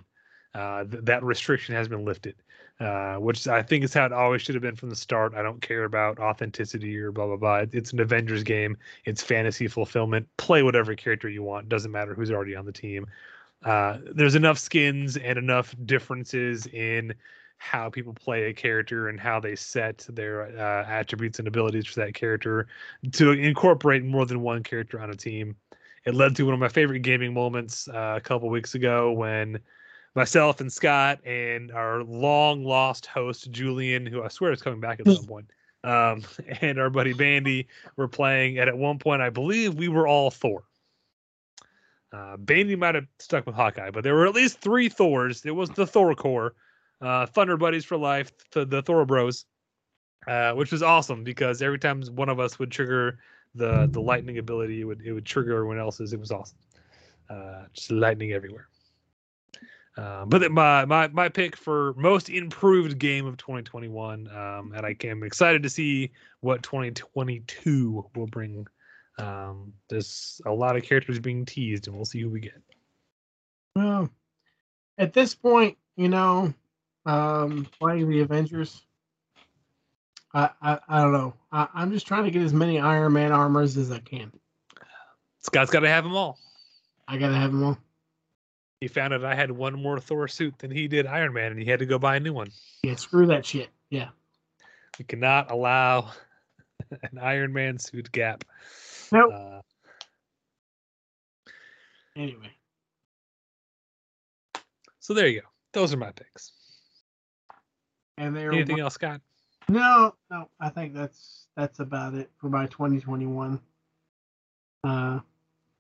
[0.55, 2.37] Uh, th- that restriction has been lifted,
[2.81, 5.35] uh, which I think is how it always should have been from the start.
[5.35, 7.65] I don't care about authenticity or blah blah blah.
[7.73, 8.77] It's an Avengers game.
[9.05, 10.27] It's fantasy fulfillment.
[10.39, 11.69] Play whatever character you want.
[11.69, 13.07] Doesn't matter who's already on the team.
[13.63, 17.13] Uh, there's enough skins and enough differences in
[17.59, 22.01] how people play a character and how they set their uh, attributes and abilities for
[22.01, 22.67] that character
[23.13, 25.55] to incorporate more than one character on a team.
[26.07, 29.61] It led to one of my favorite gaming moments uh, a couple weeks ago when
[30.15, 35.01] myself and Scott and our long lost host Julian, who I swear is coming back
[35.01, 35.51] at some point,
[35.85, 36.23] um,
[36.61, 38.59] and our buddy Bandy were playing.
[38.59, 40.65] And at one point, I believe we were all Thor.
[42.13, 45.47] Uh, Bandy might have stuck with Hawkeye, but there were at least three Thors.
[45.47, 46.55] It was the Thor core
[47.01, 49.45] uh, Thunder Buddies for life, the, the Thor Bros,
[50.27, 53.19] uh, which was awesome because every time one of us would trigger
[53.55, 56.13] the the lightning ability, it would it would trigger everyone else's.
[56.13, 56.59] It was awesome,
[57.29, 58.69] uh, just lightning everywhere.
[59.97, 64.97] Uh, but my my my pick for most improved game of 2021, um, and I
[65.05, 68.67] am excited to see what 2022 will bring.
[69.19, 72.63] Um, there's a lot of characters being teased, and we'll see who we get.
[73.75, 74.09] Well,
[74.97, 76.55] at this point, you know,
[77.05, 78.83] um, playing the Avengers.
[80.33, 81.35] I, I, I don't know.
[81.51, 84.33] I, I'm just trying to get as many Iron Man armors as I can.
[85.41, 86.39] Scott's got to have them all.
[87.11, 87.79] I gotta have them all.
[88.81, 91.61] He found out I had one more Thor suit than he did Iron Man, and
[91.61, 92.51] he had to go buy a new one.
[92.83, 93.69] Yeah, screw that shit.
[93.91, 94.09] Yeah.
[94.99, 96.11] We cannot allow
[96.91, 98.45] an Iron Man suit gap.
[99.13, 99.33] Nope.
[99.35, 99.61] Uh,
[102.17, 102.51] Anyway,
[104.99, 105.47] so there you go.
[105.73, 106.53] Those are my picks.
[108.19, 108.53] and there.
[108.53, 109.21] Anything else, Scott?
[109.69, 110.51] No, no.
[110.59, 113.61] I think that's that's about it for my 2021
[114.83, 115.21] uh,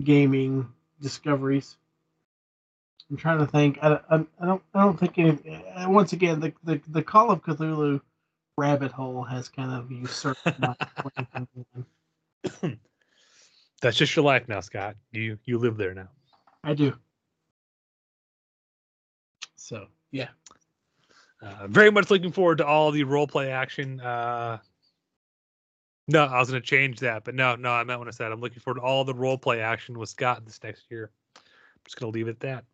[0.02, 0.68] gaming
[1.02, 1.76] discoveries.
[3.10, 3.78] I'm trying to think.
[3.82, 4.62] I, I, I don't.
[4.72, 5.64] I don't think any.
[5.74, 8.00] uh, Once again, the, the the Call of Cthulhu
[8.56, 10.74] rabbit hole has kind of usurped my
[13.82, 14.96] That's just your life now, Scott.
[15.10, 16.08] You you live there now.
[16.62, 16.94] I do.
[19.56, 20.28] So yeah.
[21.42, 23.98] Uh, very much looking forward to all the role play action.
[24.00, 24.58] Uh,
[26.06, 28.30] no, I was going to change that, but no, no, I meant what I said.
[28.30, 31.10] I'm looking forward to all the role play action with Scott this next year.
[31.36, 31.42] I'm
[31.84, 32.64] just going to leave it at that.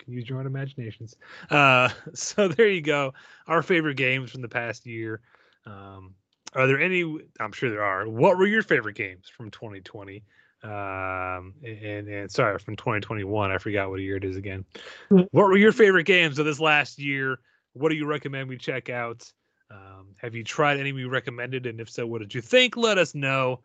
[0.00, 1.16] Can use your own imaginations.
[1.50, 3.14] Uh, so there you go.
[3.46, 5.20] Our favorite games from the past year.
[5.66, 6.14] Um,
[6.54, 7.04] are there any?
[7.38, 8.08] I'm sure there are.
[8.08, 10.24] What were your favorite games from 2020?
[10.62, 13.50] Um, and and sorry, from 2021.
[13.52, 14.64] I forgot what year it is again.
[15.08, 17.38] What were your favorite games of this last year?
[17.72, 19.30] What do you recommend we check out?
[19.70, 21.66] Um, have you tried any we recommended?
[21.66, 22.76] And if so, what did you think?
[22.76, 23.60] Let us know.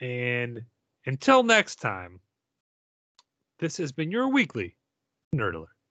[0.00, 0.62] And
[1.06, 2.20] until next time,
[3.60, 4.76] this has been your weekly
[5.34, 5.81] Nerd Alert.